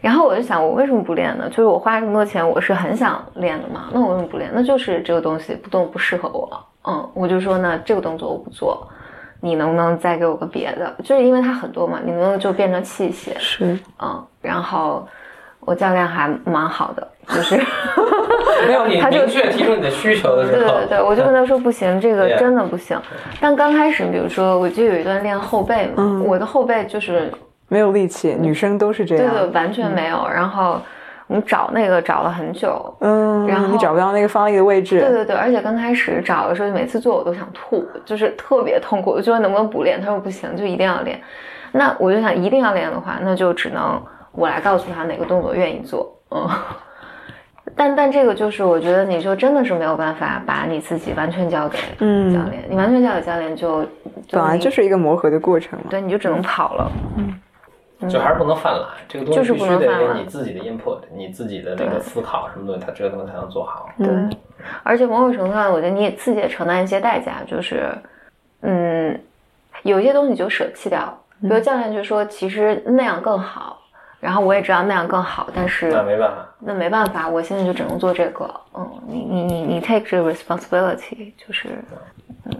[0.00, 1.46] 然后我就想我为什么不练呢？
[1.50, 4.50] 就是我花这么多钱，我是很想练的嘛，那我为什么不练？
[4.54, 6.48] 那就是这个东西不动不适合我，
[6.88, 8.88] 嗯，我就说那这个动作我不做。
[9.40, 10.94] 你能不能再给我个别的？
[11.02, 13.38] 就是因为它很多嘛，你能不能就变成器械？
[13.38, 15.06] 是，嗯，然后
[15.60, 17.56] 我教练还蛮好的，就是
[18.66, 23.00] 没有你 明确提出你的需求的时候，对对对，我就跟他说不行，这个真的不行。
[23.40, 27.32] 但刚开始，比如说我就有一段练后背嘛，我的后背就是
[27.68, 30.26] 没有力气，女生都是这样，对对，完全没有。
[30.28, 30.80] 然后。
[31.30, 34.98] 我们找那个找了很久，嗯，然后你找不到那个方力的位置。
[34.98, 39.10] 对对对，而且刚开始找的时候，每次做我都想吐，就是特别痛苦。
[39.12, 40.00] 我就说能不能不练？
[40.00, 41.20] 他说不行，就一定要练。
[41.70, 44.02] 那我就想一定要练的话，那就只能
[44.32, 46.12] 我来告诉他哪个动作愿意做。
[46.32, 46.48] 嗯，
[47.76, 53.86] 但但这个就是我觉得你就真的是没有办法把你自己完全交给教练，你完全交给教练就
[54.32, 55.84] 本来就是一个磨合的过程嘛。
[55.90, 56.90] 对，你就只能跑了。
[57.16, 57.32] 嗯。
[58.08, 63.90] 就还是不能犯懒，这个东西必须得有你自己的 input，你自己的那个思考什么东西，它这个东西才能做好。
[63.98, 64.08] 对，
[64.82, 67.92] 而且某种程度上，我觉得你也自己也承担一些代价，就是，
[68.62, 69.20] 嗯，
[69.82, 71.16] 有一些东西就舍弃掉。
[71.42, 73.78] 比如教练就说，其实那样更好，
[74.18, 78.50] 然后我也知道那样更好，但是那没办法，那没办法，我现在就只能做这个。
[78.74, 81.68] 嗯，你你你你 take 这个 responsibility，就是，
[82.44, 82.52] 嗯。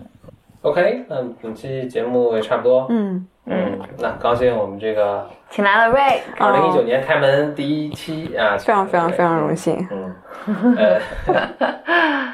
[0.62, 2.86] OK，那本期节目也差不多。
[2.90, 3.26] 嗯。
[3.52, 9.84] 嗯，那高兴，我们这个请来了 Ray，二零一九年开门第一期啊，非常非常非常荣幸。
[9.90, 11.00] 嗯，呃，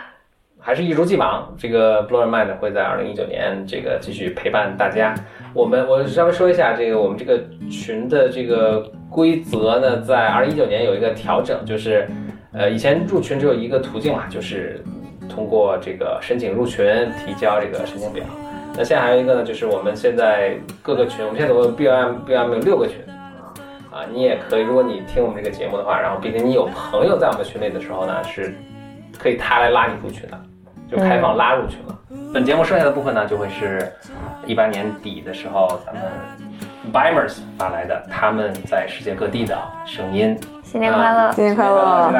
[0.60, 5.14] 还是一如既往，这个 Blower Mind 会在二零一九年这个继续陪伴大家。
[5.54, 7.40] 我们我稍微说一下这个我们这个
[7.70, 12.06] 群的这个规则呢，在二零一九年有一个调整，就是
[12.52, 14.84] 呃以前入群只有一个途径嘛，就是
[15.30, 18.22] 通过这个申请入群，提交这个申请表。
[18.76, 23.48] 那现在还有一个呢，就是我们现在各个群，我们现在总共 B M B M 有六个群啊，
[23.90, 28.54] 啊，你也可以，如果你听我们这个节目的话，然后并且你有朋友在我们群里的时候呢，是
[29.18, 30.38] 可以他来拉你入群的
[30.90, 31.98] 就开放拉入群了。
[32.34, 33.90] 本节目剩下的部分呢，就会是
[34.46, 36.02] 一八年底的时候，咱们
[36.92, 40.38] Bimers 发来的他们在世界各地的声音。
[40.62, 41.32] 新年快乐！
[41.32, 42.12] 新年快乐！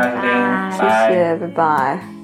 [0.73, 2.16] 谢谢，拜拜。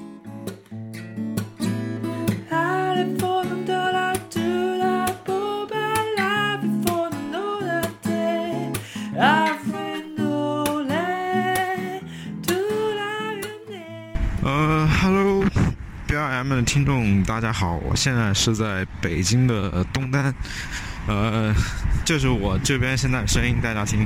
[16.43, 20.33] BRM 的听众，大家好，我现在是在北京的东单，
[21.07, 21.53] 呃，
[22.03, 24.05] 这是我这边现在声音，大家听。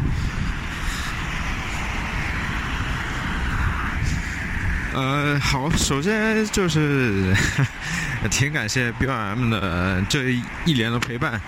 [4.94, 7.34] 呃，好，首先就是
[8.30, 10.32] 挺感谢 BRM 的这
[10.66, 11.42] 一年的陪伴，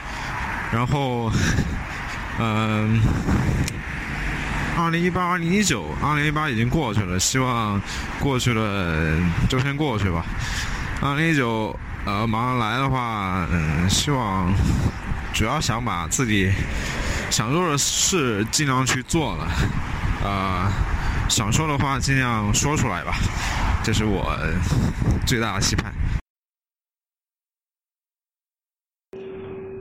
[0.74, 1.32] 然后，
[2.40, 3.00] 嗯，
[4.76, 7.80] 二零一八、二零一九、二零一八已经过去了，希望
[8.20, 9.16] 过去了
[9.48, 10.26] 就先过去吧。
[11.02, 11.74] 二零一九，
[12.06, 14.54] 呃，马上来的话，嗯，希望
[15.34, 16.52] 主要想把自己
[17.30, 19.48] 想做的事尽量去做了，
[20.30, 20.70] 啊，
[21.30, 23.14] 想说的话尽量说出来吧，
[23.82, 24.38] 这是我
[25.26, 25.94] 最大的期盼。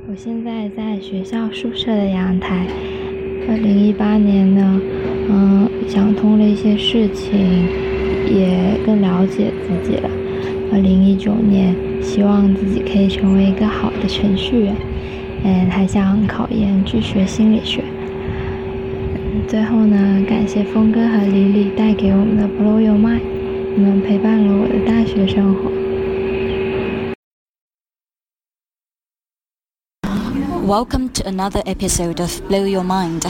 [0.08, 2.64] 我现在在学校宿舍的阳台。
[3.48, 4.80] 二零一八年呢，
[5.30, 7.66] 嗯，想通了一些事情，
[8.26, 10.08] 也更了解自己了。
[10.70, 14.76] 二零一九年，希望自己可以成为一个好的程序员，
[15.44, 17.82] 嗯，还想考研去学心理学。
[19.48, 23.20] 最后呢，感谢峰哥和李李带给我们的《Blow Your Mind》，
[23.76, 25.70] 你们陪伴了我的大学生活。
[30.66, 33.22] Welcome to another episode of Blow Your Mind。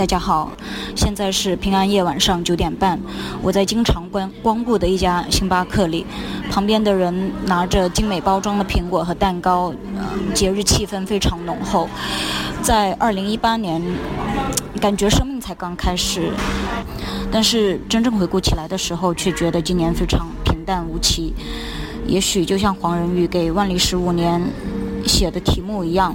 [0.00, 0.50] 大家好，
[0.96, 2.98] 现在是平安夜晚上九点半，
[3.42, 6.06] 我在经常光光顾的一家星巴克里，
[6.50, 9.74] 旁边的人拿着精美包装的苹果和蛋糕，
[10.32, 11.86] 节日气氛非常浓厚。
[12.62, 13.82] 在二零一八年，
[14.80, 16.32] 感觉生命才刚开始，
[17.30, 21.34] 但是真正回顾起来的时候，却觉得今年非常平淡无奇。
[22.06, 24.40] 也许就像黄仁宇给《万历十五年》
[25.06, 26.14] 写的题目一样。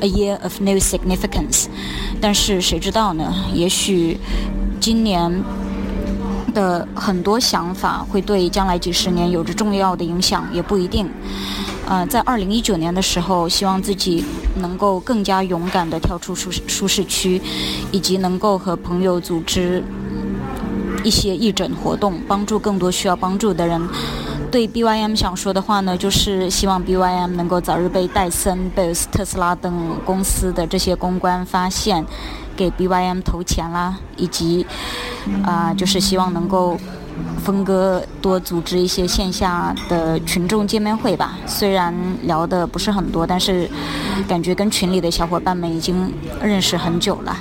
[0.00, 1.66] A year of no significance，
[2.20, 3.32] 但是谁知道呢？
[3.52, 4.18] 也许
[4.80, 5.42] 今年
[6.54, 11.06] 的很多想法会对将来几十年有着重要的影响，也不一定。
[11.86, 14.24] 呃，在二零一九年的时候，希望自己
[14.56, 17.40] 能够更加勇敢地跳出舒舒适区，
[17.92, 19.82] 以及能够和朋友组织
[21.04, 23.80] 一些义诊活动，帮助更多需要帮助的人。
[24.50, 32.04] 对 BYM 想说的话呢，就是希望 BYM 能够早日被戴森、贝斯、特斯拉等公司的这些公关发现，
[32.56, 34.66] 给 BYM 投钱啦，以及
[35.44, 36.76] 啊，就是希望能够
[37.44, 41.38] 峰哥多组织一些线下的群众见面会吧。
[41.46, 43.70] 虽然聊的不是很多，但是
[44.26, 46.12] 感觉跟群里的小伙伴们已经
[46.42, 47.36] 认识很久了。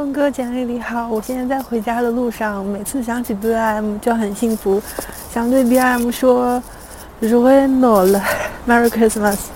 [0.00, 4.80] 峰哥、简历你好，我现在在回家的路上，每次想起 B I M 就很幸福，
[5.28, 6.62] 想对 B I M 说
[7.20, 9.48] r o e n o l m e r r y Christmas。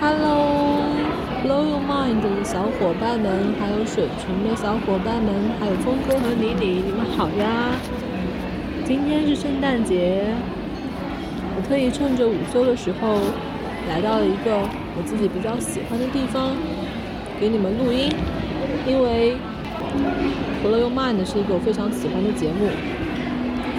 [0.00, 7.72] Hello，Blow Your Mind 的小伙伴们，还有水城的小伙伴们，还有峰哥和李李，你们好呀！
[8.86, 10.32] 今天是圣诞节，
[11.58, 13.18] 我特意趁着午休的时候。
[13.88, 14.52] 来到了一个
[14.96, 16.54] 我自己比较喜欢的地方，
[17.40, 18.12] 给你们录音。
[18.86, 19.34] 因为
[20.66, 22.68] 《Blow Your Mind》是一个我非常喜欢的节目，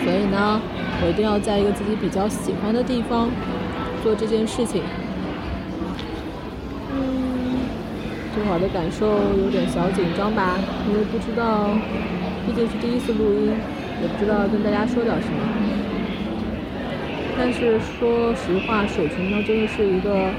[0.03, 0.60] 所以呢，
[1.02, 3.30] 我一定要在一个自己比较喜欢的地方
[4.03, 4.81] 做这件事情。
[6.91, 7.61] 嗯，
[8.36, 9.07] 这会儿的感受
[9.45, 10.57] 有点小紧张吧，
[10.90, 11.69] 因为不知道，
[12.45, 13.53] 毕竟是第一次录音，
[14.02, 15.68] 也不知道跟大家说点什么。
[17.41, 20.30] 但是说实话，水群呢真的是一个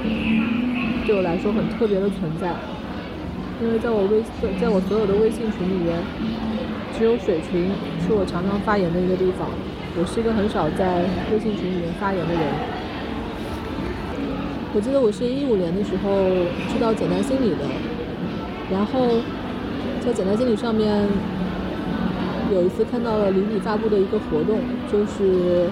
[1.03, 2.53] 对我来说很特别的存在，
[3.59, 4.21] 因为在我微
[4.61, 5.97] 在我所有的微信群里面，
[6.95, 7.71] 只有水群
[8.05, 9.49] 是我常常发言的一个地方。
[9.97, 11.01] 我是一个很少在
[11.33, 12.43] 微信群里面发言的人。
[14.75, 16.29] 我记得我是一五年的时候
[16.69, 17.65] 知道简单心理的，
[18.71, 19.17] 然后
[20.05, 21.07] 在简单心理上面
[22.53, 25.65] 有一次看到了李李发布的一个活动，就是。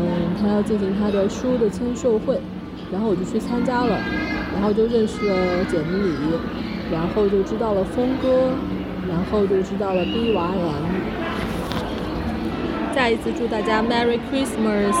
[0.00, 2.40] 嗯，他要进行他的书的签售会，
[2.92, 3.98] 然后我就去参加了，
[4.54, 6.14] 然后就认识了简里，
[6.92, 8.52] 然后就知道了峰哥，
[9.08, 10.38] 然后就知道了 BYM。
[12.94, 14.96] 再一次祝大家 Merry Christmas！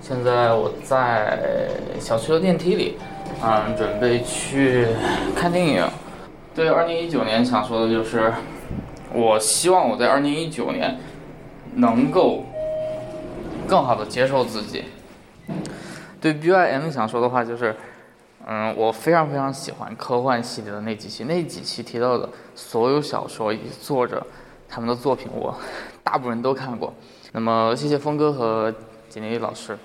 [0.00, 2.96] 现在我在小区的电梯里，
[3.42, 4.86] 嗯，准备去
[5.34, 5.84] 看电影。
[6.54, 8.32] 对，二零一九年想说的就是，
[9.14, 10.98] 我希望我在二零一九年
[11.76, 12.44] 能够
[13.68, 14.84] 更好的接受自己。
[16.20, 17.76] 对 B I M 想说的话就是，
[18.46, 24.26] 嗯，我非常非常喜欢科幻系列的那几期，那几期提到的所有小说以及作者
[24.68, 25.54] 他们的作品，我
[26.02, 26.92] 大部分都看过。
[27.32, 28.74] 那么，谢谢峰哥和
[29.08, 29.78] 简丽老师。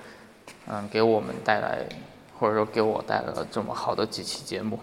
[0.66, 1.78] 嗯，给我们带来，
[2.38, 4.78] 或者说给我带来了这么好的几期节目。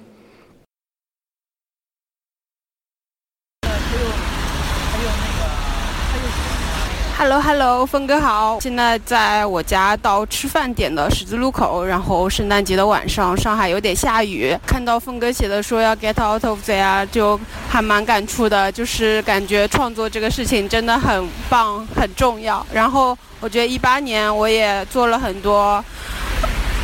[7.19, 8.59] Hello Hello，峰哥好！
[8.61, 14.55] 现在在我家到吃饭点的十字路口，然后圣诞节的晚上，上海有点下雨。
[14.67, 22.63] 看到峰哥写的说要 get out of there，就还蛮感触的，就是感觉创作这个事情真的很棒，很重要。
[22.71, 25.83] 然后我觉得一八年我也做了很多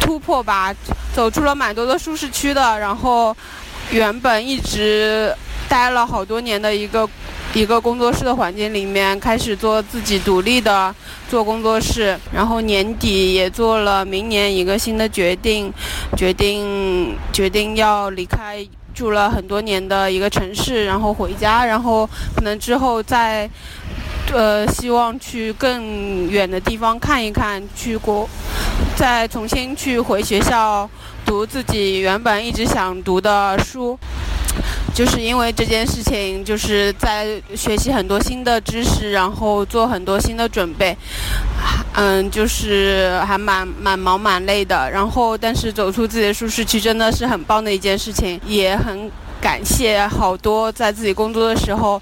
[0.01, 0.73] 突破吧，
[1.13, 2.79] 走出了蛮多的舒适区的。
[2.79, 3.37] 然后
[3.91, 5.31] 原本一直
[5.69, 7.07] 待了好多年的一个。
[7.53, 10.93] 一个工作室的环境里面，开始做自己独立的
[11.29, 15.71] 做工作室，然后年底也做了明年一个新的决定，
[16.17, 23.47] 决定决定要离开住了很多年的一个城市，然后回家，然后可能之后再，
[24.33, 28.27] 呃，希望去更远的地方看一看，去国，
[28.95, 30.89] 再重新去回学校
[31.25, 33.97] 读自己原本一直想读的书。
[34.93, 40.95] 就是因为这件事情，就是在学习很多新的知识，然后做很多新的准备，
[41.95, 44.91] 嗯，就是还蛮蛮忙蛮累的。
[44.91, 49.09] 然后，但是走出自己的舒适区真的是很棒的一件事情，也很
[49.41, 51.99] 感谢好多在自己工作的时候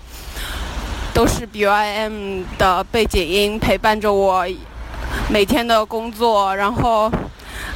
[1.14, 4.46] 都是 B Y M 的背景音陪伴着我
[5.30, 7.10] 每天的工作，然后。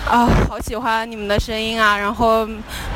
[0.10, 1.98] 啊，好喜欢你们的声音啊！
[1.98, 2.48] 然后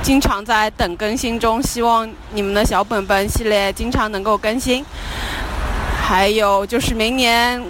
[0.04, 4.86] 经常在等更新中，希望你们的小本本系列经常能够更新。
[6.00, 7.62] 还有就是明年，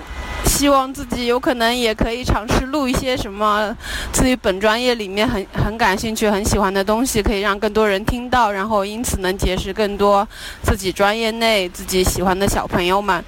[0.46, 3.76] 希望自己有可能也可以尝试录一些什么
[4.12, 10.28] 自己本专业里面很很感兴趣、很喜欢的东西，可以让更多人听到，然后因此能结识更多
[10.64, 13.24] 自己专业内自己喜欢的小朋友们、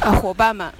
[0.00, 0.70] 呃伙伴们。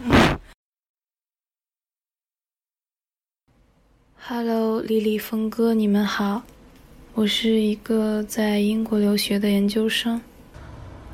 [4.24, 6.42] Hello，丽丽峰哥，你们好。
[7.12, 10.20] 我是一个在英国留学的研究生，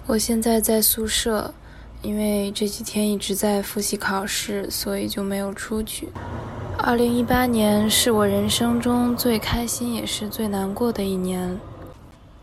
[0.06, 1.54] 我现在在宿舍，
[2.02, 6.10] 因为这几天一直在复习考试，所以就没有出去。
[6.76, 11.58] 二零一八年是我人生中最开心也是最难过的一年。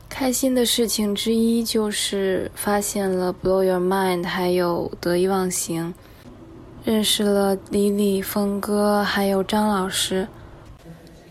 [0.09, 5.93] 开心的事情之一就是发现了《Blow Your Mind》，还有《得意忘形》，
[6.83, 10.27] 认识了李李峰哥，还有张老师。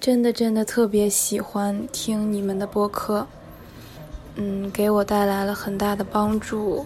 [0.05, 3.27] 真的真的特别喜欢听你们的播客，
[4.35, 6.85] 嗯，给我带来了很大的帮助，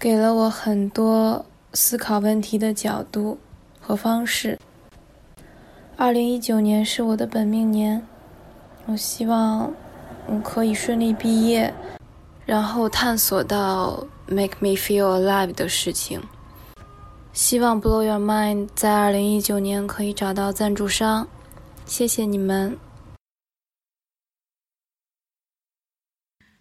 [0.00, 3.38] 给了我很多思考问题的角度
[3.80, 4.58] 和方式。
[5.96, 8.04] 二零一九年是我的本命年，
[8.86, 9.72] 我希望
[10.26, 11.72] 我可以顺利毕业，
[12.44, 16.20] 然后探索到 make me feel alive 的事情。
[17.32, 21.28] 希望 blow your mind 在二零一九年可以找到赞助商。
[21.86, 22.76] 谢谢你们。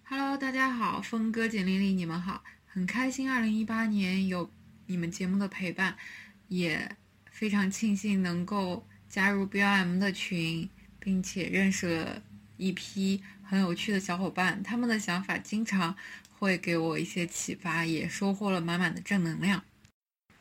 [0.04, 4.50] Hello，大家好，峰哥、简丽丽，你们好，很开心，二零一八年有
[4.86, 5.98] 你们节目的陪伴，
[6.48, 6.96] 也
[7.32, 10.70] 非常庆幸能够加入 BOM 的群，
[11.00, 12.22] 并且认识了
[12.58, 15.96] 一批很有趣的小伙伴，他们的想法经常
[16.38, 19.64] 会给我一些启发，也收获了满满的正能量。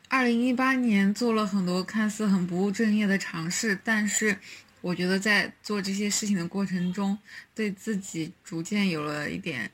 [0.07, 4.37] 二零一八年做了很多看似很不务正业的尝试，但是。
[4.85, 7.17] 我觉得在做这些事情的过程中，
[7.55, 9.71] 对自己逐渐有了一点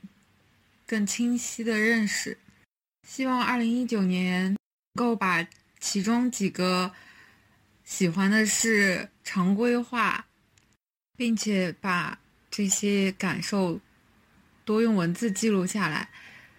[0.86, 2.38] 更清晰的认识。
[3.06, 4.56] 希望二零一九年能
[4.94, 5.46] 够把
[5.78, 6.90] 其中几个
[7.84, 10.24] 喜欢的事常规化，
[11.14, 12.18] 并且把
[12.50, 13.78] 这些感受
[14.64, 16.08] 多用文字记录下来。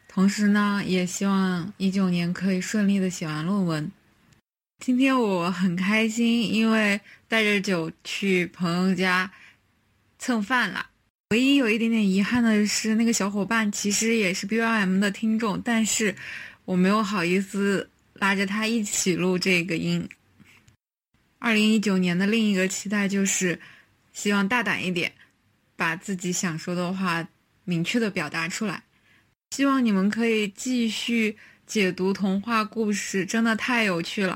[0.08, 3.92] 同时呢，也希望一九年可以顺利的写完论文。
[4.86, 7.00] 今天我很开心，因为
[7.30, 9.32] 带着酒去朋友家
[10.20, 10.88] 蹭饭了。
[11.30, 16.14] 唯一有一点点遗憾的是，那个小伙伴其实也是 B Y M 的听众，但是
[16.66, 20.06] 我没有好意思拉着他一起录这个音。
[21.40, 23.58] 二零一九年的另一个期待就是，
[24.12, 25.14] 希望大胆一点，
[25.78, 27.26] 把自己想说的话
[27.64, 28.84] 明确的表达出来。
[29.52, 34.36] 希望你们可以继续解读童话故事，真的太有趣了。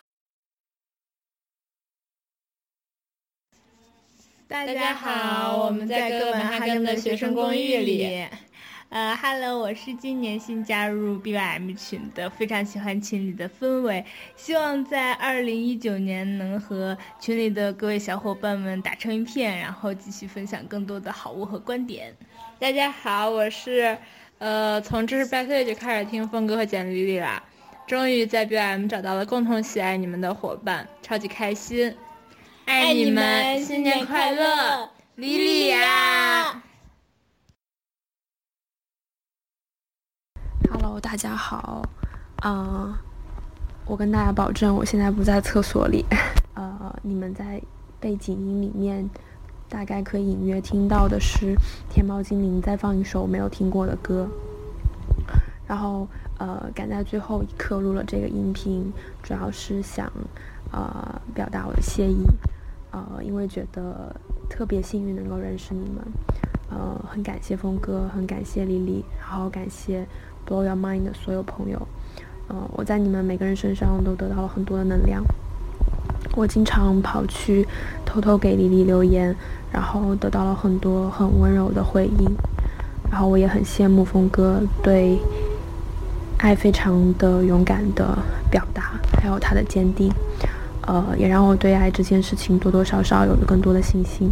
[4.50, 8.26] 大家好，我们在哥本哈根的学生公寓里。
[8.88, 14.06] 呃，Hello，我是今年新加入 BYM 群的，非常喜欢群里的氛围，
[14.38, 22.16] 希望在二零一九年能和群里的各位小伙伴们打成一片，然后继续分享更多的好物和观点。
[22.58, 23.98] 大家好，我是
[24.38, 27.44] 呃从知识八岁就开始听峰哥和简丽丽啦，
[27.86, 31.94] 终于在 BYM 找到了共同喜爱你们的伙伴，超级开心。
[32.68, 36.62] 爱你们，新年快乐，莉莉呀
[40.70, 41.82] ！Hello，大家好，
[42.44, 42.94] 嗯，
[43.86, 46.04] 我跟大家保证，我现在不在厕所里，
[46.56, 47.62] 呃，你们在
[48.02, 49.10] 背景音里面
[49.70, 51.56] 大概可以隐约听到的是
[51.90, 54.28] 天猫精灵在放一首没有听过的歌，
[55.66, 56.06] 然后
[56.38, 58.92] 呃，赶在最后一刻录了这个音频，
[59.24, 60.12] 主要是想
[60.74, 62.26] 呃表达我的谢意。
[62.92, 64.16] 呃，因为觉得
[64.50, 66.04] 特别幸运能够认识你们，
[66.70, 70.06] 呃，很感谢峰哥，很感谢丽丽，然后感谢
[70.48, 71.88] Blow Your Mind 的所有朋友，
[72.48, 75.24] 呃，我在你们每个人身上都得到了很多的能量。
[76.36, 77.68] 我经常跑去
[78.06, 79.36] 偷偷给丽丽留言，
[79.72, 82.36] 然后得到了很多很温柔的回应，
[83.12, 85.20] 然后我也很羡慕峰哥对
[86.38, 88.18] 爱非常的勇敢的
[88.52, 90.12] 表达，还有他的坚定。
[90.88, 94.32] 呃，也让我对爱这件事情多多少少有了更多的信心。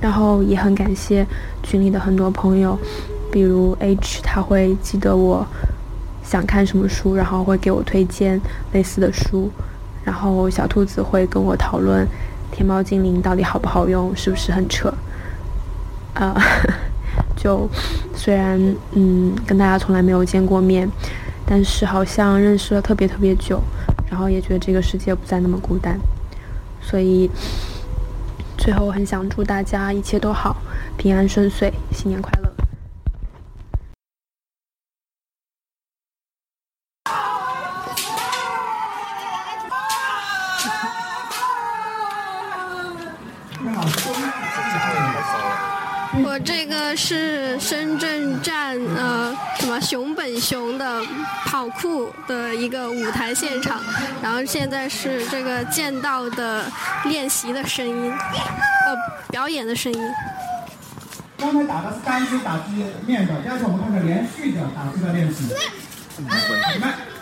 [0.00, 1.26] 然后也很感谢
[1.62, 2.76] 群里的很多朋友，
[3.30, 5.46] 比如 H，他会记得我
[6.22, 8.40] 想看什么书，然后会给我推荐
[8.72, 9.50] 类似的书。
[10.04, 12.06] 然后小兔子会跟我讨论
[12.50, 14.92] 天猫精灵到底好不好用，是不是很扯。
[16.12, 16.34] 啊，
[17.34, 17.66] 就
[18.14, 18.58] 虽然
[18.92, 20.86] 嗯跟大家从来没有见过面，
[21.46, 23.62] 但是好像认识了特别特别久。
[24.14, 25.98] 然后也觉得这个世界不再那么孤单，
[26.80, 27.28] 所以
[28.56, 30.56] 最后很想祝大家一切都好，
[30.96, 32.43] 平安顺遂，新年快乐。
[51.80, 53.80] 酷的一个舞台现场，
[54.22, 56.64] 然后现在是这个剑道的
[57.04, 58.96] 练习的声音，呃
[59.30, 60.00] 表演的声音。
[61.36, 65.44] 刚才打的是单击打击面的，但是我们看看连续的打击的练习。
[66.18, 67.13] 你们。